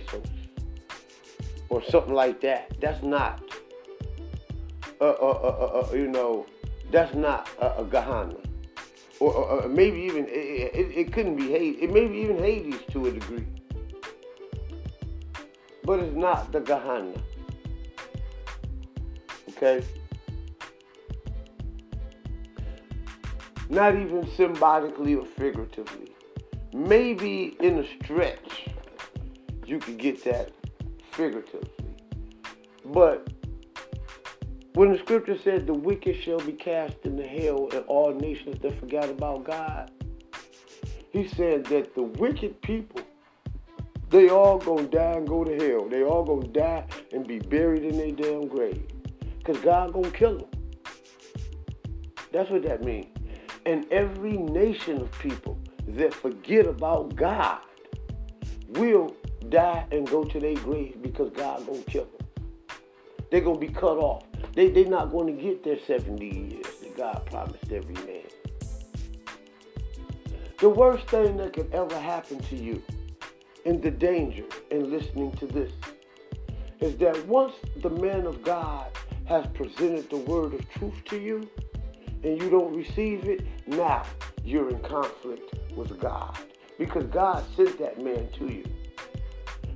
or 1.68 1.82
something 1.82 2.14
like 2.14 2.40
that. 2.40 2.80
That's 2.80 3.02
not, 3.02 3.42
uh, 5.00 5.04
uh, 5.04 5.10
uh, 5.10 5.88
uh, 5.90 5.94
you 5.94 6.08
know, 6.08 6.46
that's 6.90 7.14
not 7.14 7.46
a, 7.60 7.82
a 7.82 7.84
Gehenna. 7.84 8.36
Or, 9.20 9.34
or, 9.34 9.68
maybe 9.68 10.00
even, 10.00 10.26
it, 10.26 10.30
it, 10.30 10.96
it 10.96 11.12
couldn't 11.12 11.36
be 11.36 11.48
Hades. 11.50 11.76
It 11.82 11.92
may 11.92 12.08
be 12.08 12.18
even 12.18 12.38
Hades 12.38 12.80
to 12.92 13.06
a 13.06 13.12
degree 13.12 13.46
but 15.90 15.98
it's 15.98 16.16
not 16.16 16.52
the 16.52 16.60
Gehenna. 16.60 17.20
Okay? 19.48 19.84
Not 23.68 23.96
even 23.96 24.28
symbolically 24.36 25.16
or 25.16 25.26
figuratively. 25.26 26.14
Maybe 26.72 27.56
in 27.58 27.78
a 27.78 27.86
stretch, 28.04 28.68
you 29.66 29.80
could 29.80 29.98
get 29.98 30.22
that 30.24 30.52
figuratively. 31.10 31.70
But 32.84 33.28
when 34.74 34.92
the 34.92 34.98
scripture 34.98 35.38
said 35.38 35.66
the 35.66 35.74
wicked 35.74 36.16
shall 36.22 36.40
be 36.40 36.52
cast 36.52 36.96
into 37.04 37.26
hell 37.26 37.68
and 37.72 37.84
all 37.86 38.12
nations 38.14 38.60
that 38.62 38.78
forgot 38.78 39.08
about 39.08 39.44
God, 39.44 39.90
he 41.10 41.26
said 41.26 41.64
that 41.66 41.94
the 41.94 42.02
wicked 42.02 42.60
people 42.62 43.00
they 44.10 44.28
all 44.28 44.58
gonna 44.58 44.88
die 44.88 45.12
and 45.12 45.26
go 45.26 45.44
to 45.44 45.56
hell. 45.56 45.88
They 45.88 46.02
all 46.02 46.24
gonna 46.24 46.48
die 46.48 46.84
and 47.12 47.26
be 47.26 47.38
buried 47.38 47.84
in 47.84 47.96
their 47.96 48.10
damn 48.10 48.48
grave. 48.48 48.84
Cause 49.44 49.56
God 49.58 49.92
gonna 49.92 50.10
kill 50.10 50.38
them. 50.38 50.48
That's 52.32 52.50
what 52.50 52.62
that 52.64 52.82
means. 52.82 53.06
And 53.66 53.90
every 53.92 54.36
nation 54.36 55.00
of 55.00 55.12
people 55.20 55.58
that 55.88 56.12
forget 56.12 56.66
about 56.66 57.14
God 57.14 57.60
will 58.70 59.14
die 59.48 59.86
and 59.92 60.08
go 60.08 60.24
to 60.24 60.40
their 60.40 60.54
grave 60.56 60.96
because 61.02 61.30
God 61.30 61.64
gonna 61.66 61.82
kill 61.82 62.06
them. 62.06 62.26
They're 63.30 63.42
gonna 63.42 63.58
be 63.58 63.68
cut 63.68 63.96
off. 63.96 64.24
They 64.54 64.70
they're 64.70 64.86
not 64.86 65.12
gonna 65.12 65.32
get 65.32 65.64
their 65.64 65.78
70 65.78 66.24
years 66.26 66.66
that 66.82 66.96
God 66.96 67.26
promised 67.26 67.70
every 67.70 67.94
man. 67.94 68.28
The 70.58 70.68
worst 70.68 71.08
thing 71.08 71.36
that 71.38 71.54
could 71.54 71.72
ever 71.72 71.98
happen 71.98 72.38
to 72.40 72.56
you 72.56 72.82
and 73.64 73.82
the 73.82 73.90
danger 73.90 74.44
in 74.70 74.90
listening 74.90 75.32
to 75.32 75.46
this 75.46 75.72
is 76.80 76.96
that 76.98 77.26
once 77.26 77.54
the 77.76 77.90
man 77.90 78.26
of 78.26 78.42
God 78.42 78.86
has 79.26 79.46
presented 79.54 80.10
the 80.10 80.16
word 80.16 80.54
of 80.54 80.68
truth 80.70 81.04
to 81.06 81.18
you 81.18 81.48
and 82.22 82.40
you 82.40 82.50
don't 82.50 82.74
receive 82.74 83.24
it, 83.24 83.46
now 83.66 84.02
you're 84.44 84.70
in 84.70 84.80
conflict 84.80 85.54
with 85.74 85.98
God 85.98 86.36
because 86.78 87.04
God 87.04 87.44
sent 87.56 87.78
that 87.78 88.02
man 88.02 88.28
to 88.38 88.46
you. 88.46 88.64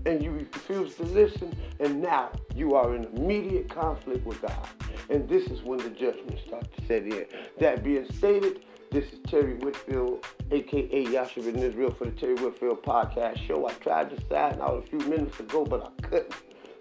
And 0.07 0.23
you 0.23 0.33
refuse 0.33 0.95
to 0.97 1.05
listen, 1.05 1.57
and 1.81 2.03
now 2.03 2.31
you 2.55 2.75
are 2.75 2.95
in 2.95 3.05
immediate 3.05 3.71
conflict 3.71 4.27
with 4.27 4.41
God. 4.43 4.69
And 5.09 5.29
this 5.29 5.47
is 5.49 5.63
when 5.63 5.79
the 5.79 5.91
judgment 5.91 6.39
starts 6.47 6.69
to 6.77 6.87
set 6.87 7.03
in. 7.05 7.27
That 7.59 7.83
being 7.83 8.07
stated, 8.13 8.65
this 8.91 9.05
is 9.13 9.19
Terry 9.27 9.55
Whitfield, 9.55 10.27
aka 10.51 11.03
Yasha 11.03 11.41
Ben 11.41 11.57
Israel 11.57 11.91
for 11.91 12.05
the 12.05 12.13
Terry 12.13 12.35
Whitfield 12.35 12.83
Podcast 12.83 13.39
Show. 13.47 13.67
I 13.67 13.73
tried 13.75 14.11
to 14.11 14.23
sign 14.29 14.61
out 14.61 14.85
a 14.85 14.89
few 14.89 15.01
minutes 15.09 15.41
ago, 15.41 15.65
but 15.65 15.87
I 15.87 16.03
couldn't. 16.03 16.35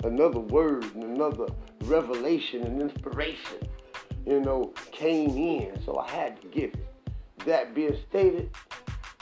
another 0.04 0.40
word 0.40 0.84
and 0.96 1.04
another 1.04 1.48
revelation 1.86 2.64
and 2.64 2.82
inspiration, 2.82 3.58
you 4.26 4.40
know, 4.42 4.74
came 4.92 5.32
in. 5.32 5.82
So 5.86 5.98
I 5.98 6.10
had 6.10 6.42
to 6.42 6.48
give 6.48 6.74
it. 6.74 6.88
That 7.46 7.74
being 7.74 7.98
stated, 8.10 8.50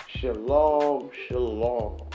shalom, 0.08 1.10
shalom. 1.28 2.11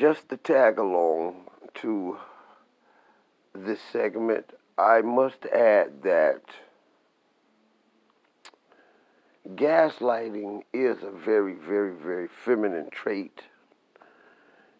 Just 0.00 0.30
to 0.30 0.36
tag 0.38 0.78
along 0.78 1.34
to 1.74 2.16
this 3.54 3.80
segment, 3.92 4.46
I 4.78 5.02
must 5.02 5.44
add 5.44 6.02
that 6.04 6.40
gaslighting 9.54 10.62
is 10.72 11.02
a 11.02 11.10
very, 11.10 11.52
very, 11.52 11.94
very 11.94 12.28
feminine 12.46 12.88
trait. 12.90 13.42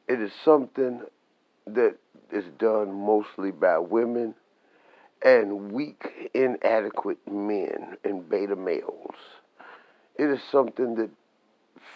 It 0.08 0.22
is 0.22 0.32
something 0.42 1.02
that 1.66 1.96
is 2.32 2.46
done 2.58 2.90
mostly 2.94 3.50
by 3.50 3.76
women 3.76 4.34
and 5.22 5.70
weak, 5.70 6.30
inadequate 6.32 7.30
men 7.30 7.98
and 8.04 8.26
beta 8.26 8.56
males. 8.56 9.16
It 10.16 10.30
is 10.30 10.40
something 10.50 10.94
that 10.94 11.10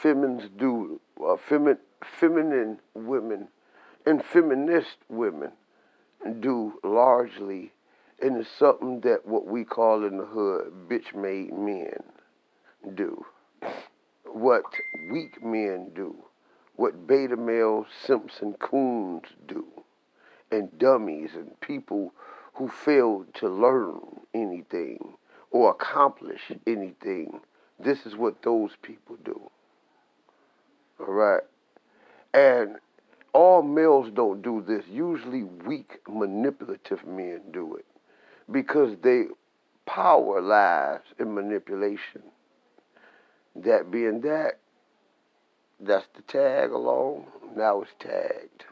femins 0.03 0.51
do, 0.59 1.01
uh, 1.19 1.37
femi- 1.49 1.79
feminine 2.05 2.81
women 2.95 3.49
and 4.07 4.25
feminist 4.25 4.99
women 5.09 5.53
do 6.41 6.79
largely, 6.83 7.73
and 8.21 8.37
it's 8.37 8.51
something 8.51 9.01
that 9.01 9.27
what 9.27 9.47
we 9.47 9.65
call 9.65 10.05
in 10.05 10.19
the 10.19 10.25
hood 10.25 10.73
bitch 10.89 11.15
made 11.15 11.53
men 11.53 12.03
do. 12.95 13.25
What 14.25 14.65
weak 15.11 15.43
men 15.43 15.91
do. 15.95 16.17
What 16.77 17.07
beta 17.07 17.37
male 17.37 17.87
Simpson 18.05 18.55
coons 18.55 19.27
do. 19.47 19.67
And 20.51 20.77
dummies 20.79 21.31
and 21.35 21.59
people 21.61 22.13
who 22.55 22.69
failed 22.69 23.33
to 23.35 23.49
learn 23.49 24.21
anything 24.33 25.15
or 25.51 25.71
accomplish 25.71 26.53
anything. 26.67 27.41
This 27.79 28.07
is 28.07 28.17
what 28.17 28.43
those 28.43 28.73
people 28.83 29.17
do. 29.25 29.51
All 31.01 31.13
right. 31.13 31.43
And 32.35 32.77
all 33.33 33.63
males 33.63 34.11
don't 34.13 34.43
do 34.43 34.63
this. 34.67 34.85
Usually 34.91 35.45
weak, 35.45 36.01
manipulative 36.09 37.07
men 37.07 37.41
do 37.53 37.77
it 37.77 37.87
because 38.51 38.97
they 39.03 39.27
power 39.87 40.41
lies 40.41 41.01
in 41.19 41.35
manipulation. 41.35 42.23
That 43.57 43.91
being 43.91 44.21
that, 44.23 44.59
that's 45.81 46.07
the 46.17 46.23
tag 46.23 46.73
along. 46.73 47.27
Now 47.57 47.83
it's 47.83 47.93
tagged. 48.01 48.65